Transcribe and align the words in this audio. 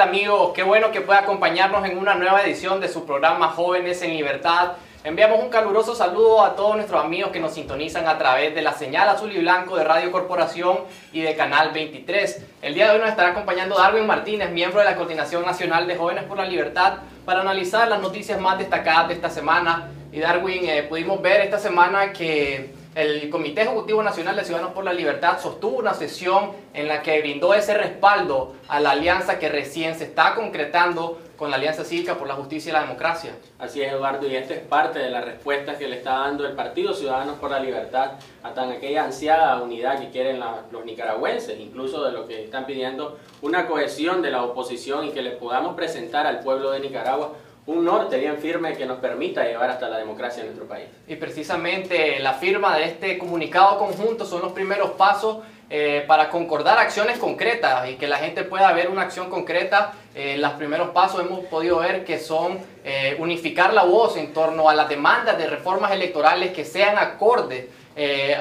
amigos? 0.00 0.52
Qué 0.54 0.62
bueno 0.62 0.90
que 0.92 1.02
pueda 1.02 1.20
acompañarnos 1.20 1.86
en 1.86 1.98
una 1.98 2.14
nueva 2.14 2.42
edición 2.42 2.80
de 2.80 2.88
su 2.88 3.04
programa 3.04 3.48
Jóvenes 3.48 4.00
en 4.02 4.16
Libertad. 4.16 4.72
Enviamos 5.04 5.40
un 5.40 5.50
caluroso 5.50 5.94
saludo 5.94 6.42
a 6.42 6.56
todos 6.56 6.76
nuestros 6.76 7.04
amigos 7.04 7.30
que 7.30 7.40
nos 7.40 7.54
sintonizan 7.54 8.08
a 8.08 8.16
través 8.16 8.54
de 8.54 8.62
la 8.62 8.72
señal 8.72 9.08
azul 9.08 9.30
y 9.32 9.38
blanco 9.40 9.76
de 9.76 9.84
Radio 9.84 10.10
Corporación 10.10 10.78
y 11.12 11.20
de 11.20 11.34
Canal 11.36 11.72
23. 11.72 12.44
El 12.62 12.74
día 12.74 12.86
de 12.86 12.92
hoy 12.92 12.98
nos 13.00 13.10
estará 13.10 13.30
acompañando 13.30 13.76
Darwin 13.76 14.06
Martínez, 14.06 14.50
miembro 14.50 14.80
de 14.80 14.86
la 14.86 14.96
Coordinación 14.96 15.44
Nacional 15.44 15.86
de 15.86 15.96
Jóvenes 15.96 16.24
por 16.24 16.38
la 16.38 16.44
Libertad, 16.44 16.98
para 17.26 17.40
analizar 17.40 17.88
las 17.88 18.00
noticias 18.00 18.40
más 18.40 18.58
destacadas 18.58 19.08
de 19.08 19.14
esta 19.14 19.28
semana. 19.28 19.90
Y 20.12 20.20
Darwin, 20.20 20.68
eh, 20.68 20.82
pudimos 20.82 21.20
ver 21.20 21.42
esta 21.42 21.58
semana 21.58 22.12
que 22.12 22.74
el 23.00 23.30
Comité 23.30 23.62
Ejecutivo 23.62 24.02
Nacional 24.02 24.36
de 24.36 24.44
Ciudadanos 24.44 24.74
por 24.74 24.84
la 24.84 24.92
Libertad 24.92 25.40
sostuvo 25.40 25.78
una 25.78 25.94
sesión 25.94 26.52
en 26.74 26.86
la 26.86 27.02
que 27.02 27.18
brindó 27.20 27.54
ese 27.54 27.72
respaldo 27.72 28.54
a 28.68 28.78
la 28.78 28.90
alianza 28.90 29.38
que 29.38 29.48
recién 29.48 29.94
se 29.94 30.04
está 30.04 30.34
concretando 30.34 31.18
con 31.38 31.48
la 31.50 31.56
Alianza 31.56 31.84
Cívica 31.84 32.18
por 32.18 32.28
la 32.28 32.34
Justicia 32.34 32.68
y 32.68 32.72
la 32.74 32.82
Democracia. 32.82 33.32
Así 33.58 33.80
es, 33.80 33.90
Eduardo, 33.90 34.26
y 34.26 34.36
esta 34.36 34.52
es 34.52 34.60
parte 34.60 34.98
de 34.98 35.08
la 35.08 35.22
respuesta 35.22 35.78
que 35.78 35.88
le 35.88 35.96
está 35.96 36.18
dando 36.18 36.46
el 36.46 36.52
Partido 36.52 36.92
Ciudadanos 36.92 37.38
por 37.38 37.50
la 37.50 37.58
Libertad 37.58 38.12
a 38.42 38.52
tan 38.52 38.70
aquella 38.70 39.04
ansiada 39.04 39.62
unidad 39.62 39.98
que 39.98 40.10
quieren 40.10 40.38
los 40.70 40.84
nicaragüenses, 40.84 41.58
incluso 41.58 42.04
de 42.04 42.12
lo 42.12 42.26
que 42.26 42.44
están 42.44 42.66
pidiendo 42.66 43.18
una 43.40 43.66
cohesión 43.66 44.20
de 44.20 44.30
la 44.30 44.42
oposición 44.42 45.06
y 45.06 45.12
que 45.12 45.22
le 45.22 45.30
podamos 45.30 45.74
presentar 45.74 46.26
al 46.26 46.40
pueblo 46.40 46.72
de 46.72 46.80
Nicaragua 46.80 47.32
un 47.70 47.84
norte 47.84 48.18
bien 48.18 48.36
firme 48.38 48.72
que 48.72 48.84
nos 48.84 48.98
permita 48.98 49.44
llevar 49.44 49.70
hasta 49.70 49.88
la 49.88 49.98
democracia 49.98 50.40
en 50.40 50.48
nuestro 50.48 50.66
país. 50.66 50.86
Y 51.06 51.14
precisamente 51.14 52.18
la 52.18 52.34
firma 52.34 52.76
de 52.76 52.84
este 52.84 53.16
comunicado 53.16 53.78
conjunto 53.78 54.24
son 54.24 54.42
los 54.42 54.52
primeros 54.52 54.90
pasos 54.92 55.38
eh, 55.68 56.04
para 56.08 56.30
concordar 56.30 56.78
acciones 56.78 57.18
concretas 57.18 57.88
y 57.88 57.94
que 57.94 58.08
la 58.08 58.16
gente 58.16 58.42
pueda 58.42 58.72
ver 58.72 58.90
una 58.90 59.02
acción 59.02 59.30
concreta. 59.30 59.92
Eh, 60.16 60.36
los 60.38 60.52
primeros 60.54 60.90
pasos 60.90 61.20
hemos 61.24 61.44
podido 61.44 61.78
ver 61.78 62.04
que 62.04 62.18
son 62.18 62.58
eh, 62.84 63.16
unificar 63.20 63.72
la 63.72 63.84
voz 63.84 64.16
en 64.16 64.32
torno 64.32 64.68
a 64.68 64.74
las 64.74 64.88
demandas 64.88 65.38
de 65.38 65.46
reformas 65.46 65.92
electorales 65.92 66.52
que 66.52 66.64
sean 66.64 66.98
acordes 66.98 67.66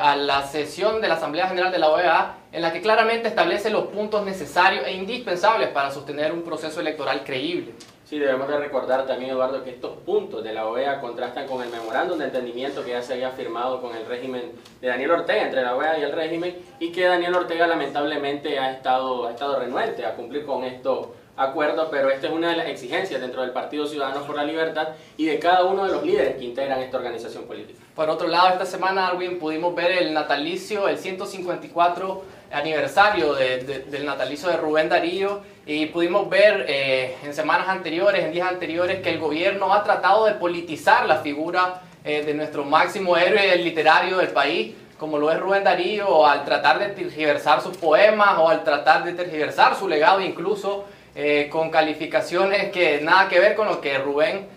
a 0.02 0.16
la 0.16 0.48
sesión 0.48 1.02
de 1.02 1.10
la 1.10 1.16
Asamblea 1.16 1.50
General 1.50 1.70
de 1.70 1.80
la 1.80 1.90
OEA, 1.90 2.36
en 2.52 2.61
la 2.61 2.73
que 2.73 2.81
claramente 2.81 3.28
establece 3.28 3.69
los 3.69 3.88
puntos 3.88 4.25
necesarios 4.25 4.86
e 4.86 4.94
indispensables 4.94 5.69
para 5.69 5.92
sostener 5.92 6.31
un 6.31 6.42
proceso 6.42 6.80
electoral 6.80 7.23
creíble. 7.23 7.73
Sí, 8.05 8.17
debemos 8.17 8.47
de 8.47 8.58
recordar 8.58 9.05
también, 9.05 9.30
Eduardo, 9.30 9.64
que 9.64 9.69
estos 9.69 9.97
puntos 10.00 10.44
de 10.44 10.52
la 10.52 10.67
OEA 10.67 11.00
contrastan 11.00 11.45
con 11.45 11.61
el 11.61 11.70
memorándum 11.70 12.17
de 12.17 12.25
entendimiento 12.25 12.83
que 12.83 12.89
ya 12.89 13.03
se 13.03 13.14
había 13.14 13.30
firmado 13.30 13.80
con 13.81 13.95
el 13.95 14.03
régimen 14.08 14.52
de 14.81 14.88
Daniel 14.88 15.11
Ortega, 15.11 15.44
entre 15.44 15.61
la 15.61 15.75
OEA 15.75 16.00
y 16.00 16.02
el 16.02 16.11
régimen, 16.11 16.58
y 16.80 16.92
que 16.92 17.03
Daniel 17.03 17.36
Ortega 17.36 17.67
lamentablemente 17.67 18.58
ha 18.58 18.72
estado, 18.72 19.27
ha 19.27 19.31
estado 19.31 19.59
renuente 19.59 20.08
a 20.08 20.16
cumplir 20.16 20.44
con 20.44 20.64
estos 20.64 21.09
acuerdos, 21.38 21.88
pero 21.92 22.09
esta 22.09 22.25
es 22.25 22.33
una 22.33 22.50
de 22.50 22.58
las 22.58 22.67
exigencias 22.67 23.22
dentro 23.22 23.44
del 23.44 23.52
Partido 23.52 23.86
Ciudadanos 23.86 24.23
por 24.23 24.36
la 24.36 24.44
Libertad 24.44 24.89
y 25.16 25.25
de 25.25 25.38
cada 25.38 25.66
uno 25.66 25.86
de 25.86 25.92
los 25.92 26.03
líderes 26.03 26.36
que 26.36 26.45
integran 26.45 26.80
esta 26.81 26.97
organización 26.97 27.44
política. 27.44 27.80
Por 27.95 28.09
otro 28.09 28.27
lado, 28.27 28.50
esta 28.50 28.66
semana, 28.66 29.08
Arwin, 29.08 29.39
pudimos 29.39 29.75
ver 29.75 29.92
el 29.92 30.14
natalicio, 30.14 30.88
el 30.88 30.97
154 30.97 32.39
aniversario 32.52 33.33
del 33.33 34.05
natalicio 34.05 34.50
de 34.50 34.58
Rubén 34.58 34.89
Darío 34.89 35.42
y 35.66 35.86
pudimos 35.88 36.28
ver 36.30 36.66
eh, 36.67 37.16
en 37.23 37.33
semanas 37.33 37.67
anteriores, 37.67 38.23
en 38.23 38.32
días 38.32 38.49
anteriores, 38.49 39.02
que 39.02 39.10
el 39.11 39.20
gobierno 39.20 39.73
ha 39.73 39.83
tratado 39.83 40.26
de 40.26 40.33
politizar 40.33 41.05
la 41.05 41.17
figura 41.17 41.82
eh, 42.04 42.23
de 42.23 42.33
nuestro 42.33 42.65
máximo 42.65 43.15
héroe 43.17 43.55
literario 43.58 44.17
del 44.17 44.30
país, 44.30 44.73
como 44.98 45.17
lo 45.17 45.32
es 45.32 45.39
Rubén 45.39 45.64
Darío, 45.64 46.26
al 46.26 46.43
tratar 46.43 46.80
de 46.80 46.88
tergiversar 46.88 47.61
sus 47.61 47.77
poemas 47.77 48.38
o 48.39 48.49
al 48.49 48.64
tratar 48.64 49.04
de 49.04 49.14
tergiversar 49.14 49.76
su 49.76 49.88
legado 49.88 50.21
incluso 50.21 50.86
eh, 51.15 51.48
con 51.52 51.70
calificaciones 51.70 52.71
que 52.71 52.99
nada 53.02 53.30
que 53.30 53.39
ver 53.39 53.55
con 53.55 53.67
lo 53.67 53.80
que 53.80 53.98
Rubén 53.98 54.48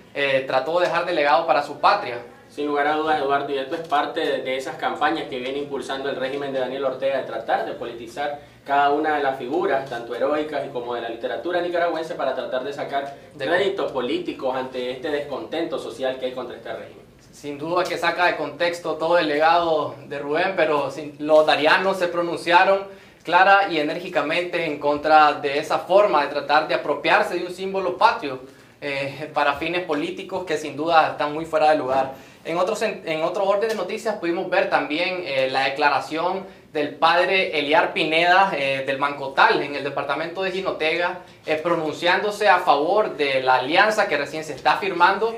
trató 0.46 0.78
de 0.78 0.86
dejar 0.86 1.06
de 1.06 1.14
legado 1.14 1.46
para 1.46 1.62
su 1.62 1.80
patria. 1.80 2.18
Sin 2.54 2.66
lugar 2.66 2.86
a 2.86 2.96
dudas, 2.96 3.18
Eduardo, 3.18 3.50
y 3.50 3.56
esto 3.56 3.76
es 3.76 3.88
parte 3.88 4.20
de, 4.20 4.56
esas 4.58 4.76
campañas 4.76 5.26
que 5.30 5.38
viene 5.38 5.56
impulsando 5.56 6.10
el 6.10 6.16
régimen 6.16 6.52
de 6.52 6.58
Daniel 6.58 6.84
Ortega 6.84 7.16
de 7.16 7.24
tratar 7.24 7.64
de 7.64 7.72
politizar 7.72 8.40
cada 8.66 8.90
una 8.90 9.16
de 9.16 9.22
las 9.22 9.38
figuras, 9.38 9.88
tanto 9.88 10.14
heroicas 10.14 10.66
y 10.66 10.68
como 10.68 10.94
de 10.94 11.00
la 11.00 11.08
literatura 11.08 11.62
nicaragüense, 11.62 12.14
para 12.14 12.34
tratar 12.34 12.62
de 12.62 12.74
sacar 12.74 13.16
créditos 13.38 13.90
políticos 13.90 14.54
ante 14.54 14.90
este 14.90 15.08
descontento 15.08 15.78
social 15.78 16.18
que 16.18 16.26
hay 16.26 16.32
contra 16.32 16.56
este 16.56 16.74
régimen. 16.74 17.06
Sin 17.32 17.56
duda 17.56 17.84
que 17.84 17.96
saca 17.96 18.26
de 18.26 18.36
contexto 18.36 18.96
todo 18.96 19.16
el 19.16 19.28
legado 19.28 19.94
de 20.06 20.18
Rubén, 20.18 20.52
pero 20.54 20.90
los 21.20 21.46
darianos 21.46 21.96
se 21.96 22.08
pronunciaron 22.08 22.80
clara 23.24 23.68
y 23.70 23.78
enérgicamente 23.78 24.66
en 24.66 24.78
contra 24.78 25.32
de 25.32 25.58
esa 25.58 25.78
forma 25.78 26.20
de 26.24 26.28
tratar 26.28 26.68
de 26.68 26.74
apropiarse 26.74 27.36
de 27.36 27.46
un 27.46 27.50
símbolo 27.50 27.96
patrio 27.96 28.40
eh, 28.84 29.30
para 29.32 29.54
fines 29.54 29.84
políticos 29.84 30.44
que 30.44 30.58
sin 30.58 30.76
duda 30.76 31.12
están 31.12 31.32
muy 31.32 31.46
fuera 31.46 31.70
de 31.70 31.78
lugar. 31.78 32.12
En, 32.44 32.56
otros, 32.58 32.82
en 32.82 33.22
otro 33.22 33.44
orden 33.44 33.68
de 33.68 33.74
noticias 33.76 34.16
pudimos 34.16 34.50
ver 34.50 34.68
también 34.68 35.22
eh, 35.24 35.48
la 35.50 35.64
declaración 35.64 36.44
del 36.72 36.94
padre 36.94 37.56
Eliar 37.58 37.92
Pineda 37.92 38.52
eh, 38.56 38.82
del 38.84 38.98
Mancotal 38.98 39.62
en 39.62 39.76
el 39.76 39.84
departamento 39.84 40.42
de 40.42 40.50
Jinotega, 40.50 41.20
eh, 41.46 41.56
pronunciándose 41.62 42.48
a 42.48 42.58
favor 42.58 43.16
de 43.16 43.42
la 43.42 43.56
alianza 43.56 44.08
que 44.08 44.16
recién 44.16 44.42
se 44.42 44.54
está 44.54 44.76
firmando, 44.76 45.36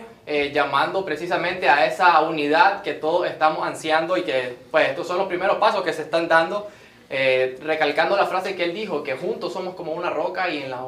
llamando 0.54 1.04
precisamente 1.04 1.68
a 1.68 1.84
esa 1.84 2.18
unidad 2.22 2.80
que 2.80 2.94
todos 2.94 3.26
estamos 3.26 3.66
ansiando 3.66 4.16
y 4.16 4.22
que 4.22 4.56
pues 4.70 4.88
estos 4.88 5.06
son 5.06 5.18
los 5.18 5.26
primeros 5.26 5.58
pasos 5.58 5.82
que 5.82 5.92
se 5.92 6.00
están 6.00 6.28
dando, 6.28 6.70
recalcando 7.62 8.16
la 8.16 8.24
frase 8.24 8.56
que 8.56 8.64
él 8.64 8.72
dijo, 8.72 9.02
que 9.02 9.16
juntos 9.16 9.52
somos 9.52 9.74
como 9.74 9.92
una 9.92 10.08
roca 10.08 10.48
y 10.48 10.62
en 10.62 10.70
la 10.70 10.80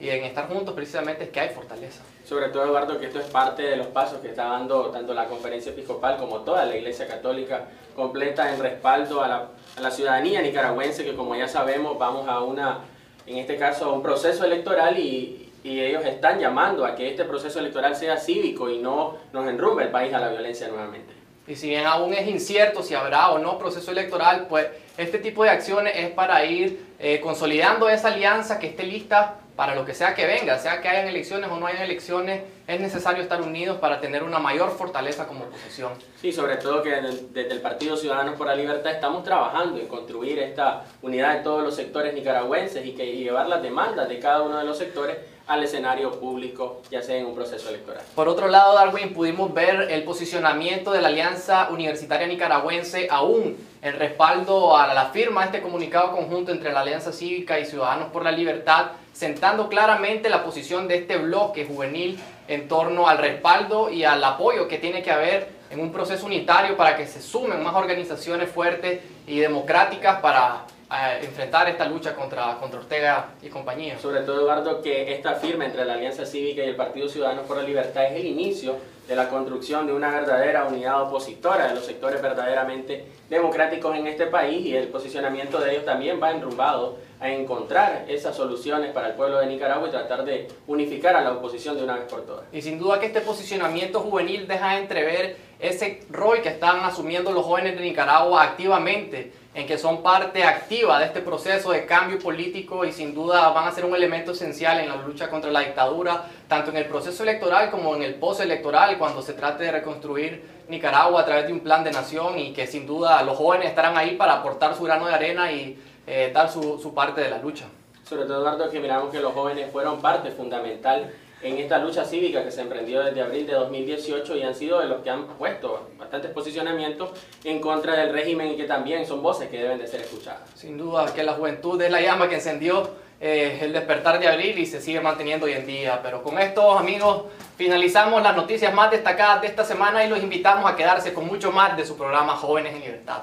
y 0.00 0.10
en 0.10 0.24
estar 0.24 0.48
juntos 0.48 0.74
precisamente 0.74 1.24
es 1.24 1.30
que 1.30 1.40
hay 1.40 1.48
fortaleza. 1.48 2.02
Sobre 2.24 2.48
todo, 2.48 2.64
Eduardo, 2.64 3.00
que 3.00 3.06
esto 3.06 3.18
es 3.18 3.26
parte 3.26 3.62
de 3.62 3.76
los 3.76 3.88
pasos 3.88 4.20
que 4.20 4.28
está 4.28 4.44
dando 4.44 4.90
tanto 4.90 5.12
la 5.12 5.26
conferencia 5.26 5.72
episcopal 5.72 6.18
como 6.18 6.40
toda 6.40 6.64
la 6.66 6.76
Iglesia 6.76 7.08
Católica 7.08 7.64
completa 7.96 8.54
en 8.54 8.60
respaldo 8.60 9.22
a 9.22 9.28
la, 9.28 9.48
a 9.76 9.80
la 9.80 9.90
ciudadanía 9.90 10.40
nicaragüense, 10.40 11.04
que 11.04 11.16
como 11.16 11.34
ya 11.34 11.48
sabemos 11.48 11.98
vamos 11.98 12.28
a 12.28 12.40
una, 12.40 12.80
en 13.26 13.38
este 13.38 13.56
caso, 13.56 13.86
a 13.86 13.92
un 13.92 14.02
proceso 14.02 14.44
electoral 14.44 14.98
y, 14.98 15.52
y 15.64 15.80
ellos 15.80 16.04
están 16.04 16.38
llamando 16.38 16.86
a 16.86 16.94
que 16.94 17.08
este 17.08 17.24
proceso 17.24 17.58
electoral 17.58 17.96
sea 17.96 18.18
cívico 18.18 18.70
y 18.70 18.78
no 18.78 19.16
nos 19.32 19.48
enrumbe 19.48 19.82
el 19.82 19.90
país 19.90 20.14
a 20.14 20.20
la 20.20 20.28
violencia 20.28 20.68
nuevamente. 20.68 21.12
Y 21.48 21.56
si 21.56 21.70
bien 21.70 21.86
aún 21.86 22.12
es 22.12 22.28
incierto 22.28 22.82
si 22.82 22.94
habrá 22.94 23.30
o 23.30 23.38
no 23.38 23.58
proceso 23.58 23.90
electoral, 23.90 24.46
pues 24.48 24.66
este 24.96 25.18
tipo 25.18 25.42
de 25.42 25.50
acciones 25.50 25.94
es 25.96 26.10
para 26.10 26.44
ir 26.44 26.86
eh, 26.98 27.20
consolidando 27.20 27.88
esa 27.88 28.08
alianza 28.08 28.58
que 28.58 28.68
esté 28.68 28.84
lista 28.84 29.38
para 29.58 29.74
lo 29.74 29.84
que 29.84 29.92
sea 29.92 30.14
que 30.14 30.24
venga, 30.24 30.56
sea 30.56 30.80
que 30.80 30.86
hayan 30.86 31.08
elecciones 31.08 31.50
o 31.50 31.58
no 31.58 31.66
hayan 31.66 31.82
elecciones, 31.82 32.42
es 32.64 32.80
necesario 32.80 33.24
estar 33.24 33.42
unidos 33.42 33.78
para 33.78 34.00
tener 34.00 34.22
una 34.22 34.38
mayor 34.38 34.70
fortaleza 34.70 35.26
como 35.26 35.46
oposición. 35.46 35.94
Sí, 36.14 36.30
sobre 36.30 36.58
todo 36.58 36.80
que 36.80 36.90
desde 36.92 37.50
el 37.50 37.60
Partido 37.60 37.96
Ciudadanos 37.96 38.36
por 38.36 38.46
la 38.46 38.54
Libertad 38.54 38.92
estamos 38.92 39.24
trabajando 39.24 39.80
en 39.80 39.88
construir 39.88 40.38
esta 40.38 40.84
unidad 41.02 41.38
de 41.38 41.42
todos 41.42 41.64
los 41.64 41.74
sectores 41.74 42.14
nicaragüenses 42.14 42.86
y 42.86 42.92
que 42.92 43.16
llevar 43.16 43.48
las 43.48 43.60
demandas 43.60 44.08
de 44.08 44.20
cada 44.20 44.42
uno 44.42 44.58
de 44.58 44.64
los 44.64 44.78
sectores 44.78 45.16
al 45.48 45.64
escenario 45.64 46.12
público, 46.20 46.82
ya 46.88 47.02
sea 47.02 47.16
en 47.16 47.26
un 47.26 47.34
proceso 47.34 47.68
electoral. 47.70 48.04
Por 48.14 48.28
otro 48.28 48.46
lado, 48.46 48.76
Darwin, 48.76 49.12
pudimos 49.12 49.52
ver 49.52 49.88
el 49.90 50.04
posicionamiento 50.04 50.92
de 50.92 51.02
la 51.02 51.08
Alianza 51.08 51.68
Universitaria 51.70 52.28
Nicaragüense 52.28 53.08
aún 53.10 53.56
en 53.82 53.98
respaldo 53.98 54.76
a 54.76 54.92
la 54.92 55.06
firma 55.06 55.42
de 55.42 55.46
este 55.46 55.62
comunicado 55.62 56.12
conjunto 56.12 56.52
entre 56.52 56.72
la 56.72 56.80
Alianza 56.80 57.12
Cívica 57.12 57.58
y 57.60 57.66
Ciudadanos 57.66 58.10
por 58.10 58.24
la 58.24 58.32
Libertad, 58.32 58.92
sentando 59.12 59.68
claramente 59.68 60.28
la 60.28 60.44
posición 60.44 60.88
de 60.88 60.96
este 60.96 61.16
bloque 61.16 61.64
juvenil 61.64 62.18
en 62.48 62.66
torno 62.66 63.08
al 63.08 63.18
respaldo 63.18 63.90
y 63.90 64.04
al 64.04 64.22
apoyo 64.24 64.68
que 64.68 64.78
tiene 64.78 65.02
que 65.02 65.10
haber 65.10 65.48
en 65.70 65.80
un 65.80 65.92
proceso 65.92 66.26
unitario 66.26 66.76
para 66.76 66.96
que 66.96 67.06
se 67.06 67.20
sumen 67.20 67.62
más 67.62 67.74
organizaciones 67.74 68.50
fuertes 68.50 69.00
y 69.26 69.38
democráticas 69.38 70.20
para 70.20 70.64
a 70.90 71.18
enfrentar 71.18 71.68
esta 71.68 71.84
lucha 71.84 72.14
contra, 72.14 72.56
contra 72.58 72.80
Ortega 72.80 73.28
y 73.42 73.48
compañía. 73.48 73.98
Sobre 73.98 74.20
todo, 74.20 74.40
Eduardo, 74.40 74.80
que 74.80 75.12
esta 75.12 75.34
firma 75.34 75.66
entre 75.66 75.84
la 75.84 75.94
Alianza 75.94 76.24
Cívica 76.24 76.64
y 76.64 76.68
el 76.68 76.76
Partido 76.76 77.08
Ciudadano 77.08 77.42
por 77.42 77.58
la 77.58 77.62
Libertad 77.62 78.06
es 78.06 78.12
el 78.12 78.26
inicio 78.26 78.76
de 79.08 79.16
la 79.16 79.30
construcción 79.30 79.86
de 79.86 79.94
una 79.94 80.10
verdadera 80.10 80.66
unidad 80.66 81.02
opositora 81.02 81.68
de 81.68 81.74
los 81.74 81.86
sectores 81.86 82.20
verdaderamente 82.20 83.06
democráticos 83.30 83.96
en 83.96 84.06
este 84.06 84.26
país 84.26 84.66
y 84.66 84.76
el 84.76 84.88
posicionamiento 84.88 85.58
de 85.58 85.72
ellos 85.72 85.86
también 85.86 86.20
va 86.22 86.30
enrumbado 86.30 86.98
a 87.18 87.30
encontrar 87.30 88.04
esas 88.06 88.36
soluciones 88.36 88.92
para 88.92 89.08
el 89.08 89.14
pueblo 89.14 89.38
de 89.38 89.46
Nicaragua 89.46 89.88
y 89.88 89.90
tratar 89.90 90.24
de 90.24 90.46
unificar 90.66 91.16
a 91.16 91.22
la 91.22 91.32
oposición 91.32 91.76
de 91.76 91.84
una 91.84 91.96
vez 91.96 92.04
por 92.04 92.22
todas. 92.22 92.44
Y 92.52 92.62
sin 92.62 92.78
duda 92.78 93.00
que 93.00 93.06
este 93.06 93.22
posicionamiento 93.22 94.00
juvenil 94.00 94.46
deja 94.46 94.78
entrever 94.78 95.36
ese 95.58 96.02
rol 96.10 96.40
que 96.40 96.50
están 96.50 96.84
asumiendo 96.84 97.32
los 97.32 97.44
jóvenes 97.44 97.76
de 97.76 97.82
Nicaragua 97.82 98.42
activamente 98.44 99.32
en 99.54 99.66
que 99.66 99.76
son 99.76 100.04
parte 100.04 100.44
activa 100.44 101.00
de 101.00 101.06
este 101.06 101.20
proceso 101.20 101.72
de 101.72 101.84
cambio 101.84 102.20
político 102.20 102.84
y 102.84 102.92
sin 102.92 103.12
duda 103.12 103.48
van 103.50 103.66
a 103.66 103.72
ser 103.72 103.84
un 103.84 103.94
elemento 103.94 104.30
esencial 104.30 104.78
en 104.78 104.88
la 104.88 104.96
lucha 104.96 105.28
contra 105.28 105.50
la 105.50 105.60
dictadura, 105.60 106.26
tanto 106.48 106.70
en 106.70 106.78
el 106.78 106.86
proceso 106.86 107.22
electoral 107.22 107.70
como 107.70 107.94
en 107.94 108.02
el 108.02 108.14
postelectoral, 108.14 108.98
cuando 108.98 109.22
se 109.22 109.34
trate 109.34 109.64
de 109.64 109.72
reconstruir 109.72 110.42
Nicaragua 110.68 111.20
a 111.20 111.24
través 111.24 111.46
de 111.46 111.52
un 111.52 111.60
plan 111.60 111.84
de 111.84 111.92
nación 111.92 112.38
y 112.38 112.52
que 112.52 112.66
sin 112.66 112.86
duda 112.86 113.22
los 113.22 113.36
jóvenes 113.36 113.68
estarán 113.68 113.96
ahí 113.96 114.16
para 114.16 114.34
aportar 114.34 114.74
su 114.74 114.84
grano 114.84 115.06
de 115.06 115.14
arena 115.14 115.52
y 115.52 115.78
eh, 116.06 116.30
dar 116.32 116.50
su, 116.50 116.78
su 116.78 116.94
parte 116.94 117.20
de 117.20 117.30
la 117.30 117.38
lucha. 117.38 117.66
Sobre 118.08 118.24
todo, 118.24 118.40
Eduardo, 118.40 118.70
que 118.70 118.80
miramos 118.80 119.10
que 119.12 119.20
los 119.20 119.34
jóvenes 119.34 119.70
fueron 119.70 120.00
parte 120.00 120.30
fundamental 120.30 121.12
en 121.42 121.58
esta 121.58 121.78
lucha 121.78 122.04
cívica 122.04 122.42
que 122.42 122.50
se 122.50 122.62
emprendió 122.62 123.02
desde 123.04 123.20
abril 123.20 123.46
de 123.46 123.52
2018 123.54 124.36
y 124.36 124.42
han 124.42 124.54
sido 124.54 124.80
de 124.80 124.86
los 124.86 125.02
que 125.02 125.10
han 125.10 125.26
puesto 125.26 125.88
bastantes 125.98 126.30
posicionamientos 126.32 127.10
en 127.44 127.60
contra 127.60 127.94
del 127.94 128.12
régimen 128.12 128.52
y 128.52 128.56
que 128.56 128.64
también 128.64 129.06
son 129.06 129.22
voces 129.22 129.48
que 129.48 129.58
deben 129.58 129.78
de 129.78 129.86
ser 129.86 130.00
escuchadas. 130.00 130.48
Sin 130.54 130.76
duda 130.78 131.12
que 131.14 131.22
la 131.22 131.34
juventud 131.34 131.80
es 131.80 131.90
la 131.90 132.00
llama 132.00 132.28
que 132.28 132.36
encendió 132.36 132.90
eh, 133.20 133.58
el 133.62 133.72
despertar 133.72 134.20
de 134.20 134.28
abril 134.28 134.58
y 134.58 134.66
se 134.66 134.80
sigue 134.80 135.00
manteniendo 135.00 135.46
hoy 135.46 135.52
en 135.52 135.66
día. 135.66 136.00
Pero 136.02 136.22
con 136.22 136.38
esto, 136.38 136.78
amigos, 136.78 137.24
finalizamos 137.56 138.22
las 138.22 138.36
noticias 138.36 138.72
más 138.72 138.90
destacadas 138.90 139.40
de 139.40 139.48
esta 139.48 139.64
semana 139.64 140.04
y 140.04 140.08
los 140.08 140.22
invitamos 140.22 140.70
a 140.70 140.76
quedarse 140.76 141.12
con 141.12 141.26
mucho 141.26 141.50
más 141.50 141.76
de 141.76 141.84
su 141.84 141.96
programa 141.96 142.36
Jóvenes 142.36 142.74
en 142.74 142.80
Libertad. 142.80 143.22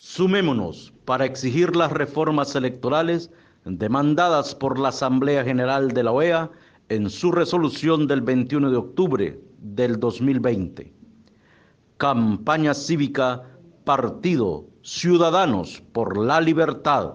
Sumémonos 0.00 0.92
para 1.04 1.24
exigir 1.24 1.76
las 1.76 1.92
reformas 1.92 2.54
electorales 2.54 3.30
demandadas 3.64 4.54
por 4.54 4.78
la 4.78 4.88
Asamblea 4.88 5.44
General 5.44 5.92
de 5.92 6.02
la 6.02 6.12
OEA 6.12 6.50
en 6.88 7.10
su 7.10 7.32
resolución 7.32 8.06
del 8.06 8.20
21 8.20 8.70
de 8.70 8.76
octubre 8.76 9.40
del 9.58 9.98
2020. 9.98 10.92
Campaña 11.96 12.74
cívica 12.74 13.42
Partido 13.84 14.64
Ciudadanos 14.88 15.82
por 15.92 16.16
la 16.16 16.40
Libertad. 16.40 17.14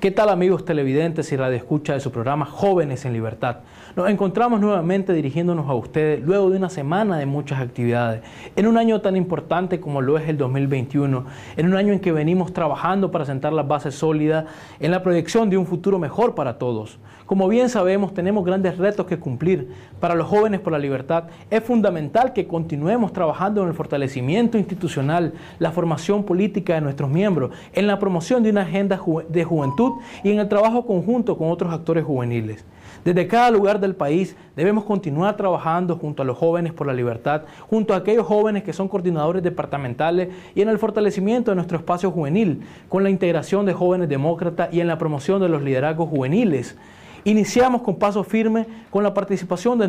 ¿Qué 0.00 0.10
tal 0.10 0.28
amigos 0.28 0.66
televidentes 0.66 1.32
y 1.32 1.36
radioescucha 1.38 1.94
de 1.94 2.00
su 2.00 2.12
programa 2.12 2.44
Jóvenes 2.44 3.06
en 3.06 3.14
Libertad? 3.14 3.60
Nos 3.94 4.08
encontramos 4.08 4.58
nuevamente 4.58 5.12
dirigiéndonos 5.12 5.68
a 5.68 5.74
ustedes 5.74 6.24
luego 6.24 6.48
de 6.48 6.56
una 6.56 6.70
semana 6.70 7.18
de 7.18 7.26
muchas 7.26 7.60
actividades, 7.60 8.22
en 8.56 8.66
un 8.66 8.78
año 8.78 9.02
tan 9.02 9.16
importante 9.16 9.80
como 9.80 10.00
lo 10.00 10.16
es 10.16 10.30
el 10.30 10.38
2021, 10.38 11.26
en 11.58 11.66
un 11.66 11.74
año 11.74 11.92
en 11.92 12.00
que 12.00 12.10
venimos 12.10 12.54
trabajando 12.54 13.10
para 13.10 13.26
sentar 13.26 13.52
las 13.52 13.68
bases 13.68 13.94
sólidas 13.94 14.46
en 14.80 14.92
la 14.92 15.02
proyección 15.02 15.50
de 15.50 15.58
un 15.58 15.66
futuro 15.66 15.98
mejor 15.98 16.34
para 16.34 16.56
todos. 16.56 16.98
Como 17.26 17.48
bien 17.48 17.68
sabemos, 17.68 18.14
tenemos 18.14 18.46
grandes 18.46 18.78
retos 18.78 19.04
que 19.04 19.18
cumplir. 19.18 19.68
Para 20.00 20.14
los 20.14 20.26
jóvenes 20.26 20.60
por 20.60 20.72
la 20.72 20.78
libertad 20.78 21.24
es 21.50 21.62
fundamental 21.62 22.32
que 22.32 22.46
continuemos 22.46 23.12
trabajando 23.12 23.60
en 23.60 23.68
el 23.68 23.74
fortalecimiento 23.74 24.56
institucional, 24.56 25.34
la 25.58 25.70
formación 25.70 26.24
política 26.24 26.76
de 26.76 26.80
nuestros 26.80 27.10
miembros, 27.10 27.50
en 27.74 27.86
la 27.86 27.98
promoción 27.98 28.42
de 28.42 28.48
una 28.48 28.62
agenda 28.62 28.98
de 29.28 29.44
juventud 29.44 29.92
y 30.24 30.30
en 30.30 30.38
el 30.38 30.48
trabajo 30.48 30.86
conjunto 30.86 31.36
con 31.36 31.50
otros 31.50 31.74
actores 31.74 32.04
juveniles. 32.04 32.64
Desde 33.04 33.26
cada 33.26 33.50
lugar 33.50 33.80
del 33.80 33.94
país 33.94 34.36
debemos 34.54 34.84
continuar 34.84 35.36
trabajando 35.36 35.96
junto 35.96 36.22
a 36.22 36.24
los 36.24 36.38
jóvenes 36.38 36.72
por 36.72 36.86
la 36.86 36.92
libertad, 36.92 37.42
junto 37.68 37.94
a 37.94 37.98
aquellos 37.98 38.26
jóvenes 38.26 38.62
que 38.62 38.72
son 38.72 38.88
coordinadores 38.88 39.42
departamentales 39.42 40.28
y 40.54 40.62
en 40.62 40.68
el 40.68 40.78
fortalecimiento 40.78 41.50
de 41.50 41.56
nuestro 41.56 41.78
espacio 41.78 42.10
juvenil, 42.10 42.62
con 42.88 43.02
la 43.02 43.10
integración 43.10 43.66
de 43.66 43.72
jóvenes 43.72 44.08
demócratas 44.08 44.72
y 44.72 44.80
en 44.80 44.86
la 44.86 44.98
promoción 44.98 45.40
de 45.40 45.48
los 45.48 45.62
liderazgos 45.62 46.08
juveniles. 46.08 46.76
Iniciamos 47.24 47.82
con 47.82 47.96
paso 47.96 48.24
firme 48.24 48.66
con 48.90 49.04
la 49.04 49.14
participación 49.14 49.78
de, 49.78 49.86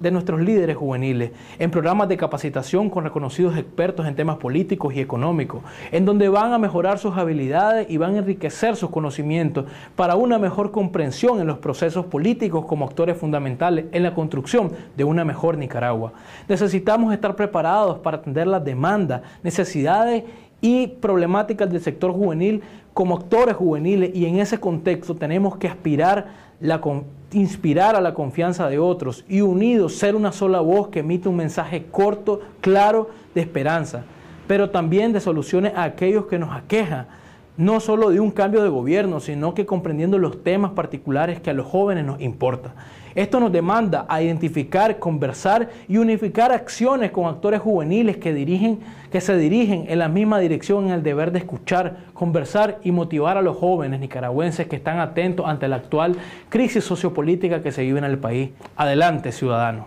de, 0.00 0.10
nuestros 0.10 0.40
líderes 0.40 0.76
juveniles 0.76 1.30
en 1.60 1.70
programas 1.70 2.08
de 2.08 2.16
capacitación 2.16 2.90
con 2.90 3.04
reconocidos 3.04 3.56
expertos 3.56 4.08
en 4.08 4.16
temas 4.16 4.38
políticos 4.38 4.92
y 4.92 5.00
económicos, 5.00 5.62
en 5.92 6.04
donde 6.04 6.28
van 6.28 6.52
a 6.52 6.58
mejorar 6.58 6.98
sus 6.98 7.16
habilidades 7.16 7.88
y 7.88 7.96
van 7.96 8.16
a 8.16 8.18
enriquecer 8.18 8.74
sus 8.74 8.90
conocimientos 8.90 9.66
para 9.94 10.16
una 10.16 10.36
mejor 10.40 10.72
comprensión 10.72 11.40
en 11.40 11.46
los 11.46 11.58
procesos 11.58 12.06
políticos 12.06 12.64
como 12.66 12.86
actores 12.86 13.16
fundamentales 13.16 13.84
en 13.92 14.02
la 14.02 14.12
construcción 14.12 14.72
de 14.96 15.04
una 15.04 15.24
mejor 15.24 15.56
Nicaragua. 15.56 16.12
Necesitamos 16.48 17.14
estar 17.14 17.36
preparados 17.36 17.98
para 17.98 18.16
atender 18.16 18.48
las 18.48 18.64
demandas, 18.64 19.22
necesidades 19.44 20.24
y 20.60 20.88
problemáticas 20.88 21.70
del 21.70 21.82
sector 21.82 22.10
juvenil 22.10 22.62
como 22.94 23.16
actores 23.16 23.54
juveniles 23.54 24.14
y 24.14 24.24
en 24.24 24.38
ese 24.38 24.58
contexto 24.58 25.14
tenemos 25.14 25.56
que 25.56 25.68
aspirar 25.68 26.43
la, 26.60 26.80
inspirar 27.32 27.96
a 27.96 28.00
la 28.00 28.14
confianza 28.14 28.68
de 28.68 28.78
otros 28.78 29.24
y 29.28 29.40
unidos 29.40 29.96
ser 29.96 30.14
una 30.16 30.32
sola 30.32 30.60
voz 30.60 30.88
que 30.88 31.00
emite 31.00 31.28
un 31.28 31.36
mensaje 31.36 31.86
corto, 31.90 32.40
claro, 32.60 33.10
de 33.34 33.40
esperanza, 33.40 34.04
pero 34.46 34.70
también 34.70 35.12
de 35.12 35.20
soluciones 35.20 35.72
a 35.74 35.84
aquellos 35.84 36.26
que 36.26 36.38
nos 36.38 36.54
aquejan, 36.54 37.06
no 37.56 37.80
solo 37.80 38.10
de 38.10 38.20
un 38.20 38.30
cambio 38.30 38.62
de 38.62 38.68
gobierno, 38.68 39.20
sino 39.20 39.54
que 39.54 39.66
comprendiendo 39.66 40.18
los 40.18 40.42
temas 40.42 40.72
particulares 40.72 41.40
que 41.40 41.50
a 41.50 41.54
los 41.54 41.66
jóvenes 41.66 42.04
nos 42.04 42.20
importan. 42.20 42.72
Esto 43.14 43.38
nos 43.38 43.52
demanda 43.52 44.06
a 44.08 44.22
identificar, 44.22 44.98
conversar 44.98 45.70
y 45.88 45.98
unificar 45.98 46.50
acciones 46.50 47.12
con 47.12 47.26
actores 47.26 47.60
juveniles 47.60 48.16
que, 48.16 48.34
dirigen, 48.34 48.80
que 49.14 49.20
se 49.20 49.38
dirigen 49.38 49.84
en 49.86 50.00
la 50.00 50.08
misma 50.08 50.40
dirección 50.40 50.86
en 50.86 50.90
el 50.90 51.04
deber 51.04 51.30
de 51.30 51.38
escuchar, 51.38 52.06
conversar 52.14 52.80
y 52.82 52.90
motivar 52.90 53.36
a 53.36 53.42
los 53.42 53.56
jóvenes 53.56 54.00
nicaragüenses 54.00 54.66
que 54.66 54.74
están 54.74 54.98
atentos 54.98 55.46
ante 55.46 55.68
la 55.68 55.76
actual 55.76 56.16
crisis 56.48 56.82
sociopolítica 56.82 57.62
que 57.62 57.70
se 57.70 57.82
vive 57.82 58.00
en 58.00 58.06
el 58.06 58.18
país. 58.18 58.50
Adelante, 58.74 59.30
ciudadanos. 59.30 59.86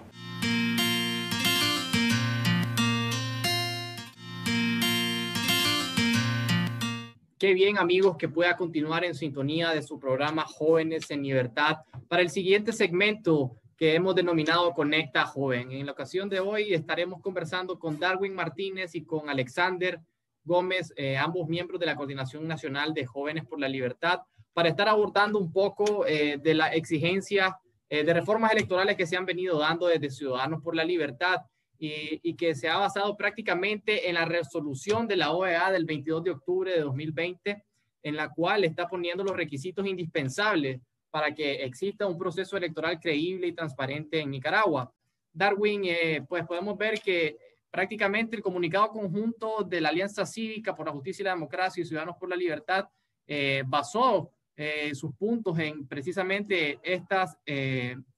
Qué 7.38 7.54
bien 7.54 7.78
amigos 7.78 8.16
que 8.16 8.30
pueda 8.30 8.56
continuar 8.56 9.04
en 9.04 9.14
sintonía 9.14 9.72
de 9.72 9.84
su 9.84 10.00
programa 10.00 10.46
Jóvenes 10.46 11.12
en 11.12 11.24
Libertad 11.24 11.80
para 12.08 12.22
el 12.22 12.30
siguiente 12.30 12.72
segmento 12.72 13.58
que 13.78 13.94
hemos 13.94 14.16
denominado 14.16 14.74
Conecta 14.74 15.26
Joven. 15.26 15.72
En 15.72 15.86
la 15.86 15.92
ocasión 15.92 16.28
de 16.30 16.40
hoy 16.40 16.74
estaremos 16.74 17.22
conversando 17.22 17.78
con 17.78 18.00
Darwin 18.00 18.34
Martínez 18.34 18.96
y 18.96 19.06
con 19.06 19.30
Alexander 19.30 20.02
Gómez, 20.44 20.92
eh, 20.96 21.16
ambos 21.16 21.48
miembros 21.48 21.80
de 21.80 21.86
la 21.86 21.96
Coordinación 21.96 22.48
Nacional 22.48 22.94
de 22.94 23.06
Jóvenes 23.06 23.46
por 23.46 23.60
la 23.60 23.70
Libertad, 23.70 24.22
para 24.54 24.70
estar 24.70 24.88
abordando 24.88 25.38
un 25.38 25.52
poco 25.52 26.08
eh, 26.08 26.40
de 26.42 26.56
la 26.56 26.70
exigencia 26.70 27.60
eh, 27.90 28.04
de 28.04 28.14
reformas 28.14 28.52
electorales 28.52 28.98
que 28.98 29.06
se 29.06 29.16
han 29.16 29.26
venido 29.26 29.60
dando 29.60 29.86
desde 29.86 30.10
Ciudadanos 30.10 30.64
por 30.64 30.76
la 30.76 30.84
Libertad 30.84 31.42
y, 31.80 32.34
que 32.36 32.56
se 32.56 32.68
ha 32.68 32.78
basado 32.78 33.16
prácticamente 33.16 34.10
en 34.10 34.16
la 34.16 34.26
resolución 34.26 35.08
de 35.08 35.16
la 35.16 35.32
OEA 35.32 35.72
del 35.72 35.86
22 35.86 36.24
de 36.24 36.32
octubre 36.32 36.72
de 36.72 36.82
2020, 36.82 37.64
en 38.02 38.16
la 38.16 38.30
cual 38.30 38.64
está 38.64 38.88
poniendo 38.88 39.24
los 39.24 39.38
requisitos 39.38 39.86
indispensables 39.86 40.82
para 41.10 41.34
que 41.34 41.64
exista 41.64 42.06
un 42.06 42.18
proceso 42.18 42.58
electoral 42.58 43.00
creíble 43.00 43.48
y 43.48 43.54
transparente 43.54 44.20
en 44.20 44.32
Nicaragua. 44.32 44.92
Darwin, 45.32 45.86
eh, 45.86 46.24
pues 46.28 46.46
podemos 46.46 46.78
ver 46.78 47.00
que 47.00 47.38
prácticamente 47.70 48.36
el 48.36 48.42
comunicado 48.42 48.90
conjunto 48.90 49.64
de 49.64 49.82
la 49.82 49.90
Alianza 49.90 50.26
Cívica 50.26 50.76
por 50.76 50.88
la 50.88 50.92
Justicia 50.92 51.24
y 51.24 51.26
la 51.26 51.34
Democracia 51.34 51.82
y 51.82 51.86
Ciudadanos 51.86 52.18
por 52.18 52.30
la 52.30 52.36
Libertad 52.36 52.88
eh, 53.26 53.64
basó 53.66 54.32
eh, 54.56 54.96
sus 54.96 55.14
puntos 55.16 55.60
en 55.60 55.88
precisamente 55.88 56.80
esta 56.82 57.38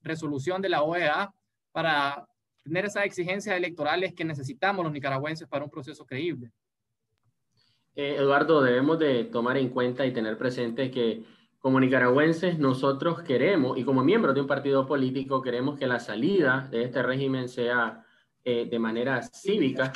resolución 0.00 0.62
de 0.62 0.70
la 0.70 0.82
OEA 0.82 1.32
para 1.72 2.26
tener 2.64 2.86
esas 2.86 3.04
exigencias 3.04 3.56
electorales 3.56 4.14
que 4.14 4.24
necesitamos 4.24 4.84
los 4.84 4.92
nicaragüenses 4.92 5.46
para 5.46 5.64
un 5.64 5.70
proceso 5.70 6.06
creíble. 6.06 6.50
Eduardo, 7.94 8.62
debemos 8.62 8.98
de 8.98 9.24
tomar 9.24 9.58
en 9.58 9.68
cuenta 9.68 10.06
y 10.06 10.12
tener 10.12 10.38
presente 10.38 10.90
que 10.90 11.22
como 11.60 11.78
nicaragüenses 11.78 12.58
nosotros 12.58 13.22
queremos, 13.22 13.78
y 13.78 13.84
como 13.84 14.02
miembros 14.02 14.34
de 14.34 14.40
un 14.40 14.46
partido 14.46 14.86
político, 14.86 15.42
queremos 15.42 15.78
que 15.78 15.86
la 15.86 16.00
salida 16.00 16.66
de 16.70 16.84
este 16.84 17.02
régimen 17.02 17.48
sea 17.48 18.04
eh, 18.44 18.66
de 18.68 18.78
manera 18.78 19.22
cívica 19.22 19.92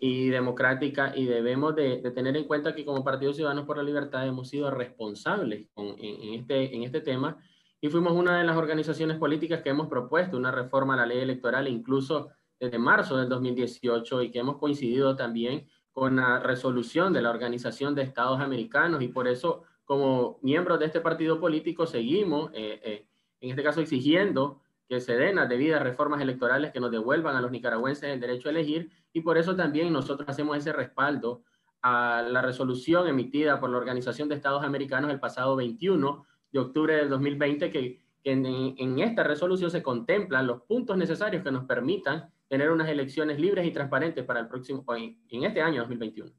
y 0.00 0.30
democrática 0.30 1.12
y 1.14 1.26
debemos 1.26 1.76
de, 1.76 1.98
tener 2.14 2.36
en 2.36 2.44
cuenta 2.44 2.74
que 2.74 2.84
como 2.84 3.04
Partido 3.04 3.34
Ciudadanos 3.34 3.66
por 3.66 3.76
la 3.76 3.82
Libertad 3.82 4.26
hemos 4.26 4.48
sido 4.48 4.70
responsables 4.70 5.68
en, 5.76 6.34
este, 6.34 6.74
en 6.74 6.82
este 6.82 7.02
tema 7.02 7.36
y 7.80 7.88
fuimos 7.88 8.12
una 8.14 8.38
de 8.38 8.44
las 8.44 8.56
organizaciones 8.56 9.18
políticas 9.18 9.62
que 9.62 9.68
hemos 9.68 9.88
propuesto 9.88 10.36
una 10.36 10.50
reforma 10.50 10.94
a 10.94 10.96
la 10.96 11.06
ley 11.06 11.18
electoral 11.18 11.68
incluso 11.68 12.30
desde 12.58 12.78
marzo 12.78 13.16
del 13.16 13.28
2018 13.28 14.22
y 14.22 14.30
que 14.30 14.38
hemos 14.38 14.56
coincidido 14.56 15.14
también 15.14 15.68
con 15.92 16.16
la 16.16 16.40
resolución 16.40 17.12
de 17.12 17.22
la 17.22 17.30
Organización 17.30 17.94
de 17.94 18.02
Estados 18.02 18.40
Americanos 18.40 19.02
y 19.02 19.08
por 19.08 19.28
eso 19.28 19.64
como 19.92 20.38
miembros 20.40 20.78
de 20.78 20.86
este 20.86 21.02
partido 21.02 21.38
político 21.38 21.86
seguimos, 21.86 22.50
eh, 22.54 22.80
eh, 22.82 23.06
en 23.42 23.50
este 23.50 23.62
caso 23.62 23.82
exigiendo 23.82 24.62
que 24.88 25.00
se 25.00 25.18
den 25.18 25.36
las 25.36 25.50
debidas 25.50 25.82
reformas 25.82 26.22
electorales 26.22 26.72
que 26.72 26.80
nos 26.80 26.90
devuelvan 26.90 27.36
a 27.36 27.42
los 27.42 27.50
nicaragüenses 27.50 28.04
el 28.04 28.18
derecho 28.18 28.48
a 28.48 28.52
elegir 28.52 28.90
y 29.12 29.20
por 29.20 29.36
eso 29.36 29.54
también 29.54 29.92
nosotros 29.92 30.26
hacemos 30.30 30.56
ese 30.56 30.72
respaldo 30.72 31.42
a 31.82 32.22
la 32.26 32.40
resolución 32.40 33.06
emitida 33.06 33.60
por 33.60 33.68
la 33.68 33.76
Organización 33.76 34.30
de 34.30 34.36
Estados 34.36 34.64
Americanos 34.64 35.10
el 35.10 35.20
pasado 35.20 35.56
21 35.56 36.24
de 36.52 36.58
octubre 36.58 36.96
del 36.96 37.10
2020 37.10 37.70
que, 37.70 38.00
en, 38.24 38.98
esta 38.98 39.24
resolución 39.24 39.70
se 39.70 39.82
contemplan 39.82 40.46
los 40.46 40.62
puntos 40.62 40.96
necesarios 40.96 41.44
que 41.44 41.52
nos 41.52 41.66
permitan 41.66 42.32
tener 42.48 42.70
unas 42.70 42.88
elecciones 42.88 43.38
libres 43.38 43.66
y 43.66 43.72
transparentes 43.72 44.24
para 44.24 44.40
el 44.40 44.48
próximo, 44.48 44.86
en 44.96 45.44
este 45.44 45.60
año 45.60 45.82
2021. 45.82 46.32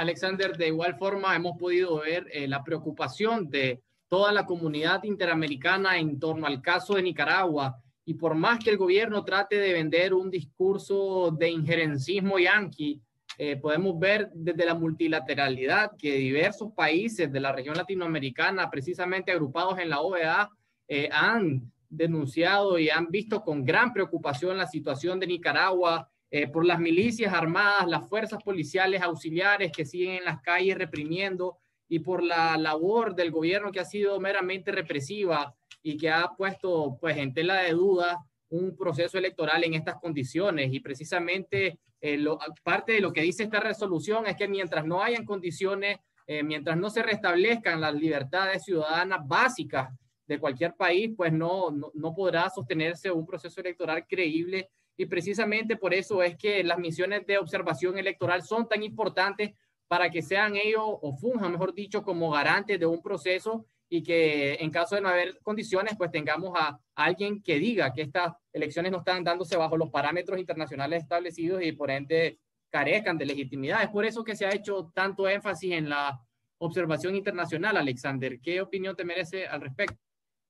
Alexander, 0.00 0.56
de 0.56 0.68
igual 0.68 0.96
forma 0.96 1.36
hemos 1.36 1.58
podido 1.58 2.00
ver 2.00 2.26
eh, 2.32 2.48
la 2.48 2.64
preocupación 2.64 3.50
de 3.50 3.82
toda 4.08 4.32
la 4.32 4.46
comunidad 4.46 5.04
interamericana 5.04 5.98
en 5.98 6.18
torno 6.18 6.46
al 6.46 6.62
caso 6.62 6.94
de 6.94 7.02
Nicaragua. 7.02 7.76
Y 8.06 8.14
por 8.14 8.34
más 8.34 8.58
que 8.64 8.70
el 8.70 8.78
gobierno 8.78 9.22
trate 9.24 9.58
de 9.58 9.74
vender 9.74 10.14
un 10.14 10.30
discurso 10.30 11.30
de 11.38 11.50
injerencismo 11.50 12.38
yanqui, 12.38 12.98
eh, 13.36 13.56
podemos 13.56 13.98
ver 13.98 14.30
desde 14.32 14.64
la 14.64 14.74
multilateralidad 14.74 15.92
que 15.98 16.14
diversos 16.14 16.72
países 16.72 17.30
de 17.30 17.40
la 17.40 17.52
región 17.52 17.76
latinoamericana, 17.76 18.70
precisamente 18.70 19.32
agrupados 19.32 19.78
en 19.78 19.90
la 19.90 20.00
OEA, 20.00 20.48
eh, 20.88 21.10
han 21.12 21.70
denunciado 21.90 22.78
y 22.78 22.88
han 22.88 23.10
visto 23.10 23.42
con 23.42 23.66
gran 23.66 23.92
preocupación 23.92 24.56
la 24.56 24.66
situación 24.66 25.20
de 25.20 25.26
Nicaragua 25.26 26.08
eh, 26.32 26.46
por 26.46 26.64
las 26.64 26.78
milicias 26.78 27.34
armadas, 27.34 27.88
las 27.88 28.08
fuerzas 28.08 28.40
policiales 28.42 29.02
auxiliares 29.02 29.72
que 29.72 29.84
siguen 29.84 30.16
en 30.16 30.24
las 30.24 30.40
calles 30.40 30.78
reprimiendo 30.78 31.58
y 31.88 31.98
por 31.98 32.22
la 32.22 32.56
labor 32.56 33.16
del 33.16 33.32
gobierno 33.32 33.72
que 33.72 33.80
ha 33.80 33.84
sido 33.84 34.20
meramente 34.20 34.70
represiva 34.70 35.52
y 35.82 35.96
que 35.96 36.08
ha 36.08 36.30
puesto 36.36 36.96
pues 37.00 37.16
en 37.16 37.34
tela 37.34 37.62
de 37.62 37.72
duda 37.72 38.24
un 38.50 38.76
proceso 38.76 39.18
electoral 39.18 39.64
en 39.64 39.74
estas 39.74 39.96
condiciones. 39.96 40.72
Y 40.72 40.78
precisamente 40.78 41.80
eh, 42.00 42.16
lo, 42.16 42.38
parte 42.62 42.92
de 42.92 43.00
lo 43.00 43.12
que 43.12 43.22
dice 43.22 43.42
esta 43.42 43.58
resolución 43.58 44.26
es 44.28 44.36
que 44.36 44.46
mientras 44.46 44.84
no 44.84 45.02
hayan 45.02 45.24
condiciones, 45.24 45.98
eh, 46.28 46.44
mientras 46.44 46.76
no 46.76 46.90
se 46.90 47.02
restablezcan 47.02 47.80
las 47.80 47.94
libertades 47.94 48.62
ciudadanas 48.62 49.26
básicas 49.26 49.92
de 50.28 50.38
cualquier 50.38 50.74
país, 50.74 51.10
pues 51.16 51.32
no, 51.32 51.72
no, 51.72 51.90
no 51.92 52.14
podrá 52.14 52.48
sostenerse 52.50 53.10
un 53.10 53.26
proceso 53.26 53.60
electoral 53.60 54.06
creíble 54.06 54.70
y 55.00 55.06
precisamente 55.06 55.78
por 55.78 55.94
eso 55.94 56.22
es 56.22 56.36
que 56.36 56.62
las 56.62 56.78
misiones 56.78 57.26
de 57.26 57.38
observación 57.38 57.96
electoral 57.96 58.42
son 58.42 58.68
tan 58.68 58.82
importantes 58.82 59.52
para 59.88 60.10
que 60.10 60.20
sean 60.20 60.56
ellos 60.56 60.82
o 60.84 61.16
funjan, 61.16 61.52
mejor 61.52 61.72
dicho, 61.72 62.02
como 62.02 62.30
garantes 62.30 62.78
de 62.78 62.84
un 62.84 63.00
proceso 63.00 63.64
y 63.88 64.02
que 64.02 64.56
en 64.56 64.70
caso 64.70 64.96
de 64.96 65.00
no 65.00 65.08
haber 65.08 65.38
condiciones, 65.42 65.94
pues 65.96 66.10
tengamos 66.10 66.52
a, 66.54 66.78
alguien 66.94 67.42
que 67.42 67.58
diga 67.58 67.94
que 67.94 68.02
estas 68.02 68.34
elecciones 68.52 68.92
no 68.92 68.98
están 68.98 69.24
dándose 69.24 69.56
bajo 69.56 69.74
los 69.78 69.88
parámetros 69.88 70.38
internacionales 70.38 71.02
establecidos 71.02 71.62
y 71.62 71.72
por 71.72 71.90
ende 71.90 72.38
carezcan 72.68 73.16
de 73.16 73.24
legitimidad. 73.24 73.82
Es 73.82 73.88
por 73.88 74.04
eso 74.04 74.22
que 74.22 74.36
se 74.36 74.44
ha 74.44 74.54
hecho 74.54 74.92
tanto 74.94 75.26
énfasis 75.26 75.72
en 75.72 75.88
la 75.88 76.20
observación 76.58 77.16
internacional, 77.16 77.78
Alexander. 77.78 78.38
¿Qué 78.38 78.60
opinión 78.60 78.94
te 78.94 79.06
merece 79.06 79.46
al 79.46 79.62
respecto? 79.62 79.96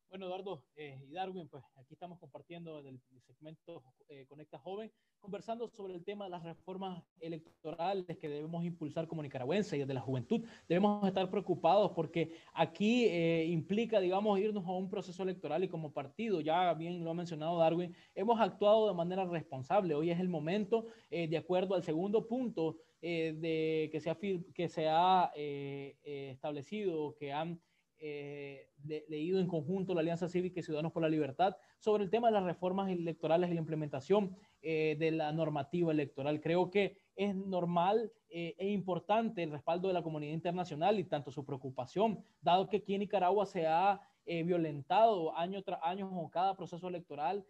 Bueno, 0.09 0.27
Eduardo 0.27 0.65
eh, 0.75 0.99
y 1.09 1.13
Darwin, 1.13 1.49
pues 1.49 1.63
aquí 1.77 1.95
estamos 1.95 2.19
compartiendo 2.19 2.30
el, 2.67 3.01
segmento 3.27 3.83
eh, 4.09 4.27
Conecta 4.29 4.59
Joven, 4.59 4.93
conversando 5.19 5.69
sobre 5.69 5.95
el 5.95 6.05
tema 6.05 6.25
de 6.25 6.31
las 6.31 6.43
reformas 6.43 7.03
electorales 7.21 8.19
que 8.19 8.29
debemos 8.29 8.65
impulsar 8.65 9.07
como 9.07 9.23
nicaragüenses 9.23 9.75
y 9.75 9.79
desde 9.79 9.95
la 9.95 10.01
juventud. 10.01 10.45
Debemos 10.69 11.07
estar 11.07 11.31
preocupados 11.31 11.93
porque 11.93 12.35
aquí 12.53 13.07
eh, 13.07 13.47
implica, 13.47 13.99
digamos, 13.99 14.39
irnos 14.39 14.67
a 14.67 14.73
un 14.73 14.91
proceso 14.91 15.23
electoral 15.23 15.65
y 15.65 15.69
como 15.69 15.93
partido, 15.93 16.41
ya 16.41 16.75
bien 16.75 17.03
lo 17.03 17.11
ha 17.11 17.15
mencionado 17.15 17.59
Darwin, 17.59 17.95
hemos 18.15 18.39
actuado 18.41 18.89
de 18.89 18.95
manera 18.95 19.25
responsable. 19.25 19.95
Hoy 19.95 20.11
es 20.11 20.21
el 20.21 20.29
momento, 20.29 20.87
de 21.11 21.37
acuerdo 21.37 21.75
al 21.75 21.83
segundo 21.83 22.27
punto 22.27 22.77
de, 23.01 23.89
que 23.91 24.01
se 24.01 24.11
ha, 24.11 24.19
que 24.19 24.69
se 24.69 24.89
ha 24.89 25.33
establecido, 25.35 27.15
que 27.17 27.33
han 27.33 27.61
eh, 28.03 28.71
leído 29.09 29.41
en 29.41 29.47
conjunto 29.47 29.93
la 29.93 30.01
Alianza 30.01 30.27
Cívica 30.27 30.59
y 30.59 30.63
Ciudadanos 30.63 30.91
por 30.91 31.03
la 31.03 31.09
Libertad 31.11 31.55
sobre 31.79 32.03
el 32.03 32.09
tema 32.09 32.29
de 32.29 32.33
las 32.33 32.45
reformas 32.45 32.91
electorales 32.91 33.51
y 33.51 33.55
la 33.55 33.61
implementación 33.61 34.35
eh, 34.63 34.97
de 34.99 35.11
la 35.11 35.31
normativa 35.33 35.93
electoral. 35.93 36.41
Creo 36.41 36.71
que 36.71 36.97
es 37.15 37.37
normal 37.37 38.11
eh, 38.31 38.55
e 38.57 38.71
importante 38.71 39.43
el 39.43 39.51
respaldo 39.51 39.89
de 39.89 39.95
la 39.95 40.03
comunidad 40.03 40.33
internacional 40.33 40.99
y 40.99 41.05
tanto 41.05 41.31
su 41.31 41.45
preocupación, 41.45 42.25
dado 42.41 42.71
que 42.71 42.79
aquí 42.79 42.95
en 42.95 43.01
Nicaragua 43.01 43.45
se 43.45 43.67
ha 43.67 44.01
violentado 44.45 45.37
año 45.37 45.61
tras 45.63 45.81
año 45.83 46.09
con 46.09 46.29
cada 46.29 46.57
proceso 46.57 46.87
electoral 46.87 47.45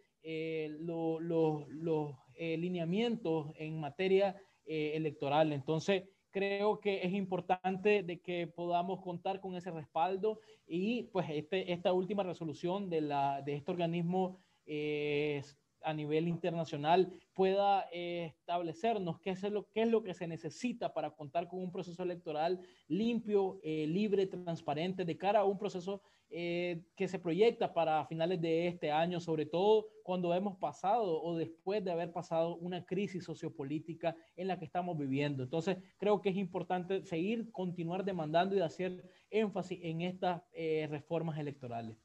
los 0.78 2.14
lineamientos 2.38 3.52
en 3.57 3.78
materia 3.78 4.35
electoral. 4.64 5.52
Entonces, 5.52 6.04
creo 6.31 6.81
que 6.81 7.03
es 7.03 7.13
importante 7.13 8.03
de 8.03 8.21
que 8.21 8.47
podamos 8.47 9.01
contar 9.01 9.41
con 9.41 9.57
ese 9.57 9.71
respaldo 9.71 10.41
y 10.67 11.05
pues 11.05 11.27
este, 11.31 11.73
esta 11.73 11.93
última 11.93 12.23
resolución 12.23 12.89
de, 12.89 13.01
la, 13.01 13.43
de 13.43 13.55
este 13.55 13.71
organismo 13.71 14.39
eh, 14.67 15.43
a 15.83 15.95
nivel 15.95 16.29
internacional 16.29 17.13
pueda 17.33 17.89
eh, 17.93 18.35
establecernos 18.39 19.19
qué 19.21 19.31
es, 19.31 19.43
lo, 19.45 19.69
qué 19.71 19.83
es 19.83 19.89
lo 19.89 20.03
que 20.03 20.15
se 20.15 20.27
necesita 20.27 20.93
para 20.93 21.11
contar 21.11 21.49
con 21.49 21.61
un 21.61 21.73
proceso 21.73 22.03
electoral 22.03 22.61
limpio, 22.89 23.59
eh, 23.63 23.87
libre, 23.87 24.27
transparente, 24.27 25.05
de 25.05 25.17
cara 25.17 25.41
a 25.41 25.45
un 25.45 25.59
proceso 25.59 26.03
eh, 26.33 26.83
que 26.95 27.09
se 27.09 27.19
proyecta 27.19 27.75
para 27.75 28.07
finales 28.07 28.41
de 28.41 28.69
este 28.69 28.93
año, 28.93 29.19
sobre 29.19 29.47
todo 29.47 29.89
cuando 30.05 30.33
hemos 30.33 30.57
pasado 30.59 31.21
o 31.23 31.37
después 31.37 31.85
de 31.85 31.91
haber 31.91 32.13
pasado 32.13 32.55
una 32.57 32.85
crisis 32.85 33.25
sociopolítica 33.25 34.15
en 34.37 34.47
la 34.47 34.57
que 34.57 34.65
estamos 34.65 34.97
viviendo. 34.97 35.43
Entonces, 35.43 35.79
creo 35.99 36.21
que 36.21 36.29
es 36.29 36.37
importante 36.37 37.05
seguir, 37.05 37.51
continuar 37.51 38.05
demandando 38.05 38.55
y 38.55 38.61
hacer 38.61 39.03
énfasis 39.29 39.81
en 39.83 40.03
estas 40.03 40.43
eh, 40.53 40.87
reformas 40.89 41.37
electorales. 41.37 41.97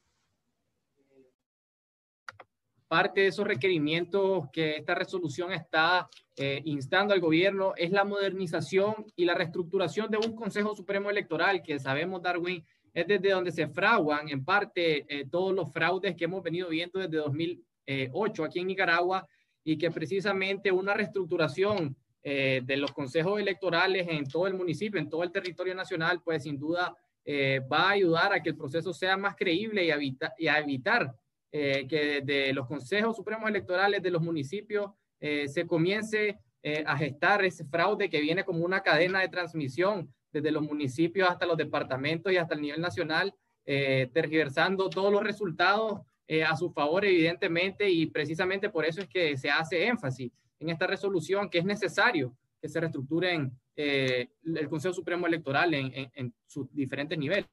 Parte 2.88 3.22
de 3.22 3.27
esos 3.27 3.46
requerimientos 3.46 4.50
que 4.51 4.77
esta 4.77 4.96
resolución 4.96 5.51
está 5.51 6.10
eh, 6.36 6.62
instando 6.65 7.13
al 7.13 7.20
gobierno 7.20 7.74
es 7.77 7.91
la 7.91 8.05
modernización 8.05 9.05
y 9.15 9.25
la 9.25 9.36
reestructuración 9.36 10.10
de 10.10 10.17
un 10.17 10.36
Consejo 10.36 10.75
Supremo 10.75 11.10
Electoral 11.10 11.62
que 11.62 11.79
sabemos, 11.79 12.22
Darwin, 12.22 12.63
es 12.95 13.05
desde 13.05 13.29
donde 13.31 13.51
se 13.51 13.67
fraguan 13.67 14.29
en 14.29 14.43
parte 14.45 15.05
eh, 15.09 15.27
todos 15.29 15.53
los 15.53 15.71
fraudes 15.71 16.15
que 16.15 16.23
hemos 16.23 16.41
venido 16.41 16.69
viendo 16.69 16.97
desde 16.97 17.17
2008 17.17 18.43
aquí 18.45 18.59
en 18.59 18.67
Nicaragua 18.67 19.27
y 19.65 19.77
que 19.77 19.91
precisamente 19.91 20.71
una 20.71 20.93
reestructuración 20.93 21.97
eh, 22.23 22.61
de 22.63 22.77
los 22.77 22.93
consejos 22.93 23.39
electorales 23.39 24.07
en 24.09 24.25
todo 24.25 24.47
el 24.47 24.53
municipio, 24.53 24.97
en 24.97 25.09
todo 25.09 25.23
el 25.23 25.31
territorio 25.31 25.75
nacional, 25.75 26.21
pues 26.23 26.43
sin 26.43 26.57
duda 26.57 26.95
eh, 27.25 27.59
va 27.69 27.89
a 27.89 27.91
ayudar 27.91 28.31
a 28.31 28.41
que 28.41 28.49
el 28.49 28.55
proceso 28.55 28.93
sea 28.93 29.17
más 29.17 29.35
creíble 29.35 29.85
y, 29.85 30.17
y 30.37 30.47
a 30.47 30.59
evitar 30.59 31.13
que 31.51 32.21
desde 32.21 32.51
los 32.51 32.67
consejos 32.67 33.15
supremos 33.15 33.49
electorales 33.49 34.01
de 34.01 34.11
los 34.11 34.21
municipios 34.21 34.91
se 35.17 35.65
comience 35.65 36.37
a 36.86 36.98
gestar 36.98 37.45
ese 37.45 37.63
fraude 37.65 38.10
que 38.10 38.22
viene 38.22 38.43
como 38.43 38.65
una 38.65 38.81
cadena 38.81 39.19
de 39.19 39.29
transmisión 39.29 40.12
desde 40.36 40.51
los 40.51 40.63
municipios 40.63 41.29
hasta 41.29 41.45
los 41.45 41.55
departamentos 41.55 42.31
y 42.31 42.38
hasta 42.38 42.55
el 42.55 42.62
nivel 42.62 42.81
nacional, 42.81 43.34
eh, 43.65 44.10
tergiversando 44.13 44.89
todos 44.89 45.12
los 45.12 45.24
resultados 45.24 46.01
eh, 46.27 46.43
a 46.43 46.55
su 46.57 46.72
favor, 46.72 47.05
evidentemente, 47.05 47.89
y 47.89 48.07
precisamente 48.07 48.69
por 48.69 48.86
eso 48.86 49.01
es 49.01 49.07
que 49.07 49.38
se 49.38 49.50
hace 49.50 49.88
énfasis 49.88 50.31
en 50.60 50.69
esta 50.69 50.88
resolución 50.88 51.50
que 51.50 51.60
es 51.60 51.65
necesario 51.65 52.36
que 52.62 52.67
se 52.67 52.79
reestructure 52.79 53.50
eh, 53.75 54.27
el 54.43 54.69
Consejo 54.69 54.93
Supremo 54.93 55.25
Electoral 55.25 55.74
en, 55.74 56.12
en, 56.13 56.34
sus 56.45 56.72
diferentes 56.74 57.17
niveles. 57.17 57.45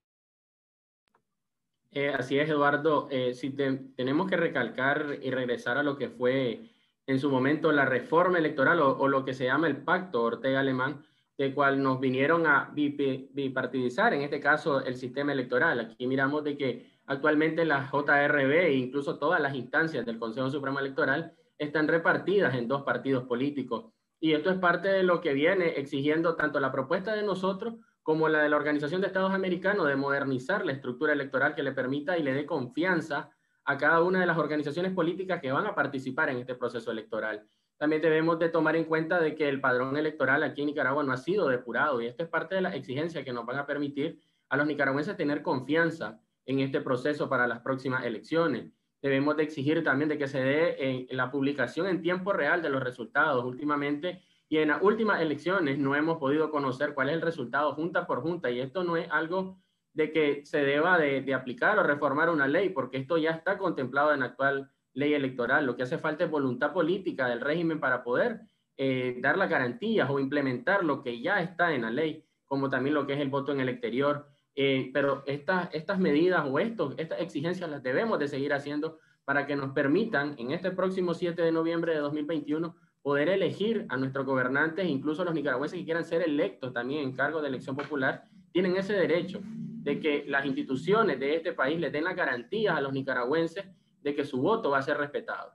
así 2.14 2.38
es, 2.38 2.48
Eduardo. 2.48 3.08
si 3.34 3.50
tenemos 3.50 4.28
que 4.28 4.36
recalcar 4.36 5.18
y 5.20 5.30
regresar 5.30 5.78
a 5.78 5.82
lo 5.82 5.96
que 5.96 6.08
fue 6.08 6.71
en 7.06 7.18
su 7.18 7.30
momento 7.30 7.72
la 7.72 7.84
reforma 7.84 8.38
electoral 8.38 8.80
o, 8.80 9.08
lo 9.08 9.24
que 9.24 9.34
se 9.34 9.44
llama 9.44 9.66
el 9.66 9.78
pacto 9.78 10.22
Ortega-Alemán, 10.22 11.04
de 11.36 11.54
cual 11.54 11.82
nos 11.82 11.98
vinieron 11.98 12.46
a 12.46 12.70
bipartidizar, 12.72 14.14
en 14.14 14.22
este 14.22 14.40
caso 14.40 14.84
el 14.84 14.96
sistema 14.96 15.32
electoral. 15.32 15.80
Aquí 15.80 16.06
miramos 16.06 16.44
de 16.44 16.56
que 16.56 16.92
actualmente 17.06 17.64
la 17.64 17.90
JRB 17.90 18.50
e 18.50 18.74
incluso 18.74 19.18
todas 19.18 19.40
las 19.40 19.54
instancias 19.54 20.06
del 20.06 20.18
Consejo 20.18 20.50
Supremo 20.50 20.78
Electoral 20.78 21.32
están 21.58 21.88
repartidas 21.88 22.54
en 22.54 22.68
dos 22.68 22.82
partidos 22.82 23.24
políticos. 23.24 23.86
Y 24.20 24.34
esto 24.34 24.50
es 24.50 24.58
parte 24.58 24.88
de 24.88 25.02
lo 25.02 25.20
que 25.20 25.32
viene 25.32 25.70
exigiendo 25.70 26.36
tanto 26.36 26.60
la 26.60 26.70
propuesta 26.70 27.14
de 27.14 27.24
nosotros 27.24 27.74
como 28.02 28.28
la 28.28 28.42
de 28.42 28.48
la 28.48 28.56
Organización 28.56 29.00
de 29.00 29.08
Estados 29.08 29.32
Americanos 29.32 29.86
de 29.88 29.96
modernizar 29.96 30.64
la 30.64 30.72
estructura 30.72 31.12
electoral 31.12 31.54
que 31.54 31.62
le 31.62 31.72
permita 31.72 32.18
y 32.18 32.22
le 32.22 32.32
dé 32.32 32.46
confianza 32.46 33.30
a 33.64 33.78
cada 33.78 34.02
una 34.02 34.20
de 34.20 34.26
las 34.26 34.38
organizaciones 34.38 34.92
políticas 34.92 35.40
que 35.40 35.52
van 35.52 35.66
a 35.66 35.74
participar 35.74 36.30
en 36.30 36.38
este 36.38 36.54
proceso 36.54 36.90
electoral 36.90 37.46
también 37.82 38.00
debemos 38.00 38.38
de 38.38 38.48
tomar 38.48 38.76
en 38.76 38.84
cuenta 38.84 39.18
de 39.18 39.34
que 39.34 39.48
el 39.48 39.60
padrón 39.60 39.96
electoral 39.96 40.44
aquí 40.44 40.60
en 40.60 40.68
Nicaragua 40.68 41.02
no 41.02 41.12
ha 41.12 41.16
sido 41.16 41.48
depurado 41.48 42.00
y 42.00 42.06
esto 42.06 42.22
es 42.22 42.28
parte 42.28 42.54
de 42.54 42.60
la 42.60 42.76
exigencia 42.76 43.24
que 43.24 43.32
nos 43.32 43.44
van 43.44 43.58
a 43.58 43.66
permitir 43.66 44.20
a 44.50 44.56
los 44.56 44.68
nicaragüenses 44.68 45.16
tener 45.16 45.42
confianza 45.42 46.20
en 46.46 46.60
este 46.60 46.80
proceso 46.80 47.28
para 47.28 47.48
las 47.48 47.58
próximas 47.58 48.04
elecciones. 48.04 48.70
Debemos 49.02 49.36
de 49.36 49.42
exigir 49.42 49.82
también 49.82 50.08
de 50.08 50.16
que 50.16 50.28
se 50.28 50.38
dé 50.38 50.76
en, 50.78 51.06
la 51.16 51.32
publicación 51.32 51.88
en 51.88 52.02
tiempo 52.02 52.32
real 52.32 52.62
de 52.62 52.70
los 52.70 52.80
resultados. 52.80 53.44
Últimamente 53.44 54.22
y 54.48 54.58
en 54.58 54.68
las 54.68 54.80
últimas 54.80 55.20
elecciones 55.20 55.76
no 55.76 55.96
hemos 55.96 56.18
podido 56.18 56.52
conocer 56.52 56.94
cuál 56.94 57.08
es 57.08 57.16
el 57.16 57.20
resultado 57.20 57.74
junta 57.74 58.06
por 58.06 58.22
junta 58.22 58.48
y 58.48 58.60
esto 58.60 58.84
no 58.84 58.96
es 58.96 59.08
algo 59.10 59.58
de 59.94 60.10
que 60.10 60.46
se 60.46 60.64
deba 60.64 60.98
de, 60.98 61.34
aplicar 61.34 61.78
o 61.78 61.82
reformar 61.82 62.30
una 62.30 62.48
ley 62.48 62.70
porque 62.70 62.96
esto 62.96 63.18
ya 63.18 63.30
está 63.30 63.58
contemplado 63.58 64.12
en 64.12 64.20
la 64.20 64.26
actual 64.26 64.70
ley 64.94 65.14
electoral. 65.14 65.66
Lo 65.66 65.76
que 65.76 65.82
hace 65.82 65.98
falta 65.98 66.24
es 66.24 66.30
voluntad 66.30 66.72
política 66.72 67.28
del 67.28 67.40
régimen 67.40 67.80
para 67.80 68.02
poder 68.02 68.40
eh, 68.76 69.18
dar 69.20 69.36
las 69.36 69.50
garantías 69.50 70.08
o 70.10 70.18
implementar 70.18 70.84
lo 70.84 71.02
que 71.02 71.20
ya 71.20 71.40
está 71.40 71.74
en 71.74 71.82
la 71.82 71.90
ley, 71.90 72.24
como 72.46 72.70
también 72.70 72.94
lo 72.94 73.06
que 73.06 73.14
es 73.14 73.20
el 73.20 73.28
voto 73.28 73.52
en 73.52 73.60
el 73.60 73.68
exterior. 73.68 74.26
Eh, 74.54 74.90
pero 74.92 75.22
estas, 75.26 75.68
estas 75.72 75.98
medidas 75.98 76.44
o 76.46 76.58
estos, 76.58 76.94
estas 76.98 77.20
exigencias 77.20 77.70
las 77.70 77.82
debemos 77.82 78.18
de 78.18 78.28
seguir 78.28 78.52
haciendo 78.52 78.98
para 79.24 79.46
que 79.46 79.56
nos 79.56 79.72
permitan 79.72 80.34
en 80.38 80.50
este 80.50 80.70
próximo 80.70 81.14
7 81.14 81.40
de 81.40 81.52
noviembre 81.52 81.94
de 81.94 82.00
2021 82.00 82.74
poder 83.02 83.28
elegir 83.28 83.86
a 83.88 83.96
nuestros 83.96 84.24
gobernantes, 84.24 84.86
incluso 84.86 85.24
los 85.24 85.34
nicaragüenses 85.34 85.78
que 85.78 85.84
quieran 85.84 86.04
ser 86.04 86.22
electos 86.22 86.72
también 86.72 87.02
en 87.02 87.12
cargo 87.12 87.40
de 87.40 87.48
elección 87.48 87.76
popular, 87.76 88.24
tienen 88.52 88.76
ese 88.76 88.92
derecho 88.92 89.40
de 89.82 89.98
que 89.98 90.24
las 90.28 90.46
instituciones 90.46 91.18
de 91.18 91.36
este 91.36 91.52
país 91.52 91.78
les 91.80 91.92
den 91.92 92.04
las 92.04 92.14
garantías 92.14 92.76
a 92.76 92.80
los 92.80 92.92
nicaragüenses 92.92 93.64
de 94.00 94.14
que 94.14 94.24
su 94.24 94.40
voto 94.40 94.70
va 94.70 94.78
a 94.78 94.82
ser 94.82 94.96
respetado. 94.96 95.52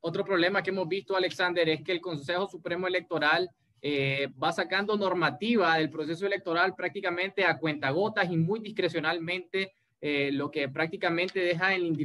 Otro 0.00 0.24
problema 0.24 0.62
que 0.62 0.70
hemos 0.70 0.86
visto, 0.86 1.16
Alexander, 1.16 1.68
es 1.68 1.82
que 1.82 1.92
el 1.92 2.00
Consejo 2.00 2.46
Supremo 2.46 2.86
Electoral 2.86 3.50
eh, 3.82 4.28
va 4.40 4.52
sacando 4.52 4.96
normativa 4.96 5.76
del 5.76 5.90
proceso 5.90 6.26
electoral 6.26 6.74
prácticamente 6.76 7.44
a 7.44 7.58
cuentagotas 7.58 8.30
y 8.30 8.36
muy 8.36 8.60
discrecionalmente, 8.60 9.72
eh, 10.00 10.30
lo 10.32 10.50
que 10.50 10.68
prácticamente 10.68 11.40
deja 11.40 11.74
en 11.74 11.96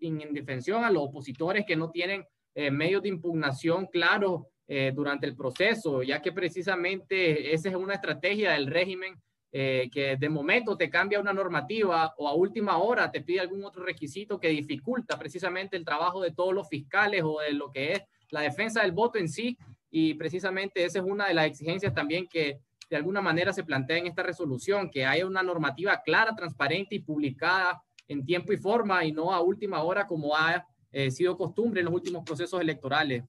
indefensión 0.00 0.84
a 0.84 0.90
los 0.90 1.04
opositores 1.04 1.64
que 1.64 1.76
no 1.76 1.90
tienen 1.90 2.26
eh, 2.54 2.70
medios 2.70 3.02
de 3.02 3.08
impugnación 3.08 3.86
claros 3.86 4.42
durante 4.94 5.26
el 5.26 5.36
proceso, 5.36 6.02
ya 6.02 6.22
que 6.22 6.32
precisamente 6.32 7.52
esa 7.52 7.68
es 7.68 7.74
una 7.74 7.92
estrategia 7.92 8.52
del 8.52 8.66
régimen 8.66 9.14
eh, 9.56 9.88
que 9.92 10.16
de 10.16 10.28
momento 10.28 10.76
te 10.76 10.90
cambia 10.90 11.20
una 11.20 11.32
normativa 11.32 12.12
o 12.18 12.26
a 12.26 12.34
última 12.34 12.78
hora 12.78 13.12
te 13.12 13.20
pide 13.20 13.38
algún 13.38 13.64
otro 13.64 13.84
requisito 13.84 14.40
que 14.40 14.48
dificulta 14.48 15.16
precisamente 15.16 15.76
el 15.76 15.84
trabajo 15.84 16.20
de 16.20 16.32
todos 16.32 16.52
los 16.52 16.68
fiscales 16.68 17.22
o 17.24 17.38
de 17.38 17.52
lo 17.52 17.70
que 17.70 17.92
es 17.92 18.02
la 18.30 18.40
defensa 18.40 18.82
del 18.82 18.90
voto 18.90 19.16
en 19.16 19.28
sí. 19.28 19.56
Y 19.92 20.14
precisamente 20.14 20.84
esa 20.84 20.98
es 20.98 21.04
una 21.04 21.28
de 21.28 21.34
las 21.34 21.46
exigencias 21.46 21.94
también 21.94 22.26
que 22.26 22.58
de 22.90 22.96
alguna 22.96 23.20
manera 23.20 23.52
se 23.52 23.62
plantea 23.62 23.98
en 23.98 24.08
esta 24.08 24.24
resolución, 24.24 24.90
que 24.90 25.06
haya 25.06 25.24
una 25.24 25.44
normativa 25.44 26.02
clara, 26.02 26.34
transparente 26.34 26.96
y 26.96 26.98
publicada 26.98 27.80
en 28.08 28.24
tiempo 28.24 28.52
y 28.52 28.56
forma 28.56 29.04
y 29.04 29.12
no 29.12 29.32
a 29.32 29.40
última 29.40 29.84
hora 29.84 30.04
como 30.04 30.34
ha 30.34 30.66
eh, 30.90 31.12
sido 31.12 31.36
costumbre 31.36 31.78
en 31.78 31.84
los 31.84 31.94
últimos 31.94 32.24
procesos 32.24 32.60
electorales. 32.60 33.22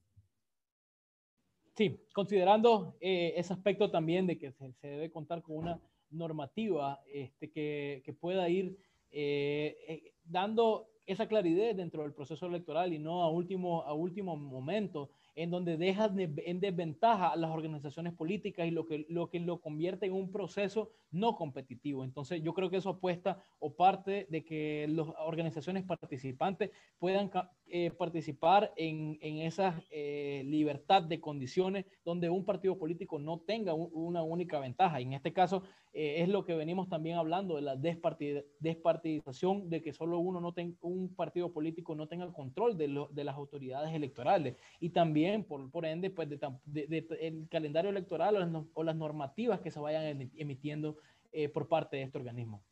Sí, 1.76 2.00
considerando 2.12 2.96
eh, 3.00 3.34
ese 3.36 3.52
aspecto 3.52 3.92
también 3.92 4.26
de 4.26 4.36
que 4.36 4.50
se 4.50 4.88
debe 4.88 5.08
contar 5.08 5.40
con 5.40 5.58
una 5.58 5.80
normativa 6.10 7.00
este, 7.12 7.50
que, 7.50 8.02
que 8.04 8.12
pueda 8.12 8.48
ir 8.48 8.76
eh, 9.10 9.76
eh, 9.88 10.12
dando 10.24 10.88
esa 11.06 11.28
claridad 11.28 11.74
dentro 11.74 12.02
del 12.02 12.12
proceso 12.12 12.46
electoral 12.46 12.92
y 12.92 12.98
no 12.98 13.22
a 13.22 13.30
último, 13.30 13.82
a 13.82 13.94
último 13.94 14.36
momento 14.36 15.10
en 15.36 15.50
donde 15.50 15.76
dejas 15.76 16.12
en 16.16 16.60
desventaja 16.60 17.28
a 17.28 17.36
las 17.36 17.50
organizaciones 17.50 18.14
políticas 18.14 18.66
y 18.66 18.70
lo 18.70 18.86
que, 18.86 19.04
lo 19.08 19.28
que 19.28 19.38
lo 19.38 19.60
convierte 19.60 20.06
en 20.06 20.14
un 20.14 20.32
proceso 20.32 20.90
no 21.10 21.36
competitivo. 21.36 22.04
Entonces, 22.04 22.42
yo 22.42 22.54
creo 22.54 22.70
que 22.70 22.78
eso 22.78 22.88
apuesta 22.90 23.38
o 23.58 23.74
parte 23.74 24.26
de 24.30 24.44
que 24.44 24.86
las 24.88 25.06
organizaciones 25.18 25.84
participantes 25.84 26.70
puedan 26.98 27.30
eh, 27.66 27.90
participar 27.90 28.72
en, 28.76 29.18
en 29.20 29.38
esa 29.38 29.82
eh, 29.90 30.42
libertad 30.46 31.02
de 31.02 31.20
condiciones 31.20 31.84
donde 32.04 32.30
un 32.30 32.44
partido 32.44 32.78
político 32.78 33.18
no 33.18 33.40
tenga 33.40 33.74
una 33.74 34.22
única 34.22 34.58
ventaja. 34.58 35.00
Y 35.00 35.04
en 35.04 35.12
este 35.12 35.32
caso, 35.32 35.62
eh, 35.92 36.22
es 36.22 36.28
lo 36.28 36.44
que 36.44 36.54
venimos 36.54 36.88
también 36.88 37.16
hablando 37.16 37.56
de 37.56 37.62
la 37.62 37.74
despartidización, 37.74 39.70
de 39.70 39.82
que 39.82 39.92
solo 39.92 40.18
uno 40.18 40.40
no 40.40 40.52
tenga, 40.52 40.76
un 40.82 41.14
partido 41.14 41.52
político 41.52 41.94
no 41.94 42.06
tenga 42.06 42.30
control 42.32 42.76
de, 42.76 43.06
de 43.10 43.24
las 43.24 43.34
autoridades 43.34 43.94
electorales. 43.94 44.56
Y 44.78 44.90
también 44.90 45.25
por, 45.46 45.70
por 45.70 45.84
ende, 45.84 46.10
pues, 46.10 46.28
de, 46.28 47.06
el 47.20 47.48
calendario 47.48 47.90
electoral 47.90 48.66
o 48.72 48.84
las, 48.84 48.96
normativas 48.96 49.60
que 49.60 49.70
se 49.70 49.80
vayan 49.80 50.30
emitiendo 50.36 50.96
eh, 51.32 51.48
por 51.48 51.68
parte 51.68 51.96
de 51.96 52.02
este 52.02 52.18
organismo. 52.18 52.62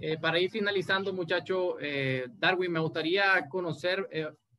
Eh, 0.00 0.18
para 0.18 0.38
ir 0.38 0.50
finalizando, 0.50 1.12
muchacho, 1.12 1.76
eh, 1.80 2.26
Darwin, 2.38 2.72
me 2.72 2.80
gustaría 2.80 3.48
conocer 3.48 4.08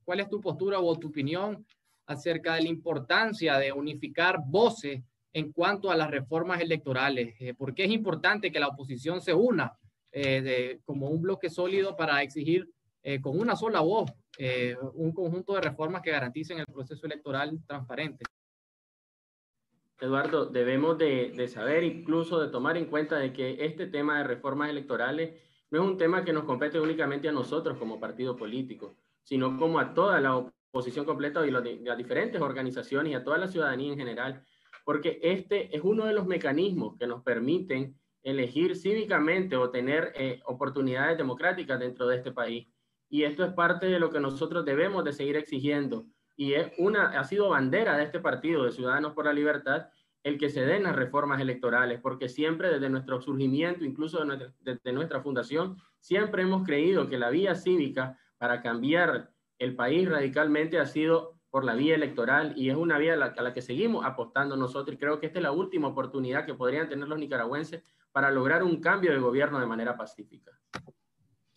cuál 0.03 0.19
es 0.19 0.29
tu 0.29 0.39
postura 0.39 0.79
o 0.79 0.97
tu 0.97 1.09
opinión 1.09 1.65
acerca 2.05 2.55
de 2.55 2.63
la 2.63 2.69
importancia 2.69 3.57
de 3.57 3.71
unificar 3.71 4.39
voces 4.45 5.01
en 5.33 5.51
cuanto 5.51 5.89
a 5.89 5.95
las 5.95 6.11
reformas 6.11 6.61
electorales. 6.61 7.35
¿Por 7.57 7.73
qué 7.73 7.85
es 7.85 7.91
importante 7.91 8.51
que 8.51 8.59
la 8.59 8.67
oposición 8.67 9.21
se 9.21 9.33
una 9.33 9.73
como 10.85 11.07
un 11.07 11.21
bloque 11.23 11.49
sólido 11.49 11.95
para 11.95 12.21
exigir 12.21 12.69
con 13.21 13.37
una 13.37 13.55
sola 13.55 13.81
voz 13.81 14.09
eh, 14.37 14.75
un 14.93 15.11
conjunto 15.11 15.53
de 15.53 15.61
reformas 15.61 16.01
que 16.01 16.11
garanticen 16.11 16.57
el 16.59 16.65
proceso 16.65 17.05
electoral 17.05 17.59
transparente. 17.67 18.25
Eduardo, 19.99 20.47
debemos 20.47 20.97
de, 20.97 21.47
saber, 21.47 21.83
incluso 21.83 22.39
de 22.41 22.49
tomar 22.49 22.75
en 22.77 22.85
cuenta 22.85 23.17
de 23.17 23.31
que 23.31 23.63
este 23.63 23.87
tema 23.87 24.17
de 24.17 24.23
reformas 24.23 24.69
electorales 24.69 25.39
no 25.69 25.83
es 25.83 25.87
un 25.87 25.97
tema 25.97 26.25
que 26.25 26.33
nos 26.33 26.45
compete 26.45 26.79
únicamente 26.79 27.29
a 27.29 27.31
nosotros 27.31 27.77
como 27.77 27.99
partido 27.99 28.35
político, 28.35 28.97
sino 29.23 29.57
como 29.57 29.79
a 29.79 29.93
toda 29.93 30.19
la 30.19 30.35
oposición 30.35 31.05
completa 31.05 31.45
y 31.45 31.51
las 31.51 31.97
diferentes 31.97 32.41
organizaciones 32.41 33.11
y 33.11 33.15
a 33.15 33.23
toda 33.23 33.37
la 33.37 33.47
ciudadanía 33.47 33.93
en 33.93 33.99
general, 33.99 34.43
porque 34.83 35.19
este 35.21 35.75
es 35.75 35.83
uno 35.83 36.05
de 36.05 36.13
los 36.13 36.25
mecanismos 36.25 36.97
que 36.97 37.07
nos 37.07 37.23
permiten 37.23 37.97
elegir 38.23 38.75
cívicamente 38.75 39.55
o 39.55 39.69
tener 39.69 40.11
eh, 40.15 40.41
oportunidades 40.45 41.17
democráticas 41.17 41.79
dentro 41.79 42.07
de 42.07 42.17
este 42.17 42.31
país 42.31 42.67
y 43.13 43.25
esto 43.25 43.45
es 43.45 43.53
parte 43.53 43.85
de 43.85 43.99
lo 43.99 44.09
que 44.09 44.19
nosotros 44.19 44.65
debemos 44.65 45.03
de 45.03 45.13
seguir 45.13 45.35
exigiendo 45.35 46.07
y 46.35 46.53
es 46.53 46.71
una 46.79 47.09
ha 47.09 47.23
sido 47.23 47.47
bandera 47.49 47.95
de 47.95 48.05
este 48.05 48.19
partido 48.19 48.63
de 48.63 48.71
Ciudadanos 48.71 49.13
por 49.13 49.25
la 49.25 49.33
Libertad 49.33 49.89
el 50.23 50.39
que 50.39 50.49
se 50.49 50.65
den 50.65 50.81
las 50.81 50.95
reformas 50.95 51.39
electorales, 51.39 51.99
porque 52.01 52.27
siempre 52.27 52.69
desde 52.69 52.89
nuestro 52.89 53.21
surgimiento, 53.21 53.85
incluso 53.85 54.25
desde 54.61 54.93
nuestra 54.93 55.21
fundación, 55.21 55.77
siempre 55.99 56.41
hemos 56.41 56.65
creído 56.65 57.07
que 57.07 57.19
la 57.19 57.29
vía 57.29 57.53
cívica 57.53 58.17
para 58.39 58.63
cambiar 58.63 59.29
el 59.59 59.75
país 59.75 60.09
radicalmente 60.09 60.79
ha 60.79 60.87
sido 60.87 61.37
por 61.51 61.65
la 61.65 61.75
vía 61.75 61.93
electoral 61.93 62.53
y 62.55 62.71
es 62.71 62.75
una 62.75 62.97
vía 62.97 63.13
a 63.13 63.17
la, 63.17 63.25
a 63.27 63.41
la, 63.43 63.53
que 63.53 63.61
seguimos 63.61 64.05
apostando 64.05 64.55
nosotros 64.55 64.95
y 64.95 64.97
creo 64.97 65.19
que 65.19 65.27
esta 65.27 65.37
es 65.37 65.43
la 65.43 65.51
última 65.51 65.89
oportunidad 65.89 66.47
que 66.47 66.55
podrían 66.55 66.89
tener 66.89 67.07
los 67.07 67.19
nicaragüenses 67.19 67.83
para 68.11 68.31
lograr 68.31 68.63
un 68.63 68.81
cambio 68.81 69.11
de 69.11 69.19
gobierno 69.19 69.59
de 69.59 69.67
manera 69.67 69.95
pacífica. 69.95 70.51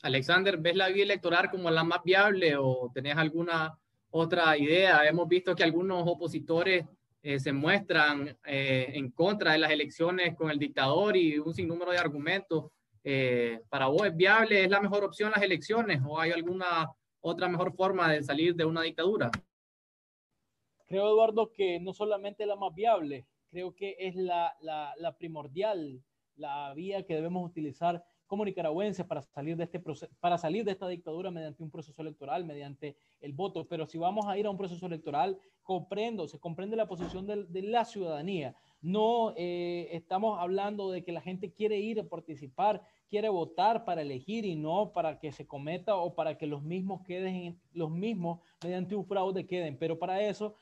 Alexander, 0.03 0.59
¿ves 0.59 0.77
la 0.77 0.89
vía 0.89 1.05
electoral 1.05 1.51
como 1.51 1.71
la 1.71 1.85
más 1.85 2.03
viable 2.05 2.57
o 2.57 2.91
tenés 2.93 3.17
alguna 3.17 3.79
otra 4.11 4.57
idea? 4.57 5.07
Hemos 5.07 5.29
visto 5.29 5.55
que 5.55 5.65
algunos 5.65 6.05
opositores 6.07 6.85
eh, 7.23 7.41
se 7.41 7.53
muestran 7.53 8.39
eh, 8.45 8.93
en 8.95 9.11
contra 9.11 9.53
de 9.53 9.59
las 9.59 9.71
elecciones 9.71 10.37
con 10.37 10.51
el 10.51 10.59
dictador 10.59 11.17
y 11.17 11.39
un 11.39 11.53
sinnúmero 11.53 11.91
de 11.91 11.99
argumentos. 11.99 12.67
Eh, 13.03 13.61
¿Para 13.69 13.87
vos 13.87 14.07
es 14.07 14.17
viable, 14.17 14.65
es 14.65 14.71
la 14.71 14.81
mejor 14.81 15.03
opción 15.03 15.33
las 15.35 15.43
elecciones 15.43 16.01
o 16.07 16.21
hay 16.21 16.31
alguna 16.31 16.89
otra 17.21 17.49
mejor 17.49 17.75
forma 17.75 18.13
de 18.13 18.23
salir 18.23 18.55
de 18.55 18.65
una 18.65 18.83
dictadura? 18.83 19.31
Creo, 20.87 21.09
Eduardo, 21.09 21.51
que 21.51 21.81
no 21.81 21.93
solamente 21.93 22.47
la 22.47 22.55
más 22.55 22.73
viable, 22.73 23.27
creo 23.51 23.75
que 23.75 23.97
es 23.99 24.15
la, 24.15 24.55
primordial, 25.19 26.01
la 26.37 26.73
vía 26.75 27.05
que 27.05 27.15
debemos 27.15 27.49
utilizar 27.49 28.05
como 28.27 28.45
nicaragüenses 28.45 29.07
para 29.07 29.23
salir 29.23 29.57
de 29.57 29.65
este 29.65 29.81
proceso, 29.81 30.13
para 30.21 30.39
salir 30.39 30.65
de 30.65 30.73
esta 30.73 30.89
dictadura 30.89 31.31
mediante 31.31 31.63
un 31.63 31.71
proceso 31.71 32.03
electoral, 32.03 32.45
mediante 32.45 32.97
el 33.21 33.33
voto. 33.33 33.67
Pero 33.67 33.87
si 33.87 33.99
vamos 33.99 34.27
a 34.27 34.37
ir 34.39 34.47
a 34.47 34.51
un 34.51 34.57
proceso 34.57 34.87
electoral, 34.87 35.39
comprendo, 35.63 36.29
se 36.29 36.39
comprende 36.39 36.77
la 36.77 36.89
posición 36.89 37.27
de, 37.27 37.63
la 37.63 37.85
ciudadanía. 37.85 38.55
No 38.83 39.35
eh, 39.37 39.89
estamos 39.93 40.39
hablando 40.39 40.91
de 40.91 41.03
que 41.03 41.13
la 41.13 41.21
gente 41.21 41.53
quiere 41.53 41.79
ir 41.79 42.01
a 42.01 42.09
participar, 42.09 42.83
quiere 43.09 43.29
votar 43.29 43.85
para 43.85 44.03
elegir 44.03 44.45
y 44.45 44.57
no 44.57 44.93
para 44.93 45.19
que 45.19 45.33
se 45.33 45.47
cometa 45.47 45.97
o 45.97 46.15
para 46.15 46.39
que 46.39 46.47
los 46.47 46.63
mismos 46.63 47.03
queden, 47.03 47.59
los 47.73 47.91
mismos 47.91 48.41
mediante 48.63 48.95
un 48.95 49.07
fraude 49.07 49.47
queden. 49.47 49.77
Pero 49.79 49.99
para 49.99 50.21
eso 50.21 50.55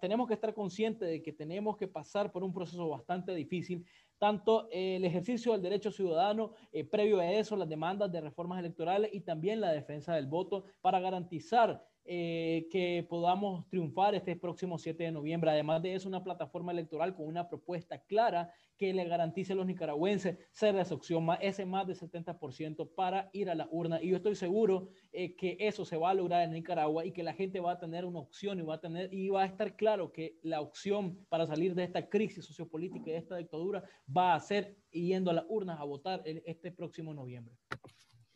tenemos 0.00 0.26
que 0.26 0.34
estar 0.34 0.54
conscientes 0.54 1.08
de 1.08 1.22
que 1.22 1.32
tenemos 1.32 1.76
que 1.76 1.86
pasar 1.86 2.32
por 2.32 2.42
un 2.42 2.52
proceso 2.52 2.88
bastante 2.88 3.34
difícil 3.34 3.84
tanto 4.18 4.68
el 4.70 5.04
ejercicio 5.04 5.52
del 5.52 5.62
derecho 5.62 5.90
ciudadano, 5.90 6.52
eh, 6.72 6.84
previo 6.84 7.20
a 7.20 7.30
eso, 7.30 7.56
las 7.56 7.68
demandas 7.68 8.10
de 8.12 8.20
reformas 8.20 8.58
electorales 8.58 9.10
y 9.12 9.20
también 9.20 9.60
la 9.60 9.72
defensa 9.72 10.14
del 10.14 10.26
voto 10.26 10.64
para 10.80 11.00
garantizar 11.00 11.86
eh, 12.08 12.68
que 12.70 13.04
podamos 13.08 13.68
triunfar 13.68 14.14
este 14.14 14.36
próximo 14.36 14.78
7 14.78 15.04
de 15.04 15.12
noviembre. 15.12 15.50
Además 15.50 15.82
de 15.82 15.94
eso, 15.94 16.08
una 16.08 16.22
plataforma 16.22 16.72
electoral 16.72 17.14
con 17.14 17.26
una 17.26 17.48
propuesta 17.48 17.98
clara 17.98 18.52
que 18.76 18.92
le 18.92 19.04
garantice 19.04 19.52
a 19.52 19.56
los 19.56 19.66
nicaragüenses 19.66 20.38
ser 20.52 20.76
esa 20.76 20.94
opción, 20.94 21.26
ese 21.40 21.64
más 21.64 21.86
del 21.86 21.96
70% 21.96 22.94
para 22.94 23.30
ir 23.32 23.50
a 23.50 23.54
la 23.54 23.68
urna. 23.70 24.00
Y 24.02 24.10
yo 24.10 24.16
estoy 24.16 24.36
seguro 24.36 24.88
eh, 25.12 25.34
que 25.34 25.56
eso 25.58 25.84
se 25.84 25.96
va 25.96 26.10
a 26.10 26.14
lograr 26.14 26.42
en 26.42 26.52
Nicaragua 26.52 27.04
y 27.04 27.12
que 27.12 27.22
la 27.22 27.32
gente 27.32 27.58
va 27.60 27.72
a 27.72 27.78
tener 27.78 28.04
una 28.04 28.20
opción 28.20 28.58
y 28.58 28.62
va 28.62 28.74
a, 28.74 28.80
tener, 28.80 29.12
y 29.12 29.28
va 29.28 29.42
a 29.42 29.46
estar 29.46 29.76
claro 29.76 30.12
que 30.12 30.38
la 30.42 30.60
opción 30.60 31.26
para 31.28 31.46
salir 31.46 31.74
de 31.74 31.84
esta 31.84 32.08
crisis 32.08 32.44
sociopolítica 32.44 33.10
y 33.10 33.12
de 33.12 33.18
esta 33.18 33.36
dictadura 33.36 33.82
va 34.14 34.34
a 34.34 34.40
ser 34.40 34.76
yendo 34.90 35.30
a 35.30 35.34
las 35.34 35.44
urnas 35.48 35.80
a 35.80 35.84
votar 35.84 36.22
este 36.24 36.70
próximo 36.70 37.12
noviembre. 37.12 37.54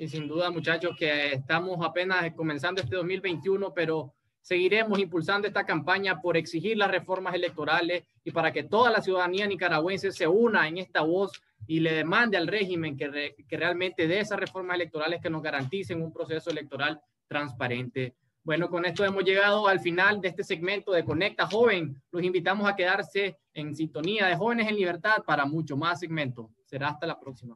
Y 0.00 0.08
sin 0.08 0.26
duda, 0.26 0.50
muchachos, 0.50 0.96
que 0.98 1.34
estamos 1.34 1.76
apenas 1.86 2.32
comenzando 2.32 2.80
este 2.80 2.96
2021, 2.96 3.74
pero 3.74 4.14
seguiremos 4.40 4.98
impulsando 4.98 5.46
esta 5.46 5.66
campaña 5.66 6.22
por 6.22 6.38
exigir 6.38 6.78
las 6.78 6.90
reformas 6.90 7.34
electorales 7.34 8.04
y 8.24 8.30
para 8.30 8.50
que 8.50 8.62
toda 8.62 8.90
la 8.90 9.02
ciudadanía 9.02 9.46
nicaragüense 9.46 10.10
se 10.10 10.26
una 10.26 10.66
en 10.66 10.78
esta 10.78 11.02
voz 11.02 11.32
y 11.66 11.80
le 11.80 11.92
demande 11.92 12.38
al 12.38 12.46
régimen 12.46 12.96
que, 12.96 13.34
que 13.46 13.56
realmente 13.58 14.08
dé 14.08 14.20
esas 14.20 14.40
reformas 14.40 14.76
electorales 14.76 15.20
que 15.20 15.28
nos 15.28 15.42
garanticen 15.42 16.00
un 16.00 16.14
proceso 16.14 16.48
electoral 16.48 16.98
transparente. 17.28 18.14
Bueno, 18.42 18.70
con 18.70 18.86
esto 18.86 19.04
hemos 19.04 19.22
llegado 19.22 19.68
al 19.68 19.80
final 19.80 20.22
de 20.22 20.28
este 20.28 20.44
segmento 20.44 20.92
de 20.92 21.04
Conecta 21.04 21.46
Joven. 21.46 22.02
Los 22.10 22.24
invitamos 22.24 22.66
a 22.66 22.74
quedarse 22.74 23.36
en 23.52 23.76
sintonía 23.76 24.28
de 24.28 24.36
Jóvenes 24.36 24.66
en 24.66 24.76
Libertad 24.76 25.18
para 25.26 25.44
mucho 25.44 25.76
más 25.76 26.00
segmentos. 26.00 26.46
Será 26.64 26.88
hasta 26.88 27.06
la 27.06 27.20
próxima. 27.20 27.54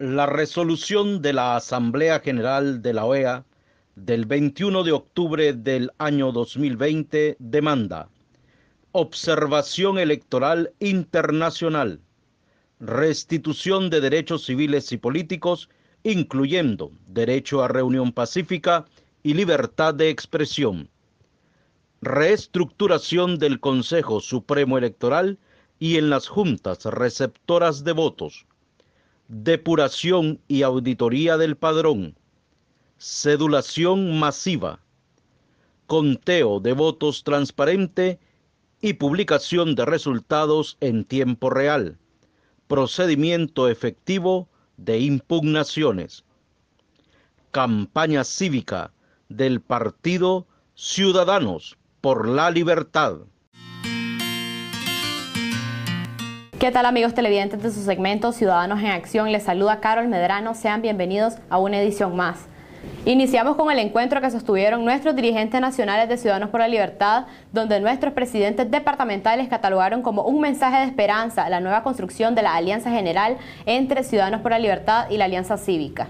La 0.00 0.24
resolución 0.24 1.20
de 1.20 1.34
la 1.34 1.56
Asamblea 1.56 2.20
General 2.20 2.80
de 2.80 2.94
la 2.94 3.04
OEA 3.04 3.44
del 3.96 4.24
21 4.24 4.82
de 4.82 4.92
octubre 4.92 5.52
del 5.52 5.90
año 5.98 6.32
2020 6.32 7.36
demanda 7.38 8.08
observación 8.92 9.98
electoral 9.98 10.72
internacional, 10.80 12.00
restitución 12.78 13.90
de 13.90 14.00
derechos 14.00 14.46
civiles 14.46 14.90
y 14.92 14.96
políticos, 14.96 15.68
incluyendo 16.02 16.92
derecho 17.06 17.62
a 17.62 17.68
reunión 17.68 18.12
pacífica 18.12 18.86
y 19.22 19.34
libertad 19.34 19.92
de 19.92 20.08
expresión, 20.08 20.88
reestructuración 22.00 23.38
del 23.38 23.60
Consejo 23.60 24.22
Supremo 24.22 24.78
Electoral 24.78 25.38
y 25.78 25.98
en 25.98 26.08
las 26.08 26.26
juntas 26.26 26.86
receptoras 26.86 27.84
de 27.84 27.92
votos, 27.92 28.46
depuración 29.30 30.40
y 30.48 30.62
auditoría 30.62 31.36
del 31.36 31.56
padrón, 31.56 32.16
cedulación 32.98 34.18
masiva, 34.18 34.80
conteo 35.86 36.58
de 36.58 36.72
votos 36.72 37.22
transparente 37.22 38.18
y 38.80 38.94
publicación 38.94 39.76
de 39.76 39.84
resultados 39.84 40.78
en 40.80 41.04
tiempo 41.04 41.48
real, 41.48 41.96
procedimiento 42.66 43.68
efectivo 43.68 44.48
de 44.78 44.98
impugnaciones, 44.98 46.24
campaña 47.52 48.24
cívica 48.24 48.92
del 49.28 49.60
Partido 49.60 50.48
Ciudadanos 50.74 51.78
por 52.00 52.26
la 52.26 52.50
Libertad. 52.50 53.18
¿Qué 56.60 56.70
tal 56.70 56.84
amigos 56.84 57.14
televidentes 57.14 57.62
de 57.62 57.70
su 57.70 57.82
segmento 57.82 58.32
Ciudadanos 58.32 58.80
en 58.80 58.88
Acción? 58.88 59.32
Les 59.32 59.44
saluda 59.44 59.80
Carol 59.80 60.08
Medrano. 60.08 60.54
Sean 60.54 60.82
bienvenidos 60.82 61.36
a 61.48 61.56
una 61.56 61.80
edición 61.80 62.14
más. 62.14 62.36
Iniciamos 63.06 63.56
con 63.56 63.72
el 63.72 63.78
encuentro 63.78 64.20
que 64.20 64.30
sostuvieron 64.30 64.84
nuestros 64.84 65.16
dirigentes 65.16 65.58
nacionales 65.58 66.10
de 66.10 66.18
Ciudadanos 66.18 66.50
por 66.50 66.60
la 66.60 66.68
Libertad, 66.68 67.24
donde 67.50 67.80
nuestros 67.80 68.12
presidentes 68.12 68.70
departamentales 68.70 69.48
catalogaron 69.48 70.02
como 70.02 70.24
un 70.24 70.42
mensaje 70.42 70.80
de 70.80 70.84
esperanza 70.84 71.48
la 71.48 71.60
nueva 71.60 71.82
construcción 71.82 72.34
de 72.34 72.42
la 72.42 72.54
Alianza 72.54 72.90
General 72.90 73.38
entre 73.64 74.04
Ciudadanos 74.04 74.42
por 74.42 74.50
la 74.50 74.58
Libertad 74.58 75.08
y 75.08 75.16
la 75.16 75.24
Alianza 75.24 75.56
Cívica. 75.56 76.08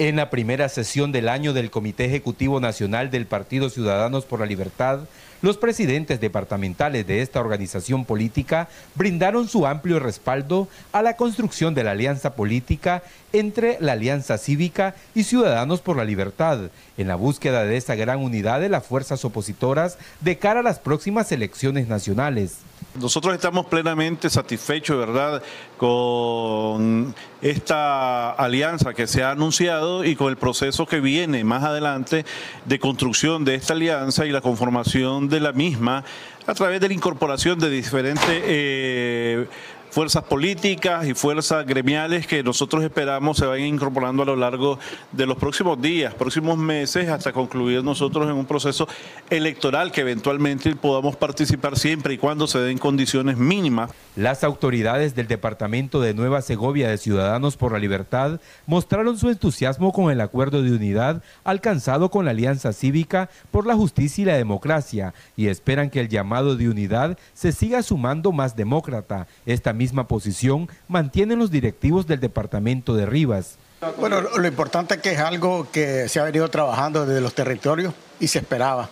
En 0.00 0.16
la 0.16 0.28
primera 0.28 0.68
sesión 0.68 1.12
del 1.12 1.28
año 1.28 1.52
del 1.52 1.70
Comité 1.70 2.06
Ejecutivo 2.06 2.58
Nacional 2.58 3.10
del 3.10 3.26
Partido 3.26 3.70
Ciudadanos 3.70 4.24
por 4.24 4.40
la 4.40 4.46
Libertad, 4.46 5.00
los 5.42 5.56
presidentes 5.56 6.20
departamentales 6.20 7.06
de 7.06 7.22
esta 7.22 7.40
organización 7.40 8.04
política 8.04 8.68
brindaron 8.94 9.48
su 9.48 9.66
amplio 9.66 9.98
respaldo 9.98 10.68
a 10.92 11.02
la 11.02 11.16
construcción 11.16 11.74
de 11.74 11.84
la 11.84 11.92
alianza 11.92 12.34
política 12.34 13.02
entre 13.32 13.78
la 13.80 13.92
Alianza 13.92 14.38
Cívica 14.38 14.94
y 15.14 15.24
Ciudadanos 15.24 15.80
por 15.80 15.96
la 15.96 16.04
Libertad, 16.04 16.70
en 16.98 17.08
la 17.08 17.14
búsqueda 17.14 17.64
de 17.64 17.76
esa 17.76 17.94
gran 17.94 18.18
unidad 18.18 18.60
de 18.60 18.68
las 18.68 18.84
fuerzas 18.84 19.24
opositoras 19.24 19.98
de 20.20 20.38
cara 20.38 20.60
a 20.60 20.64
las 20.64 20.78
próximas 20.78 21.30
elecciones 21.32 21.88
nacionales. 21.88 22.58
Nosotros 22.98 23.34
estamos 23.34 23.66
plenamente 23.66 24.28
satisfechos, 24.28 24.98
¿verdad?, 24.98 25.42
con 25.76 27.14
esta 27.40 28.32
alianza 28.32 28.92
que 28.94 29.06
se 29.06 29.22
ha 29.22 29.30
anunciado 29.30 30.04
y 30.04 30.16
con 30.16 30.28
el 30.28 30.36
proceso 30.36 30.86
que 30.86 31.00
viene 31.00 31.44
más 31.44 31.62
adelante 31.62 32.24
de 32.64 32.78
construcción 32.78 33.44
de 33.44 33.54
esta 33.54 33.74
alianza 33.74 34.26
y 34.26 34.30
la 34.30 34.40
conformación 34.40 35.28
de 35.28 35.40
la 35.40 35.52
misma 35.52 36.04
a 36.46 36.54
través 36.54 36.80
de 36.80 36.88
la 36.88 36.94
incorporación 36.94 37.58
de 37.58 37.70
diferentes 37.70 38.24
eh, 38.28 39.46
fuerzas 39.90 40.24
políticas 40.24 41.06
y 41.06 41.14
fuerzas 41.14 41.66
gremiales 41.66 42.26
que 42.26 42.42
nosotros 42.42 42.82
esperamos 42.82 43.36
se 43.36 43.46
vayan 43.46 43.66
incorporando 43.66 44.22
a 44.22 44.26
lo 44.26 44.36
largo 44.36 44.78
de 45.12 45.26
los 45.26 45.36
próximos 45.36 45.80
días, 45.80 46.14
próximos 46.14 46.56
meses, 46.56 47.08
hasta 47.08 47.32
concluir 47.32 47.82
nosotros 47.82 48.28
en 48.28 48.34
un 48.34 48.46
proceso 48.46 48.88
electoral 49.28 49.92
que 49.92 50.02
eventualmente 50.02 50.74
podamos 50.76 51.16
participar 51.16 51.78
siempre 51.78 52.14
y 52.14 52.18
cuando 52.18 52.46
se 52.46 52.58
den 52.60 52.78
condiciones 52.78 53.36
mínimas. 53.36 53.90
Las 54.16 54.44
autoridades 54.44 55.14
del 55.14 55.26
Departamento 55.26 56.00
de 56.00 56.14
Nueva 56.14 56.42
Segovia 56.42 56.88
de 56.88 56.98
Ciudadanos 56.98 57.56
por 57.56 57.72
la 57.72 57.78
Libertad 57.78 58.40
mostraron 58.66 59.18
su 59.18 59.28
entusiasmo 59.28 59.92
con 59.92 60.10
el 60.10 60.20
acuerdo 60.20 60.62
de 60.62 60.72
unidad 60.72 61.22
alcanzado 61.44 62.10
con 62.10 62.24
la 62.24 62.30
Alianza 62.30 62.72
Cívica 62.72 63.28
por 63.50 63.66
la 63.66 63.74
Justicia 63.74 64.22
y 64.22 64.26
la 64.26 64.36
Democracia 64.36 65.14
y 65.36 65.48
esperan 65.48 65.90
que 65.90 66.00
el 66.00 66.08
llamado 66.08 66.56
de 66.56 66.68
unidad 66.68 67.18
se 67.34 67.52
siga 67.52 67.82
sumando 67.82 68.32
más 68.32 68.56
demócrata. 68.56 69.26
Esta 69.46 69.72
misma 69.80 70.06
posición 70.06 70.68
mantienen 70.88 71.38
los 71.38 71.50
directivos 71.50 72.06
del 72.06 72.20
departamento 72.20 72.94
de 72.94 73.06
Rivas. 73.06 73.56
Bueno, 73.98 74.20
lo 74.20 74.46
importante 74.46 74.96
es 74.96 75.00
que 75.00 75.12
es 75.12 75.20
algo 75.20 75.68
que 75.72 76.06
se 76.06 76.20
ha 76.20 76.24
venido 76.24 76.50
trabajando 76.50 77.06
desde 77.06 77.22
los 77.22 77.34
territorios 77.34 77.94
y 78.20 78.28
se 78.28 78.40
esperaba, 78.40 78.90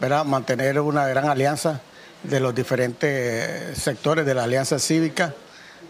¿verdad? 0.00 0.24
Mantener 0.24 0.78
una 0.78 1.08
gran 1.08 1.28
alianza 1.28 1.80
de 2.22 2.38
los 2.38 2.54
diferentes 2.54 3.76
sectores 3.76 4.24
de 4.24 4.34
la 4.34 4.44
alianza 4.44 4.78
cívica, 4.78 5.34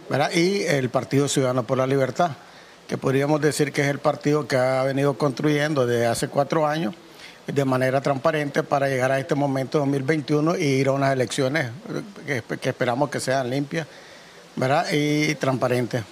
¿verdad? 0.08 0.30
Y 0.32 0.62
el 0.62 0.88
Partido 0.88 1.28
Ciudadano 1.28 1.64
por 1.64 1.76
la 1.76 1.86
Libertad, 1.86 2.30
que 2.88 2.96
podríamos 2.96 3.42
decir 3.42 3.72
que 3.72 3.82
es 3.82 3.88
el 3.88 3.98
partido 3.98 4.48
que 4.48 4.56
ha 4.56 4.82
venido 4.84 5.18
construyendo 5.18 5.86
desde 5.86 6.06
hace 6.06 6.28
cuatro 6.28 6.66
años 6.66 6.94
de 7.46 7.64
manera 7.66 8.00
transparente 8.00 8.62
para 8.62 8.88
llegar 8.88 9.12
a 9.12 9.18
este 9.18 9.34
momento 9.34 9.80
2021 9.80 10.56
y 10.56 10.64
ir 10.64 10.88
a 10.88 10.92
unas 10.92 11.12
elecciones 11.12 11.68
que, 12.26 12.42
que 12.58 12.68
esperamos 12.70 13.10
que 13.10 13.20
sean 13.20 13.50
limpias 13.50 13.86
¿verdad? 14.60 14.86
y 14.92 15.34
transparente. 15.36 16.04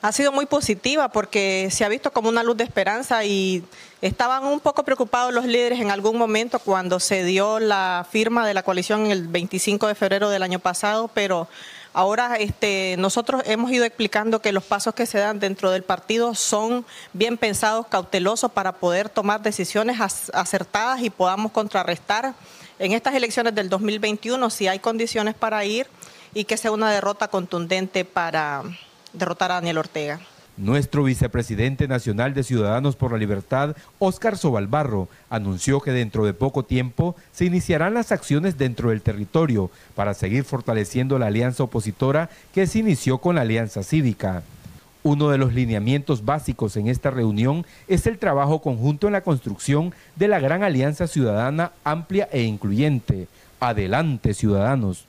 Ha 0.00 0.10
sido 0.10 0.32
muy 0.32 0.46
positiva 0.46 1.10
porque 1.10 1.68
se 1.70 1.84
ha 1.84 1.88
visto 1.88 2.10
como 2.10 2.28
una 2.28 2.42
luz 2.42 2.56
de 2.56 2.64
esperanza 2.64 3.24
y 3.24 3.62
estaban 4.00 4.44
un 4.44 4.58
poco 4.58 4.82
preocupados 4.82 5.32
los 5.32 5.44
líderes 5.44 5.78
en 5.78 5.92
algún 5.92 6.18
momento 6.18 6.58
cuando 6.58 6.98
se 6.98 7.22
dio 7.22 7.60
la 7.60 8.04
firma 8.10 8.44
de 8.44 8.52
la 8.52 8.64
coalición 8.64 9.06
el 9.12 9.28
25 9.28 9.86
de 9.86 9.94
febrero 9.94 10.28
del 10.28 10.42
año 10.42 10.58
pasado, 10.58 11.08
pero 11.14 11.46
ahora 11.92 12.34
este, 12.34 12.96
nosotros 12.98 13.42
hemos 13.46 13.70
ido 13.70 13.84
explicando 13.84 14.42
que 14.42 14.50
los 14.50 14.64
pasos 14.64 14.92
que 14.92 15.06
se 15.06 15.18
dan 15.18 15.38
dentro 15.38 15.70
del 15.70 15.84
partido 15.84 16.34
son 16.34 16.84
bien 17.12 17.38
pensados, 17.38 17.86
cautelosos 17.86 18.50
para 18.50 18.72
poder 18.72 19.08
tomar 19.08 19.40
decisiones 19.40 20.00
acertadas 20.00 21.00
y 21.02 21.10
podamos 21.10 21.52
contrarrestar 21.52 22.34
en 22.80 22.90
estas 22.90 23.14
elecciones 23.14 23.54
del 23.54 23.68
2021 23.68 24.50
si 24.50 24.66
hay 24.66 24.80
condiciones 24.80 25.36
para 25.36 25.64
ir 25.64 25.86
y 26.34 26.44
que 26.44 26.56
sea 26.56 26.72
una 26.72 26.90
derrota 26.90 27.28
contundente 27.28 28.04
para 28.04 28.62
derrotar 29.12 29.50
a 29.50 29.54
Daniel 29.54 29.78
Ortega. 29.78 30.20
Nuestro 30.58 31.04
vicepresidente 31.04 31.88
nacional 31.88 32.34
de 32.34 32.42
Ciudadanos 32.42 32.94
por 32.94 33.12
la 33.12 33.18
Libertad, 33.18 33.74
Óscar 33.98 34.36
Sobalbarro, 34.36 35.08
anunció 35.30 35.80
que 35.80 35.92
dentro 35.92 36.26
de 36.26 36.34
poco 36.34 36.62
tiempo 36.62 37.16
se 37.32 37.46
iniciarán 37.46 37.94
las 37.94 38.12
acciones 38.12 38.58
dentro 38.58 38.90
del 38.90 39.00
territorio 39.00 39.70
para 39.94 40.12
seguir 40.12 40.44
fortaleciendo 40.44 41.18
la 41.18 41.28
alianza 41.28 41.64
opositora 41.64 42.28
que 42.52 42.66
se 42.66 42.80
inició 42.80 43.18
con 43.18 43.36
la 43.36 43.40
Alianza 43.40 43.82
Cívica. 43.82 44.42
Uno 45.02 45.30
de 45.30 45.38
los 45.38 45.54
lineamientos 45.54 46.24
básicos 46.24 46.76
en 46.76 46.86
esta 46.86 47.10
reunión 47.10 47.64
es 47.88 48.06
el 48.06 48.18
trabajo 48.18 48.60
conjunto 48.60 49.06
en 49.06 49.14
la 49.14 49.22
construcción 49.22 49.94
de 50.16 50.28
la 50.28 50.38
gran 50.38 50.62
alianza 50.62 51.08
ciudadana 51.08 51.72
amplia 51.82 52.28
e 52.30 52.42
incluyente. 52.42 53.26
Adelante, 53.58 54.34
ciudadanos. 54.34 55.06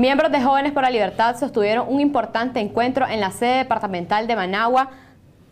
Miembros 0.00 0.32
de 0.32 0.40
Jóvenes 0.40 0.72
por 0.72 0.82
la 0.82 0.88
Libertad 0.88 1.36
sostuvieron 1.38 1.86
un 1.86 2.00
importante 2.00 2.58
encuentro 2.58 3.06
en 3.06 3.20
la 3.20 3.32
sede 3.32 3.58
departamental 3.58 4.26
de 4.26 4.34
Managua, 4.34 4.88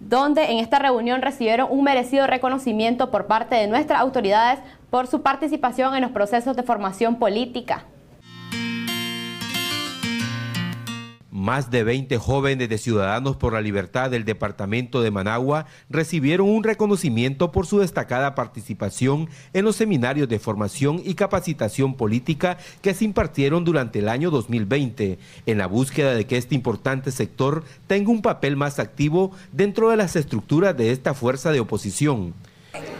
donde 0.01 0.51
en 0.51 0.57
esta 0.57 0.79
reunión 0.79 1.21
recibieron 1.21 1.69
un 1.71 1.85
merecido 1.85 2.27
reconocimiento 2.27 3.11
por 3.11 3.27
parte 3.27 3.57
de 3.57 3.67
nuestras 3.67 4.01
autoridades 4.01 4.61
por 4.89 5.07
su 5.07 5.21
participación 5.21 5.95
en 5.95 6.01
los 6.01 6.13
procesos 6.13 6.57
de 6.57 6.63
formación 6.63 7.17
política. 7.17 7.85
Más 11.39 11.71
de 11.71 11.85
20 11.85 12.19
jóvenes 12.19 12.69
de 12.69 12.79
Ciudadanos 12.79 13.37
por 13.37 13.53
la 13.53 13.61
Libertad 13.61 14.11
del 14.11 14.25
departamento 14.25 15.03
de 15.03 15.13
Managua 15.13 15.67
recibieron 15.89 16.49
un 16.49 16.65
reconocimiento 16.65 17.53
por 17.53 17.65
su 17.65 17.79
destacada 17.79 18.35
participación 18.35 19.29
en 19.53 19.65
los 19.65 19.77
seminarios 19.77 20.29
de 20.29 20.41
formación 20.41 21.01
y 21.05 21.15
capacitación 21.15 21.95
política 21.95 22.59
que 22.83 22.93
se 22.93 23.05
impartieron 23.05 23.65
durante 23.65 24.01
el 24.01 24.09
año 24.09 24.33
2020, 24.33 25.21
en 25.47 25.59
la 25.59 25.69
búsqueda 25.69 26.13
de 26.17 26.27
que 26.27 26.39
este 26.39 26.57
importante 26.57 27.13
sector 27.13 27.63
tenga 27.87 28.11
un 28.11 28.21
papel 28.21 28.57
más 28.57 28.81
activo 28.81 29.31
dentro 29.53 29.91
de 29.91 29.97
las 29.97 30.17
estructuras 30.17 30.77
de 30.77 30.91
esta 30.91 31.15
fuerza 31.15 31.53
de 31.53 31.61
oposición. 31.61 32.35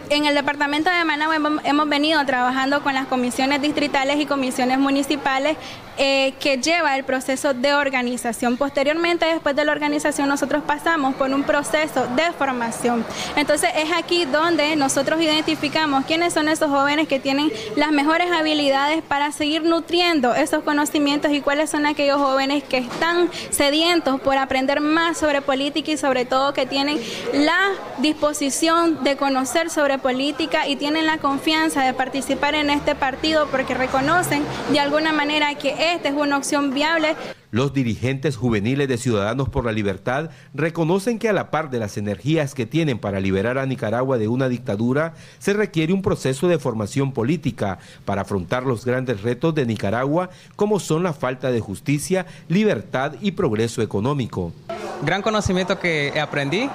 En 0.09 0.25
el 0.25 0.33
departamento 0.33 0.89
de 0.89 1.05
Managua 1.05 1.61
hemos, 1.63 1.89
venido 1.89 2.25
trabajando 2.25 2.81
con 2.81 2.95
las 2.95 3.05
comisiones 3.05 3.61
distritales 3.61 4.19
y 4.19 4.25
comisiones 4.25 4.79
municipales 4.79 5.55
eh, 6.01 6.33
que 6.39 6.57
lleva 6.57 6.95
el 6.95 7.03
proceso 7.03 7.53
de 7.53 7.73
organización. 7.73 8.55
Posteriormente, 8.55 9.25
después 9.25 9.53
de 9.53 9.65
la 9.65 9.73
organización, 9.73 10.29
nosotros 10.29 10.63
pasamos 10.65 11.13
por 11.15 11.29
un 11.29 11.43
proceso 11.43 12.07
de 12.15 12.31
formación. 12.37 13.05
Entonces 13.35 13.69
es 13.75 13.91
aquí 13.91 14.23
donde 14.23 14.77
nosotros 14.77 15.21
identificamos 15.21 16.05
quiénes 16.05 16.33
son 16.33 16.47
esos 16.47 16.69
jóvenes 16.69 17.09
que 17.09 17.19
tienen 17.19 17.51
las 17.75 17.91
mejores 17.91 18.31
habilidades 18.31 19.01
para 19.01 19.33
seguir 19.33 19.63
nutriendo 19.63 20.33
esos 20.33 20.63
conocimientos 20.63 21.33
y 21.33 21.41
cuáles 21.41 21.69
son 21.69 21.85
aquellos 21.85 22.17
jóvenes 22.17 22.63
que 22.63 22.77
están 22.77 23.29
sedientos 23.49 24.21
por 24.21 24.37
aprender 24.37 24.79
más 24.79 25.17
sobre 25.17 25.41
política 25.41 25.91
y 25.91 25.97
sobre 25.97 26.23
todo 26.23 26.53
que 26.53 26.65
tienen 26.65 26.97
la 27.33 27.59
disposición 27.97 29.03
de 29.03 29.17
conocer 29.17 29.69
sobre 29.69 29.97
política 29.97 30.65
y 30.65 30.77
tienen 30.77 31.05
la 31.05 31.17
confianza 31.17 31.83
de 31.83 31.93
participar 31.93 32.55
en 32.55 32.69
este 32.69 32.95
partido 32.95 33.47
porque 33.51 33.73
reconocen 33.73 34.45
de 34.71 34.79
alguna 34.79 35.11
manera 35.11 35.53
que 35.55 35.88
esta 35.93 36.09
es 36.09 36.15
una 36.15 36.37
opción 36.37 36.73
viable. 36.73 37.15
Los 37.51 37.73
dirigentes 37.73 38.37
juveniles 38.37 38.87
de 38.87 38.97
Ciudadanos 38.97 39.49
por 39.49 39.65
la 39.65 39.71
Libertad 39.71 40.29
reconocen 40.53 41.17
que 41.17 41.29
a 41.29 41.33
la 41.33 41.49
par 41.49 41.69
de 41.69 41.79
las 41.79 41.97
energías 41.97 42.53
que 42.53 42.65
tienen 42.65 42.99
para 42.99 43.19
liberar 43.19 43.57
a 43.57 43.65
Nicaragua 43.65 44.17
de 44.17 44.27
una 44.27 44.49
dictadura, 44.49 45.13
se 45.39 45.53
requiere 45.53 45.93
un 45.93 46.01
proceso 46.01 46.47
de 46.47 46.59
formación 46.59 47.11
política 47.11 47.79
para 48.05 48.21
afrontar 48.21 48.63
los 48.63 48.85
grandes 48.85 49.23
retos 49.23 49.55
de 49.55 49.65
Nicaragua 49.65 50.29
como 50.55 50.79
son 50.79 51.03
la 51.03 51.13
falta 51.13 51.51
de 51.51 51.59
justicia, 51.59 52.25
libertad 52.47 53.13
y 53.21 53.31
progreso 53.31 53.81
económico. 53.81 54.53
Gran 55.01 55.21
conocimiento 55.21 55.79
que 55.79 56.19
aprendí 56.21 56.69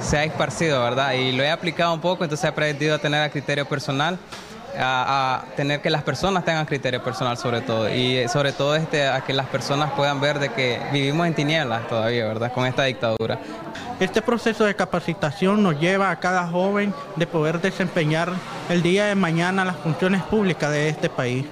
se 0.00 0.18
ha 0.18 0.24
esparcido, 0.24 0.82
¿verdad? 0.82 1.12
Y 1.14 1.32
lo 1.32 1.42
he 1.42 1.50
aplicado 1.50 1.94
un 1.94 2.00
poco, 2.00 2.24
entonces 2.24 2.44
he 2.44 2.48
aprendido 2.48 2.94
a 2.94 2.98
tener 2.98 3.22
a 3.22 3.30
criterio 3.30 3.66
personal 3.66 4.18
a, 4.78 5.44
tener 5.56 5.80
que 5.80 5.90
las 5.90 6.02
personas 6.02 6.44
tengan 6.44 6.66
criterio 6.66 7.02
personal 7.02 7.36
sobre 7.36 7.60
todo 7.60 7.88
y 7.88 8.18
eh, 8.18 8.28
sobre 8.28 8.52
todo 8.52 8.74
este, 8.76 9.06
a 9.06 9.20
que 9.22 9.32
las 9.32 9.46
personas 9.46 9.92
puedan 9.92 10.20
ver 10.20 10.38
de 10.38 10.50
que 10.50 10.80
vivimos 10.92 11.26
en 11.26 11.34
tinieblas 11.34 11.86
todavía, 11.88 12.26
¿verdad? 12.26 12.52
Con 12.52 12.66
esta 12.66 12.84
dictadura. 12.84 13.38
Este 14.00 14.22
proceso 14.22 14.64
de 14.64 14.74
capacitación 14.74 15.62
nos 15.62 15.78
lleva 15.78 16.10
a 16.10 16.18
cada 16.18 16.46
joven 16.48 16.92
de 17.16 17.26
poder 17.26 17.60
desempeñar 17.60 18.32
el 18.68 18.82
día 18.82 19.06
de 19.06 19.14
mañana 19.14 19.64
las 19.64 19.76
funciones 19.76 20.22
públicas 20.22 20.70
de 20.70 20.88
este 20.88 21.08
país. 21.08 21.46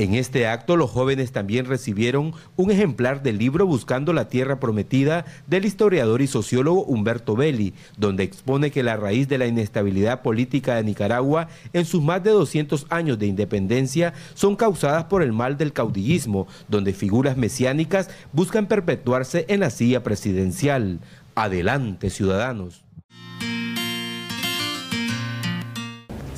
En 0.00 0.14
este 0.14 0.46
acto, 0.46 0.76
los 0.76 0.92
jóvenes 0.92 1.32
también 1.32 1.66
recibieron 1.66 2.32
un 2.54 2.70
ejemplar 2.70 3.20
del 3.20 3.36
libro 3.36 3.66
Buscando 3.66 4.12
la 4.12 4.28
Tierra 4.28 4.60
Prometida 4.60 5.24
del 5.48 5.64
historiador 5.64 6.22
y 6.22 6.28
sociólogo 6.28 6.84
Humberto 6.84 7.34
Belli, 7.34 7.74
donde 7.96 8.22
expone 8.22 8.70
que 8.70 8.84
la 8.84 8.96
raíz 8.96 9.26
de 9.26 9.38
la 9.38 9.48
inestabilidad 9.48 10.22
política 10.22 10.76
de 10.76 10.84
Nicaragua 10.84 11.48
en 11.72 11.84
sus 11.84 12.00
más 12.00 12.22
de 12.22 12.30
200 12.30 12.86
años 12.90 13.18
de 13.18 13.26
independencia 13.26 14.14
son 14.34 14.54
causadas 14.54 15.06
por 15.06 15.20
el 15.20 15.32
mal 15.32 15.58
del 15.58 15.72
caudillismo, 15.72 16.46
donde 16.68 16.92
figuras 16.92 17.36
mesiánicas 17.36 18.08
buscan 18.32 18.68
perpetuarse 18.68 19.46
en 19.48 19.58
la 19.58 19.70
silla 19.70 20.04
presidencial. 20.04 21.00
Adelante, 21.34 22.10
ciudadanos. 22.10 22.87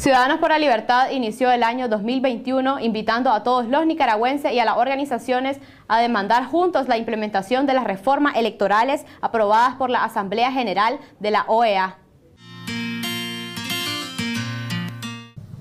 Ciudadanos 0.01 0.39
por 0.39 0.49
la 0.49 0.59
Libertad 0.59 1.11
inició 1.11 1.53
el 1.53 1.63
año 1.63 1.87
2021 1.87 2.81
invitando 2.81 3.33
a 3.33 3.43
todos 3.43 3.69
los 3.69 3.85
nicaragüenses 3.85 4.51
y 4.51 4.59
a 4.59 4.65
las 4.65 4.79
organizaciones 4.79 5.59
a 5.89 6.01
demandar 6.01 6.47
juntos 6.47 6.89
la 6.89 6.97
implementación 6.97 7.67
de 7.67 7.75
las 7.75 7.85
reformas 7.85 8.35
electorales 8.39 9.05
aprobadas 9.21 9.75
por 9.75 9.91
la 9.91 10.03
Asamblea 10.03 10.53
General 10.53 10.99
de 11.19 11.31
la 11.31 11.45
OEA. 11.49 11.99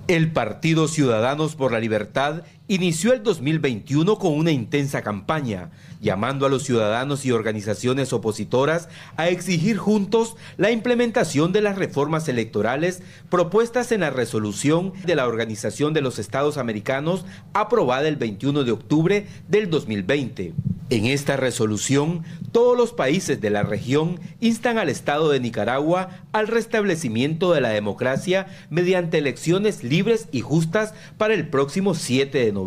El 0.07 0.31
Partido 0.31 0.87
Ciudadanos 0.87 1.57
por 1.57 1.73
la 1.73 1.79
Libertad 1.79 2.43
inició 2.69 3.13
el 3.13 3.23
2021 3.23 4.19
con 4.19 4.33
una 4.33 4.51
intensa 4.51 5.01
campaña, 5.01 5.71
llamando 5.99 6.45
a 6.45 6.49
los 6.49 6.63
ciudadanos 6.63 7.25
y 7.25 7.31
organizaciones 7.31 8.13
opositoras 8.13 8.89
a 9.17 9.27
exigir 9.27 9.77
juntos 9.77 10.35
la 10.55 10.69
implementación 10.69 11.51
de 11.51 11.61
las 11.61 11.79
reformas 11.79 12.29
electorales 12.29 13.01
propuestas 13.29 13.91
en 13.91 14.01
la 14.01 14.11
resolución 14.11 14.93
de 15.03 15.15
la 15.15 15.27
Organización 15.27 15.93
de 15.93 16.01
los 16.01 16.19
Estados 16.19 16.57
Americanos 16.57 17.25
aprobada 17.53 18.07
el 18.07 18.17
21 18.17 18.63
de 18.63 18.71
octubre 18.71 19.25
del 19.47 19.71
2020. 19.71 20.53
En 20.91 21.05
esta 21.05 21.37
resolución, 21.37 22.23
todos 22.51 22.75
los 22.75 22.93
países 22.93 23.39
de 23.39 23.51
la 23.51 23.61
región 23.61 24.19
instan 24.39 24.79
al 24.79 24.89
Estado 24.89 25.29
de 25.29 25.39
Nicaragua 25.39 26.09
al 26.31 26.47
restablecimiento 26.47 27.53
de 27.53 27.61
la 27.61 27.69
democracia 27.69 28.47
mediante 28.71 29.19
elecciones 29.19 29.83
libres 29.83 30.27
y 30.31 30.41
justas 30.41 30.95
para 31.19 31.35
el 31.35 31.47
próximo 31.47 31.93
7 31.93 32.35
de 32.39 32.51
noviembre, 32.51 32.58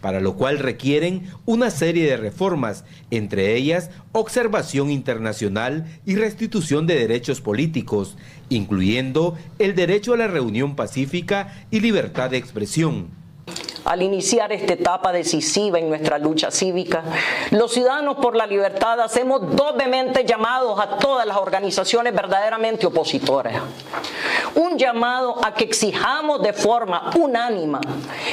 para 0.00 0.20
lo 0.20 0.34
cual 0.34 0.58
requieren 0.58 1.30
una 1.46 1.70
serie 1.70 2.08
de 2.08 2.16
reformas, 2.16 2.84
entre 3.10 3.56
ellas 3.56 3.90
observación 4.12 4.90
internacional 4.90 5.86
y 6.04 6.16
restitución 6.16 6.86
de 6.86 6.96
derechos 6.96 7.40
políticos, 7.40 8.16
incluyendo 8.48 9.36
el 9.58 9.74
derecho 9.74 10.14
a 10.14 10.16
la 10.16 10.28
reunión 10.28 10.76
pacífica 10.76 11.66
y 11.70 11.80
libertad 11.80 12.30
de 12.30 12.36
expresión. 12.36 13.08
Al 13.86 14.02
iniciar 14.02 14.50
esta 14.50 14.72
etapa 14.72 15.12
decisiva 15.12 15.78
en 15.78 15.88
nuestra 15.88 16.18
lucha 16.18 16.50
cívica, 16.50 17.04
los 17.52 17.72
ciudadanos 17.72 18.16
por 18.16 18.34
la 18.34 18.44
libertad 18.44 19.00
hacemos 19.00 19.54
dos 19.54 19.76
vehementes 19.76 20.26
llamados 20.26 20.80
a 20.80 20.98
todas 20.98 21.24
las 21.24 21.36
organizaciones 21.36 22.12
verdaderamente 22.12 22.84
opositoras. 22.84 23.62
Un 24.56 24.78
llamado 24.78 25.36
a 25.44 25.54
que 25.54 25.64
exijamos 25.64 26.42
de 26.42 26.52
forma 26.52 27.10
unánima, 27.18 27.80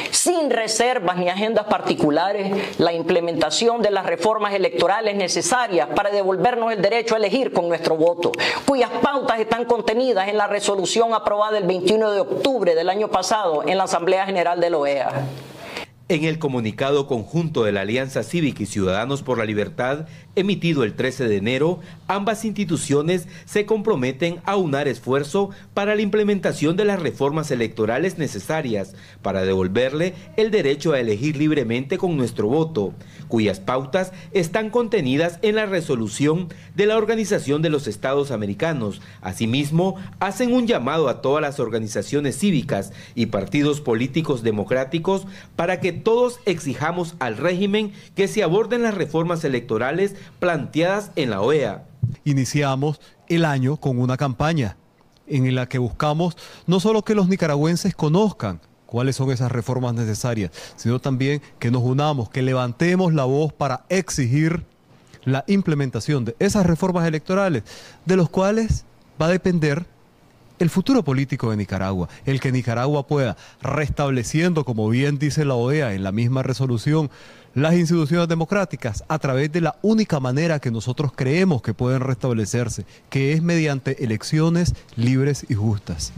sin 0.10 0.50
reservas 0.50 1.18
ni 1.18 1.30
agendas 1.30 1.66
particulares, 1.66 2.80
la 2.80 2.94
implementación 2.94 3.82
de 3.82 3.92
las 3.92 4.06
reformas 4.06 4.54
electorales 4.54 5.16
necesarias 5.16 5.90
para 5.96 6.12
devolvernos 6.12 6.72
el 6.72 6.82
derecho 6.82 7.16
a 7.16 7.18
elegir 7.18 7.52
con 7.52 7.68
nuestro 7.68 7.98
voto, 7.98 8.32
cuyas 8.66 8.90
pautas 9.02 9.40
están 9.40 9.66
contenidas 9.66 10.30
en 10.30 10.38
la 10.38 10.48
resolución 10.48 11.14
aprobada 11.14 11.58
el 11.58 11.66
21 11.66 12.12
de 12.12 12.22
octubre 12.22 12.74
del 12.74 12.90
año 12.90 13.10
pasado 13.10 13.64
en 13.68 13.78
la 13.78 13.84
Asamblea 13.84 14.26
General 14.26 14.60
de 14.60 14.70
la 14.70 14.78
OEA. 14.78 15.12
En 16.10 16.26
el 16.26 16.38
comunicado 16.38 17.08
conjunto 17.08 17.64
de 17.64 17.72
la 17.72 17.82
Alianza 17.82 18.24
Cívica 18.24 18.64
y 18.64 18.66
Ciudadanos 18.66 19.24
por 19.24 19.38
la 19.38 19.46
Libertad, 19.46 20.06
emitido 20.36 20.84
el 20.84 20.96
13 20.96 21.30
de 21.30 21.38
enero, 21.38 21.80
ambas 22.08 22.44
instituciones 22.44 23.30
se 23.46 23.66
comprometen 23.66 24.42
a 24.44 24.58
unar 24.58 24.90
esfuerzo 24.90 25.52
para 25.74 25.96
la 25.96 26.02
implementación 26.02 26.76
de 26.76 26.84
las 26.84 27.02
reformas 27.02 27.52
electorales 27.52 28.18
necesarias 28.18 28.96
para 29.22 29.44
devolverle 29.44 30.14
el 30.36 30.52
derecho 30.52 30.92
a 30.92 31.00
elegir 31.00 31.38
libremente 31.38 31.98
con 31.98 32.18
nuestro 32.18 32.50
voto, 32.50 32.94
cuyas 33.30 33.62
pautas 33.62 34.12
están 34.34 34.72
contenidas 34.72 35.40
en 35.42 35.56
la 35.56 35.68
resolución 35.68 36.50
de 36.76 36.86
la 36.86 36.98
Organización 36.98 37.62
de 37.62 37.70
los 37.70 37.88
Estados 37.88 38.32
Americanos. 38.32 39.02
Asimismo, 39.22 39.96
hacen 40.20 40.52
un 40.52 40.68
llamado 40.68 41.08
a 41.08 41.22
todas 41.22 41.42
las 41.42 41.62
organizaciones 41.62 42.38
cívicas 42.38 42.92
y 43.16 43.28
partidos 43.28 43.80
políticos 43.80 44.44
democráticos 44.44 45.26
para 45.56 45.80
que 45.80 45.93
todos 45.94 46.40
exijamos 46.46 47.16
al 47.20 47.38
régimen 47.38 47.94
que 48.16 48.28
se 48.28 48.44
aborden 48.44 48.84
las 48.84 48.94
reformas 48.94 49.44
electorales 49.44 50.16
planteadas 50.40 51.12
en 51.16 51.30
la 51.30 51.42
OEA. 51.42 51.86
Iniciamos 52.26 53.00
el 53.28 53.46
año 53.46 53.78
con 53.78 54.00
una 54.00 54.18
campaña 54.18 54.78
en 55.28 55.56
la 55.56 55.68
que 55.68 55.78
buscamos 55.78 56.38
no 56.68 56.80
solo 56.80 57.04
que 57.04 57.16
los 57.16 57.30
nicaragüenses 57.30 57.96
conozcan 57.96 58.60
cuáles 58.86 59.16
son 59.16 59.32
esas 59.32 59.52
reformas 59.52 59.96
necesarias, 59.96 60.52
sino 60.76 61.00
también 61.00 61.42
que 61.58 61.72
nos 61.72 61.82
unamos, 61.82 62.30
que 62.30 62.42
levantemos 62.44 63.14
la 63.14 63.24
voz 63.24 63.52
para 63.52 63.86
exigir 63.90 64.66
la 65.24 65.44
implementación 65.48 66.26
de 66.26 66.36
esas 66.40 66.66
reformas 66.66 67.08
electorales, 67.08 67.64
de 68.06 68.18
los 68.18 68.30
cuales 68.30 68.86
va 69.20 69.28
a 69.28 69.30
depender 69.30 69.86
el 70.60 70.70
futuro 70.70 71.04
político 71.04 71.52
de 71.52 71.58
Nicaragua, 71.58 72.10
el 72.26 72.40
que 72.40 72.52
Nicaragua 72.52 73.08
pueda, 73.08 73.38
restableciendo, 73.62 74.66
como 74.66 74.90
bien 74.90 75.18
dice 75.18 75.46
la 75.46 75.56
OEA 75.56 75.94
en 75.94 76.04
la 76.04 76.12
misma 76.12 76.44
resolución, 76.44 77.10
las 77.56 77.76
instituciones 77.76 78.28
democráticas 78.28 79.04
a 79.08 79.20
través 79.20 79.52
de 79.52 79.62
la 79.62 79.76
única 79.82 80.20
manera 80.20 80.60
que 80.60 80.72
nosotros 80.72 81.12
creemos 81.16 81.62
que 81.62 81.74
pueden 81.74 82.02
restablecerse, 82.02 82.86
que 83.10 83.34
es 83.34 83.42
mediante 83.44 84.04
elecciones 84.04 84.74
libres 84.96 85.46
y 85.50 85.54
justas. 85.54 86.14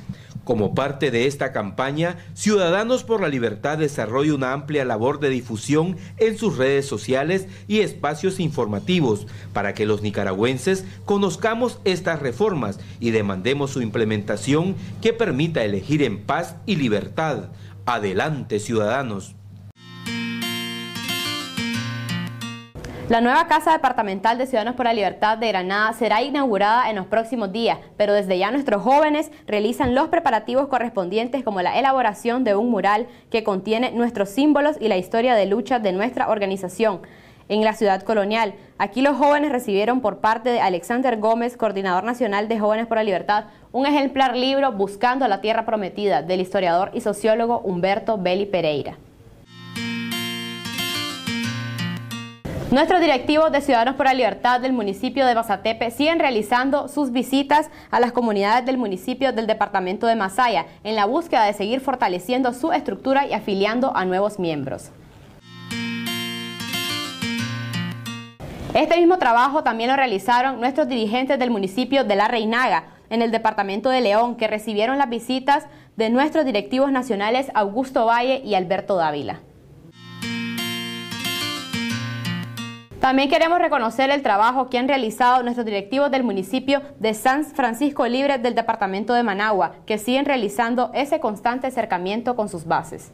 Como 0.46 0.76
parte 0.76 1.10
de 1.10 1.26
esta 1.26 1.52
campaña, 1.52 2.18
Ciudadanos 2.36 3.04
por 3.04 3.20
la 3.20 3.30
Libertad 3.30 3.80
desarrolla 3.80 4.36
una 4.36 4.54
amplia 4.54 4.86
labor 4.86 5.20
de 5.20 5.30
difusión 5.30 5.98
en 6.18 6.38
sus 6.38 6.58
redes 6.58 6.86
sociales 6.86 7.48
y 7.68 7.80
espacios 7.80 8.40
informativos 8.40 9.26
para 9.54 9.74
que 9.74 9.88
los 9.88 10.04
nicaragüenses 10.04 10.86
conozcamos 11.04 11.80
estas 11.84 12.22
reformas 12.22 12.80
y 13.00 13.10
demandemos 13.10 13.72
su 13.72 13.82
implementación 13.82 14.76
que 15.02 15.14
permita 15.14 15.64
elegir 15.64 16.04
en 16.04 16.24
paz 16.24 16.58
y 16.68 16.76
libertad. 16.76 17.50
Adelante, 17.88 18.60
ciudadanos. 18.60 19.36
La 23.08 23.22
nueva 23.22 23.46
Casa 23.46 23.72
Departamental 23.72 24.40
de 24.40 24.48
Ciudadanos 24.48 24.76
por 24.76 24.86
la 24.86 24.94
Libertad 24.94 25.38
de 25.38 25.50
Granada 25.50 25.94
será 25.94 26.24
inaugurada 26.24 26.90
en 26.90 26.96
los 26.96 27.06
próximos 27.06 27.52
días, 27.52 27.78
pero 27.98 28.14
desde 28.14 28.40
ya 28.40 28.50
nuestros 28.50 28.82
jóvenes 28.82 29.30
realizan 29.46 29.94
los 29.94 30.08
preparativos 30.08 30.70
correspondientes 30.70 31.44
como 31.44 31.62
la 31.62 31.78
elaboración 31.78 32.44
de 32.44 32.56
un 32.56 32.72
mural 32.72 33.06
que 33.30 33.44
contiene 33.44 33.92
nuestros 33.92 34.30
símbolos 34.30 34.78
y 34.80 34.88
la 34.88 34.98
historia 34.98 35.36
de 35.36 35.46
lucha 35.46 35.78
de 35.78 35.92
nuestra 35.92 36.30
organización 36.30 37.02
en 37.48 37.64
la 37.64 37.74
ciudad 37.74 38.02
colonial. 38.02 38.56
Aquí 38.80 39.02
los 39.02 39.18
jóvenes 39.18 39.52
recibieron 39.52 40.02
por 40.02 40.18
parte 40.18 40.50
de 40.50 40.62
Alexander 40.62 41.20
Gómez, 41.20 41.58
coordinador 41.58 42.06
nacional 42.06 42.48
de 42.48 42.60
Jóvenes 42.60 42.88
por 42.88 42.98
la 42.98 43.04
Libertad, 43.04 43.46
un 43.72 43.86
ejemplar 43.86 44.36
libro 44.36 44.72
Buscando 44.72 45.28
la 45.28 45.42
Tierra 45.42 45.68
Prometida 45.68 46.24
del 46.24 46.42
historiador 46.42 46.90
y 46.92 47.02
sociólogo 47.02 47.60
Humberto 47.60 48.18
Belli 48.18 48.48
Pereira. 48.48 48.98
Nuestros 52.76 53.00
directivos 53.00 53.54
de 53.54 53.62
Ciudadanos 53.62 53.96
por 53.96 54.06
la 54.06 54.14
Libertad 54.14 54.60
del 54.60 54.74
municipio 54.74 55.26
de 55.26 55.34
Mazatepe 55.34 55.92
siguen 55.92 56.20
realizando 56.20 56.90
sus 56.90 57.14
visitas 57.14 57.70
a 57.90 58.02
las 58.02 58.12
comunidades 58.12 58.66
del 58.66 58.78
municipio 58.78 59.32
del 59.32 59.48
departamento 59.48 60.08
de 60.08 60.18
Masaya 60.18 60.66
en 60.84 60.96
la 60.96 61.06
búsqueda 61.06 61.46
de 61.46 61.54
seguir 61.54 61.80
fortaleciendo 61.80 62.52
su 62.52 62.74
estructura 62.74 63.28
y 63.28 63.32
afiliando 63.32 63.96
a 63.96 64.04
nuevos 64.04 64.40
miembros. 64.40 64.92
Este 68.74 68.98
mismo 68.98 69.20
trabajo 69.20 69.64
también 69.64 69.90
lo 69.90 69.96
realizaron 69.96 70.60
nuestros 70.60 70.90
dirigentes 70.90 71.40
del 71.40 71.52
municipio 71.52 72.04
de 72.04 72.18
La 72.18 72.28
Reinaga, 72.28 72.88
en 73.10 73.22
el 73.22 73.32
departamento 73.32 73.88
de 73.88 74.02
León, 74.02 74.36
que 74.36 74.50
recibieron 74.50 74.98
las 74.98 75.08
visitas 75.08 75.64
de 75.96 76.10
nuestros 76.10 76.44
directivos 76.44 76.92
nacionales 76.92 77.50
Augusto 77.54 78.06
Valle 78.06 78.42
y 78.44 78.54
Alberto 78.54 78.98
Dávila. 78.98 79.40
También 83.06 83.30
queremos 83.30 83.60
reconocer 83.60 84.10
el 84.10 84.24
trabajo 84.24 84.68
que 84.68 84.80
han 84.80 84.88
realizado 84.88 85.44
nuestros 85.44 85.64
directivos 85.64 86.10
del 86.10 86.24
municipio 86.24 86.82
de 87.00 87.14
San 87.14 87.46
Francisco 87.46 88.08
Libre 88.08 88.40
del 88.40 88.56
departamento 88.56 89.14
de 89.14 89.22
Managua, 89.22 89.76
que 89.86 90.00
siguen 90.00 90.26
realizando 90.26 90.90
ese 90.92 91.20
constante 91.20 91.68
acercamiento 91.68 92.36
con 92.36 92.50
sus 92.50 92.66
bases. 92.66 93.12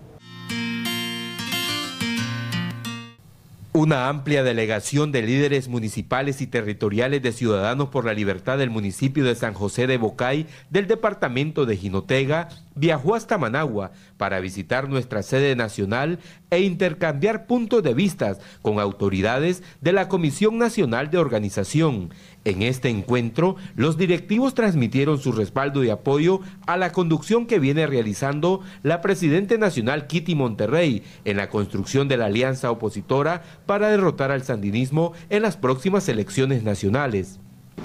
Una 3.73 4.07
amplia 4.07 4.43
delegación 4.43 5.11
de 5.11 5.23
líderes 5.23 5.67
municipales 5.67 6.39
y 6.39 6.47
territoriales 6.47 7.21
de 7.21 7.33
Ciudadanos 7.33 7.89
por 7.89 8.05
la 8.05 8.13
Libertad 8.13 8.57
del 8.57 8.69
municipio 8.69 9.25
de 9.25 9.35
San 9.35 9.53
José 9.53 9.87
de 9.87 9.97
Bocay 9.97 10.45
del 10.69 10.87
departamento 10.87 11.65
de 11.65 11.75
Jinotega 11.75 12.47
viajó 12.75 13.15
hasta 13.15 13.37
Managua 13.37 13.91
para 14.17 14.39
visitar 14.39 14.89
nuestra 14.89 15.23
sede 15.23 15.55
nacional 15.55 16.19
e 16.49 16.61
intercambiar 16.61 17.45
puntos 17.45 17.83
de 17.83 17.93
vista 17.93 18.37
con 18.61 18.79
autoridades 18.79 19.63
de 19.81 19.93
la 19.93 20.07
Comisión 20.07 20.57
Nacional 20.57 21.09
de 21.09 21.17
Organización. 21.17 22.09
En 22.43 22.61
este 22.63 22.89
encuentro, 22.89 23.55
los 23.75 23.97
directivos 23.97 24.55
transmitieron 24.55 25.19
su 25.19 25.31
respaldo 25.31 25.83
y 25.83 25.89
apoyo 25.89 26.41
a 26.65 26.77
la 26.77 26.91
conducción 26.91 27.45
que 27.45 27.59
viene 27.59 27.85
realizando 27.85 28.61
la 28.83 29.01
Presidente 29.01 29.57
Nacional 29.57 30.07
Kitty 30.07 30.35
Monterrey 30.35 31.03
en 31.25 31.37
la 31.37 31.49
construcción 31.49 32.07
de 32.07 32.17
la 32.17 32.25
alianza 32.25 32.71
opositora 32.71 33.43
para 33.65 33.89
derrotar 33.89 34.31
al 34.31 34.43
sandinismo 34.43 35.13
en 35.29 35.43
las 35.43 35.57
próximas 35.57 36.09
elecciones 36.09 36.63
nacionales. 36.63 37.39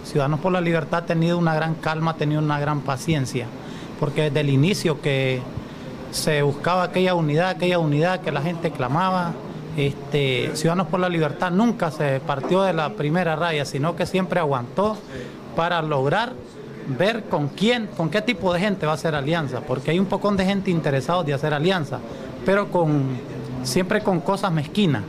Ciudadanos 0.05 0.41
por 0.41 0.53
la 0.53 0.61
Libertad 0.61 1.05
ha 1.05 1.07
tenido 1.07 1.39
una 1.39 1.55
gran 1.55 1.75
calma, 1.75 2.13
ha 2.13 2.17
tenido 2.17 2.41
una 2.41 2.61
gran 2.61 2.81
paciencia 2.81 3.47
porque 3.99 4.23
desde 4.23 4.41
el 4.41 4.51
inicio 4.51 5.01
que 5.01 5.41
se 6.11 6.43
buscaba 6.43 6.85
aquella 6.85 7.15
unidad, 7.15 7.51
aquella 7.51 7.79
unidad 7.79 8.21
que 8.21 8.33
la 8.33 8.43
gente 8.43 8.71
clamaba, 8.71 9.33
este, 9.77 10.53
Ciudadanos 10.55 10.87
por 10.89 11.01
la 11.01 11.09
Libertad 11.09 11.51
nunca 11.51 11.91
se 11.91 12.21
partió 12.21 12.63
de 12.63 12.73
la 12.73 12.95
primera 12.95 13.37
raya, 13.37 13.65
sino 13.65 13.95
que 13.95 14.07
siempre 14.07 14.41
aguantó 14.41 14.97
para 15.55 15.83
lograr 15.83 16.33
ver 16.99 17.25
con 17.25 17.49
quién, 17.49 17.89
con 17.97 18.09
qué 18.11 18.23
tipo 18.23 18.53
de 18.53 18.61
gente 18.61 18.87
va 18.87 18.93
a 18.93 18.95
hacer 18.95 19.15
alianza, 19.15 19.61
porque 19.61 19.91
hay 19.91 19.99
un 19.99 20.07
poco 20.07 20.31
de 20.33 20.45
gente 20.45 20.71
interesada 20.71 21.23
de 21.25 21.35
hacer 21.35 21.53
alianza, 21.53 21.99
pero 22.45 22.71
con 22.71 23.19
siempre 23.65 24.03
con 24.03 24.21
cosas 24.21 24.53
mezquinas. 24.53 25.03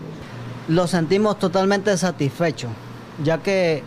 Lo 0.67 0.87
sentimos 0.87 1.39
totalmente 1.39 1.95
satisfechos, 1.97 2.71
ya 3.23 3.37
que 3.37 3.83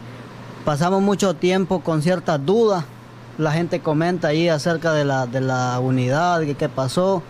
pasamos 0.64 1.02
mucho 1.02 1.34
tiempo 1.34 1.80
con 1.80 2.00
ciertas 2.00 2.44
dudas 2.44 2.84
la 3.40 3.52
gente 3.52 3.80
comenta 3.80 4.28
ahí 4.28 4.48
acerca 4.48 4.92
de 4.92 5.04
la, 5.04 5.26
de 5.26 5.40
la 5.40 5.80
unidad, 5.80 6.42
qué 6.58 6.68
pasó, 6.68 7.22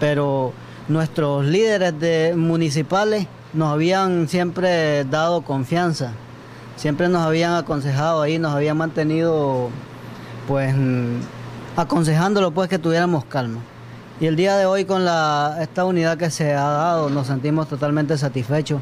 pero 0.00 0.54
nuestros 0.88 1.44
líderes 1.44 2.00
de, 2.00 2.34
municipales 2.34 3.26
nos 3.52 3.70
habían 3.70 4.26
siempre 4.26 5.04
dado 5.04 5.42
confianza, 5.42 6.12
siempre 6.76 7.08
nos 7.08 7.26
habían 7.26 7.54
aconsejado 7.54 8.22
ahí, 8.22 8.38
nos 8.38 8.54
habían 8.54 8.78
mantenido 8.78 9.68
pues 10.48 10.74
aconsejándolo 11.76 12.52
pues 12.52 12.70
que 12.70 12.78
tuviéramos 12.78 13.26
calma. 13.26 13.60
Y 14.18 14.26
el 14.26 14.36
día 14.36 14.56
de 14.56 14.64
hoy 14.64 14.86
con 14.86 15.02
esta 15.02 15.84
unidad 15.84 16.16
que 16.16 16.30
se 16.30 16.54
ha 16.54 16.68
dado 16.68 17.10
nos 17.10 17.26
sentimos 17.26 17.68
totalmente 17.68 18.16
satisfechos. 18.16 18.80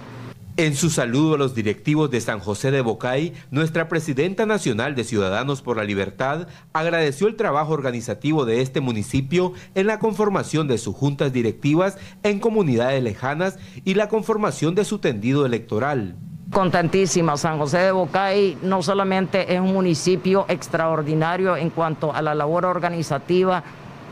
En 0.58 0.74
su 0.74 0.90
saludo 0.90 1.36
a 1.36 1.38
los 1.38 1.54
directivos 1.54 2.10
de 2.10 2.20
San 2.20 2.40
José 2.40 2.72
de 2.72 2.80
Bocay, 2.80 3.32
nuestra 3.52 3.86
presidenta 3.86 4.44
nacional 4.44 4.96
de 4.96 5.04
Ciudadanos 5.04 5.62
por 5.62 5.76
la 5.76 5.84
Libertad 5.84 6.48
agradeció 6.72 7.28
el 7.28 7.36
trabajo 7.36 7.74
organizativo 7.74 8.44
de 8.44 8.60
este 8.60 8.80
municipio 8.80 9.52
en 9.76 9.86
la 9.86 10.00
conformación 10.00 10.66
de 10.66 10.78
sus 10.78 10.96
juntas 10.96 11.32
directivas 11.32 11.96
en 12.24 12.40
comunidades 12.40 13.00
lejanas 13.04 13.56
y 13.84 13.94
la 13.94 14.08
conformación 14.08 14.74
de 14.74 14.84
su 14.84 14.98
tendido 14.98 15.46
electoral. 15.46 16.16
Contentísima, 16.50 17.36
San 17.36 17.58
José 17.58 17.78
de 17.78 17.92
Bocay 17.92 18.58
no 18.60 18.82
solamente 18.82 19.54
es 19.54 19.60
un 19.60 19.72
municipio 19.72 20.44
extraordinario 20.48 21.56
en 21.56 21.70
cuanto 21.70 22.12
a 22.12 22.20
la 22.20 22.34
labor 22.34 22.64
organizativa 22.64 23.62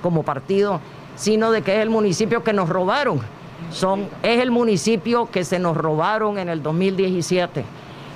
como 0.00 0.22
partido, 0.22 0.80
sino 1.16 1.50
de 1.50 1.62
que 1.62 1.74
es 1.74 1.82
el 1.82 1.90
municipio 1.90 2.44
que 2.44 2.52
nos 2.52 2.68
robaron 2.68 3.20
es 4.22 4.40
el 4.40 4.50
municipio 4.50 5.30
que 5.30 5.44
se 5.44 5.58
nos 5.58 5.76
robaron 5.76 6.38
en 6.38 6.48
el 6.48 6.62
2017. 6.62 7.64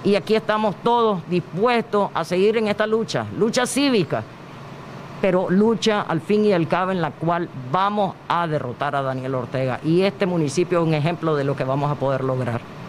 Y 0.04 0.14
aquí 0.14 0.34
estamos 0.34 0.76
todos 0.82 1.20
dispuestos 1.28 2.10
a 2.14 2.24
seguir 2.24 2.56
en 2.56 2.68
esta 2.68 2.86
lucha, 2.86 3.26
lucha 3.38 3.66
cívica, 3.66 4.22
pero 5.20 5.50
lucha 5.50 6.02
al 6.02 6.22
fin 6.22 6.46
y 6.46 6.52
al 6.52 6.66
cabo 6.66 6.92
en 6.92 7.02
la 7.02 7.10
cual 7.10 7.48
vamos 7.70 8.14
a 8.26 8.46
derrotar 8.46 8.96
a 8.96 9.02
Daniel 9.02 9.34
Ortega. 9.34 9.80
Y 9.84 10.02
este 10.02 10.24
municipio 10.24 10.80
es 10.80 10.86
un 10.86 10.94
ejemplo 10.94 11.36
de 11.36 11.44
lo 11.44 11.54
que 11.54 11.64
vamos 11.64 11.90
a 11.90 11.96
poder 11.96 12.24
lograr. 12.24 12.79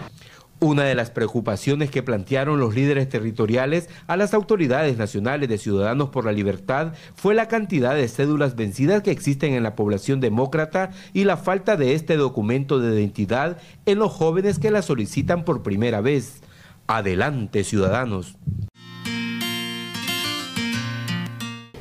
Una 0.63 0.83
de 0.83 0.93
las 0.93 1.09
preocupaciones 1.09 1.89
que 1.89 2.03
plantearon 2.03 2.59
los 2.59 2.75
líderes 2.75 3.09
territoriales 3.09 3.89
a 4.05 4.15
las 4.15 4.35
autoridades 4.35 4.95
nacionales 4.95 5.49
de 5.49 5.57
Ciudadanos 5.57 6.09
por 6.09 6.23
la 6.23 6.33
Libertad 6.33 6.93
fue 7.15 7.33
la 7.33 7.47
cantidad 7.47 7.95
de 7.95 8.07
cédulas 8.07 8.55
vencidas 8.55 9.01
que 9.01 9.09
existen 9.09 9.55
en 9.55 9.63
la 9.63 9.75
población 9.75 10.19
demócrata 10.19 10.91
y 11.13 11.23
la 11.23 11.37
falta 11.37 11.77
de 11.77 11.95
este 11.95 12.15
documento 12.15 12.77
de 12.77 12.95
identidad 12.95 13.57
en 13.87 13.97
los 13.97 14.11
jóvenes 14.13 14.59
que 14.59 14.69
la 14.69 14.83
solicitan 14.83 15.45
por 15.45 15.63
primera 15.63 15.99
vez. 15.99 16.43
Adelante, 16.85 17.63
ciudadanos. 17.63 18.37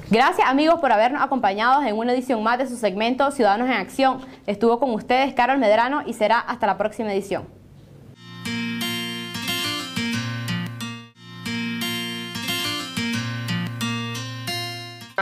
Gracias 0.09 0.49
amigos 0.49 0.81
por 0.81 0.90
habernos 0.90 1.21
acompañado 1.21 1.83
en 1.83 1.99
una 1.99 2.14
edición 2.14 2.43
más 2.43 2.57
de 2.57 2.66
su 2.66 2.79
segmento 2.79 3.31
Ciudadanos 3.31 3.69
en 3.69 3.75
Acción. 3.75 4.21
Estuvo 4.47 4.81
con 4.81 4.95
ustedes 4.95 5.35
Carol 5.35 5.59
Medrano 5.59 6.03
y 6.07 6.14
será 6.14 6.40
hasta 6.40 6.66
la 6.66 6.79
próxima 6.79 7.12
edición. 7.12 7.60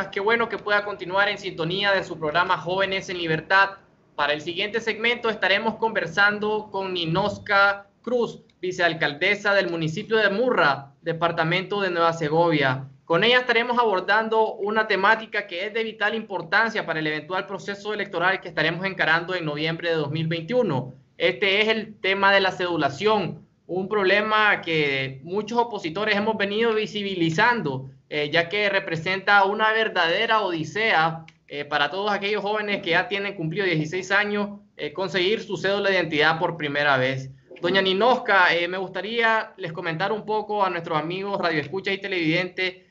Qué 0.06 0.20
bueno 0.20 0.48
que 0.48 0.58
pueda 0.58 0.84
continuar 0.84 1.28
en 1.28 1.38
sintonía 1.38 1.90
de 1.90 2.04
su 2.04 2.16
programa 2.16 2.56
Jóvenes 2.56 3.08
en 3.08 3.18
Libertad. 3.18 3.70
Para 4.14 4.33
el 4.33 4.40
siguiente 4.40 4.81
segmento 4.81 5.29
estaremos 5.29 5.75
conversando 5.75 6.68
con 6.70 6.94
Ninosca 6.94 7.88
Cruz, 8.02 8.40
vicealcaldesa 8.60 9.54
del 9.54 9.70
municipio 9.70 10.16
de 10.16 10.31
Murra, 10.31 10.92
departamento 11.02 11.81
de 11.81 11.90
Nueva 11.90 12.12
Segovia. 12.12 12.88
Con 13.04 13.25
ella 13.25 13.40
estaremos 13.40 13.77
abordando 13.77 14.54
una 14.54 14.87
temática 14.87 15.48
que 15.48 15.66
es 15.66 15.75
de 15.75 15.83
vital 15.83 16.14
importancia 16.14 16.87
para 16.87 17.00
el 17.00 17.06
eventual 17.08 17.46
proceso 17.46 17.92
electoral 17.92 18.40
que 18.40 18.48
estaremos 18.48 18.87
encarando 18.87 19.35
en 19.35 19.44
noviembre 19.44 19.90
de 19.90 19.96
2021. 19.96 20.94
Este 21.16 21.60
es 21.60 21.68
el 21.68 21.98
tema 22.00 22.33
de 22.33 22.40
la 22.40 22.52
cedulación, 22.52 23.44
un 23.66 23.88
problema 23.88 24.60
que 24.60 25.20
muchos 25.25 25.58
opositores 25.58 26.16
hemos 26.16 26.37
venido 26.37 26.73
visibilizando 26.73 27.90
eh, 28.11 28.31
ya 28.31 28.48
que 28.48 28.71
representa 28.71 29.44
una 29.44 29.71
verdadera 29.73 30.40
odisea 30.40 31.27
eh, 31.46 31.67
para 31.67 31.90
todos 31.90 32.11
aquellos 32.11 32.42
jóvenes 32.42 32.81
que 32.81 32.90
ya 32.90 33.06
tienen 33.06 33.35
cumplido 33.35 33.67
16 33.67 34.11
años 34.13 34.61
eh, 34.79 34.92
conseguir 34.94 35.42
su 35.42 35.59
cédula 35.59 35.90
de 35.90 35.96
identidad 35.96 36.38
por 36.38 36.56
primera 36.56 36.96
vez. 36.96 37.31
Doña 37.61 37.83
Ninosca, 37.83 38.46
me 38.69 38.79
gustaría 38.79 39.52
les 39.56 39.73
comentar 39.73 40.13
un 40.13 40.25
poco 40.25 40.65
a 40.65 40.71
nuestros 40.71 40.96
amigos 40.96 41.38
Radio 41.40 41.61
Escucha 41.61 41.92
y 41.92 41.98
Televidente 41.98 42.87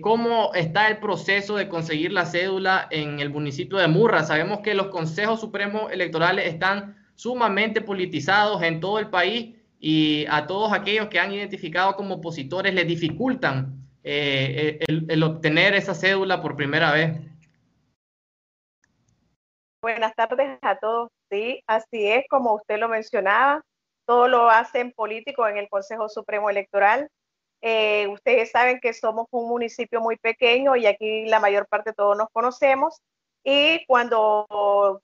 cómo 0.00 0.52
está 0.54 0.88
el 0.88 0.96
proceso 0.98 1.54
de 1.54 1.68
conseguir 1.68 2.10
la 2.10 2.26
cédula 2.26 2.88
en 2.90 3.20
el 3.20 3.30
municipio 3.30 3.78
de 3.78 3.86
Murra. 3.86 4.24
Sabemos 4.24 4.58
que 4.60 4.74
los 4.74 4.88
consejos 4.88 5.40
supremos 5.40 5.92
electorales 5.92 6.46
están 6.46 6.96
sumamente 7.14 7.80
politizados 7.80 8.60
en 8.62 8.80
todo 8.80 8.98
el 8.98 9.08
país 9.08 9.54
y 9.78 10.26
a 10.28 10.48
todos 10.48 10.72
aquellos 10.72 11.06
que 11.06 11.20
han 11.20 11.32
identificado 11.32 11.94
como 11.94 12.16
opositores 12.16 12.74
les 12.74 12.88
dificultan 12.88 13.77
eh, 14.10 14.78
el, 14.88 15.22
obtener 15.22 15.74
esa 15.74 15.94
cédula 15.94 16.40
por 16.40 16.56
primera 16.56 16.92
vez. 16.92 17.20
Buenas 19.82 20.14
tardes 20.14 20.58
a 20.62 20.78
todos. 20.78 21.10
Sí, 21.30 21.62
así 21.66 22.06
es, 22.06 22.24
como 22.30 22.54
usted 22.54 22.78
lo 22.78 22.88
mencionaba, 22.88 23.62
todo 24.06 24.26
lo 24.26 24.48
hacen 24.48 24.92
políticos 24.92 25.50
en 25.50 25.58
el 25.58 25.68
Consejo 25.68 26.08
Supremo 26.08 26.48
Electoral. 26.48 27.10
Eh, 27.60 28.06
ustedes 28.08 28.50
saben 28.50 28.80
que 28.80 28.94
somos 28.94 29.26
un 29.30 29.46
municipio 29.46 30.00
muy 30.00 30.16
pequeño 30.16 30.74
y 30.74 30.86
aquí 30.86 31.26
la 31.26 31.38
mayor 31.38 31.66
parte 31.68 31.90
de 31.90 31.94
todos 31.94 32.16
nos 32.16 32.30
conocemos. 32.32 33.02
Y 33.44 33.84
cuando 33.86 34.46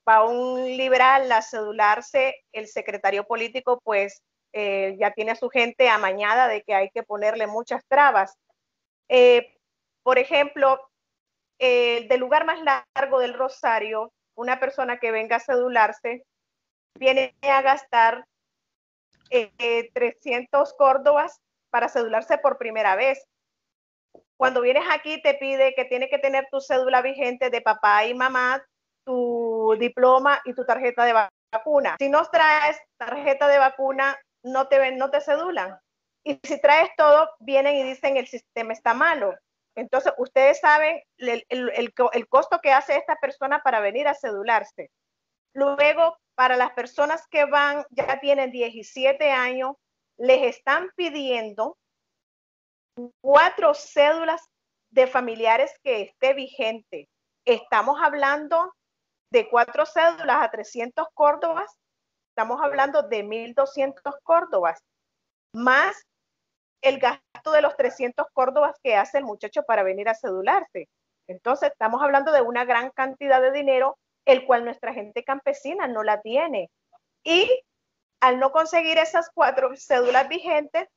va 0.07 0.23
un 0.23 0.63
liberal 0.63 1.31
a 1.31 1.43
cedularse, 1.43 2.37
el 2.51 2.67
secretario 2.67 3.23
político 3.25 3.79
pues 3.83 4.23
eh, 4.51 4.95
ya 4.99 5.11
tiene 5.11 5.31
a 5.31 5.35
su 5.35 5.49
gente 5.49 5.89
amañada 5.89 6.47
de 6.47 6.63
que 6.63 6.73
hay 6.73 6.89
que 6.89 7.03
ponerle 7.03 7.45
muchas 7.45 7.83
trabas. 7.87 8.35
Eh, 9.09 9.57
por 10.03 10.17
ejemplo, 10.19 10.79
el 11.59 12.07
del 12.07 12.19
lugar 12.19 12.45
más 12.45 12.59
largo 12.61 13.19
del 13.19 13.33
Rosario, 13.33 14.11
una 14.35 14.59
persona 14.59 14.97
que 14.97 15.11
venga 15.11 15.37
a 15.37 15.39
cedularse 15.39 16.25
viene 16.97 17.35
a 17.41 17.61
gastar 17.61 18.25
300 19.93 20.73
córdobas 20.73 21.41
para 21.69 21.89
cedularse 21.89 22.37
por 22.37 22.57
primera 22.57 22.95
vez. 22.95 23.25
Cuando 24.37 24.61
vienes 24.61 24.83
aquí 24.91 25.21
te 25.21 25.33
pide 25.35 25.73
que 25.75 25.85
tienes 25.85 26.09
que 26.09 26.19
tener 26.19 26.47
tu 26.51 26.59
cédula 26.59 27.01
vigente 27.01 27.49
de 27.49 27.61
papá 27.61 28.05
y 28.05 28.13
mamá, 28.13 28.63
tu 29.05 29.75
diploma 29.79 30.41
y 30.45 30.53
tu 30.53 30.65
tarjeta 30.65 31.05
de 31.05 31.13
vacuna. 31.53 31.95
Si 31.99 32.09
no 32.09 32.23
traes 32.25 32.77
tarjeta 32.97 33.47
de 33.47 33.57
vacuna, 33.57 34.17
no 34.43 34.67
te, 34.67 34.91
no 34.91 35.09
te 35.09 35.21
cedulan. 35.21 35.79
Y 36.25 36.39
si 36.43 36.59
traes 36.59 36.89
todo, 36.97 37.29
vienen 37.39 37.75
y 37.75 37.83
dicen 37.83 38.17
el 38.17 38.27
sistema 38.27 38.73
está 38.73 38.95
malo. 38.95 39.35
Entonces, 39.75 40.11
ustedes 40.17 40.59
saben 40.59 41.01
el, 41.17 41.45
el, 41.49 41.71
el, 42.13 42.27
costo 42.27 42.59
que 42.63 42.71
hace 42.71 42.95
esta 42.95 43.15
persona 43.17 43.61
para 43.61 43.79
venir 43.79 44.07
a 44.07 44.15
cedularse. 44.15 44.89
Luego, 45.53 46.17
para 46.33 46.57
las 46.57 46.71
personas 46.71 47.27
que 47.29 47.45
van, 47.45 47.85
ya 47.91 48.19
tienen 48.19 48.51
17 48.51 49.31
años, 49.31 49.75
les 50.17 50.43
están 50.43 50.89
pidiendo 50.95 51.77
cuatro 53.21 53.73
cédulas 53.73 54.41
de 54.89 55.05
familiares 55.07 55.73
que 55.83 56.01
esté 56.01 56.33
vigente. 56.33 57.07
Estamos 57.45 58.01
hablando 58.01 58.73
de 59.31 59.47
cuatro 59.49 59.85
cédulas 59.85 60.41
a 60.41 60.49
300 60.49 61.05
córdobas, 61.13 61.69
estamos 62.29 62.61
hablando 62.61 63.03
de 63.03 63.23
1.200 63.23 64.17
córdobas, 64.23 64.81
más 65.53 66.05
el 66.81 66.99
gasto 66.99 67.51
de 67.51 67.61
los 67.61 67.75
300 67.77 68.27
córdobas 68.33 68.77
que 68.83 68.95
hace 68.95 69.17
el 69.17 69.23
muchacho 69.23 69.63
para 69.63 69.83
venir 69.83 70.09
a 70.09 70.15
cedularse. 70.15 70.87
Entonces, 71.27 71.71
estamos 71.71 72.01
hablando 72.01 72.31
de 72.31 72.41
una 72.41 72.65
gran 72.65 72.91
cantidad 72.91 73.41
de 73.41 73.51
dinero, 73.51 73.97
el 74.25 74.45
cual 74.45 74.65
nuestra 74.65 74.93
gente 74.93 75.23
campesina 75.23 75.87
no 75.87 76.03
la 76.03 76.21
tiene. 76.21 76.69
Y 77.23 77.49
al 78.21 78.39
no 78.39 78.51
conseguir 78.51 78.97
esas 78.97 79.29
cuatro 79.33 79.71
cédulas 79.75 80.27
vigentes, 80.27 80.87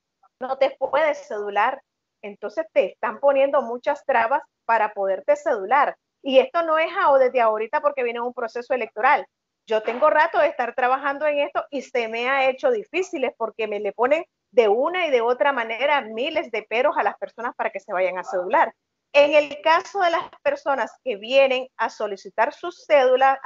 no 0.41 0.59
te 0.59 0.76
puedes 0.79 1.26
cedular. 1.26 1.83
Entonces 2.22 2.66
te 2.72 2.93
están 2.93 3.20
poniendo 3.20 3.62
muchas 3.62 4.05
trabas 4.05 4.43
para 4.64 4.93
poderte 4.93 5.37
cedular. 5.37 5.97
Y 6.22 6.39
esto 6.39 6.62
no 6.62 6.79
es 6.79 6.91
desde 7.20 7.41
ahorita 7.41 7.81
porque 7.81 8.03
viene 8.03 8.20
un 8.20 8.35
proceso 8.35 8.74
electoral. 8.74 9.26
Yo 9.66 9.83
tengo 9.83 10.11
rato 10.11 10.39
de 10.39 10.49
estar 10.49 10.74
trabajando 10.74 11.26
en 11.26 11.41
esto 11.41 11.64
y 11.70 11.83
se 11.83 12.09
me 12.09 12.29
ha 12.29 12.49
hecho 12.49 12.70
difícil 12.70 13.31
porque 13.37 13.66
me 13.66 13.81
le 13.81 13.93
ponen 13.93 14.24
de 14.51 14.68
una 14.68 15.07
y 15.07 15.11
de 15.11 15.20
otra 15.20 15.53
manera 15.53 16.01
miles 16.01 16.51
de 16.51 16.62
peros 16.62 16.96
a 16.96 17.03
las 17.03 17.16
personas 17.18 17.55
para 17.55 17.70
que 17.70 17.80
se 17.80 17.92
vayan 17.92 18.18
a 18.18 18.24
cedular. 18.24 18.72
En 19.12 19.34
el 19.34 19.61
caso 19.62 20.01
de 20.01 20.11
las 20.11 20.24
personas 20.42 20.92
que 21.03 21.16
vienen 21.16 21.66
a 21.76 21.90
solicitar 21.90 22.53
su 22.53 22.70
cédula, 22.70 23.40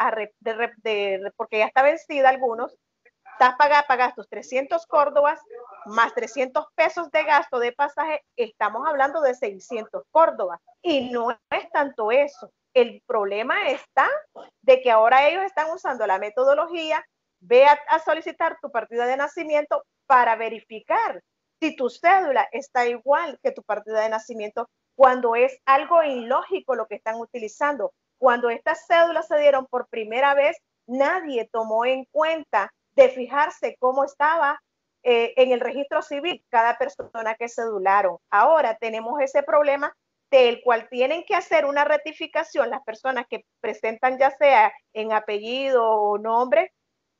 porque 1.36 1.59
ya 1.59 1.66
está 1.66 1.82
vencida 1.82 2.28
algunos, 2.28 2.76
estás 3.32 3.55
pagando, 3.57 3.86
pagas 3.86 4.14
tus 4.14 4.28
300 4.28 4.86
córdobas 4.86 5.40
más 5.86 6.14
300 6.14 6.66
pesos 6.74 7.11
de 7.11 7.24
gasto 7.24 7.59
de 7.59 7.72
pasaje, 7.72 8.22
estamos 8.36 8.86
hablando 8.86 9.20
de 9.20 9.34
600 9.34 10.05
córdobas. 10.11 10.61
Y 10.82 11.11
no 11.11 11.30
es 11.30 11.70
tanto 11.72 12.11
eso. 12.11 12.50
El 12.74 13.03
problema 13.07 13.68
está 13.70 14.09
de 14.62 14.80
que 14.80 14.90
ahora 14.90 15.28
ellos 15.28 15.44
están 15.44 15.70
usando 15.70 16.07
la 16.07 16.18
metodología, 16.18 17.05
ve 17.43 17.66
a, 17.66 17.99
solicitar 17.99 18.57
tu 18.62 18.70
partida 18.70 19.07
de 19.07 19.16
nacimiento 19.16 19.84
para 20.07 20.36
verificar 20.36 21.22
si 21.61 21.76
tu 21.76 21.90
cédula 21.90 22.49
está 22.53 22.86
igual 22.86 23.38
que 23.43 23.53
tu 23.53 23.62
partida 23.62 24.01
de 24.01 24.09
nacimiento, 24.09 24.68
cuando 24.97 25.36
es 25.36 25.57
algo 25.64 26.03
ilógico 26.03 26.74
lo 26.74 26.86
que 26.86 26.97
están 26.97 27.20
utilizando. 27.20 27.93
Cuando 28.18 28.51
estas 28.51 28.86
cédulas 28.86 29.28
se 29.28 29.38
dieron 29.38 29.66
por 29.66 29.88
primera 29.88 30.34
vez, 30.34 30.57
nadie 30.86 31.49
tomó 31.53 31.84
en 31.84 32.05
cuenta 32.11 32.72
de 32.95 33.09
fijarse 33.11 33.76
cómo 33.78 34.05
estaba 34.05 34.61
eh, 35.05 35.34
en 35.36 35.53
el 35.53 35.61
registro 35.61 36.03
civil 36.03 36.45
cada 36.49 36.78
persona 36.78 37.34
que 37.34 37.49
cedularon. 37.49 38.18
Ahora 38.30 38.76
tenemos 38.76 39.20
ese 39.20 39.43
problema 39.43 39.93
del 40.30 40.62
cual 40.62 40.88
tienen 40.88 41.24
que 41.24 41.34
hacer 41.34 41.64
una 41.64 41.84
rectificación 41.84 42.70
las 42.70 42.82
personas 42.82 43.26
que 43.28 43.45
presentan 43.61 44.18
ya 44.18 44.30
sea 44.30 44.72
en 44.95 45.12
apellido 45.12 45.84
o 45.84 46.18
nombre, 46.18 46.72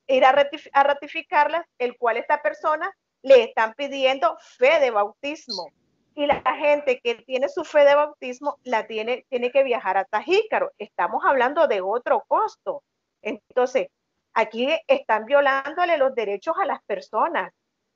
ir 0.07 0.25
a, 0.25 0.83
ratificarlas, 0.83 1.65
el 1.77 1.97
cual 1.97 2.17
esta 2.17 2.41
persona 2.41 2.91
le 3.21 3.43
están 3.43 3.73
pidiendo 3.73 4.37
fe 4.57 4.79
de 4.79 4.91
bautismo. 4.91 5.71
Y 6.15 6.27
la 6.27 6.41
gente 6.55 6.99
que 7.03 7.15
tiene 7.15 7.49
su 7.49 7.63
fe 7.63 7.85
de 7.85 7.95
bautismo 7.95 8.57
la 8.63 8.85
tiene, 8.85 9.25
tiene 9.29 9.51
que 9.51 9.63
viajar 9.63 9.97
a 9.97 10.05
Tajícaro. 10.05 10.71
Estamos 10.77 11.23
hablando 11.25 11.67
de 11.67 11.81
otro 11.81 12.23
costo. 12.27 12.83
Entonces, 13.23 13.87
aquí 14.33 14.69
están 14.87 15.25
violándole 15.25 15.97
los 15.97 16.13
derechos 16.13 16.55
a 16.61 16.65
las 16.65 16.83
personas. 16.83 17.51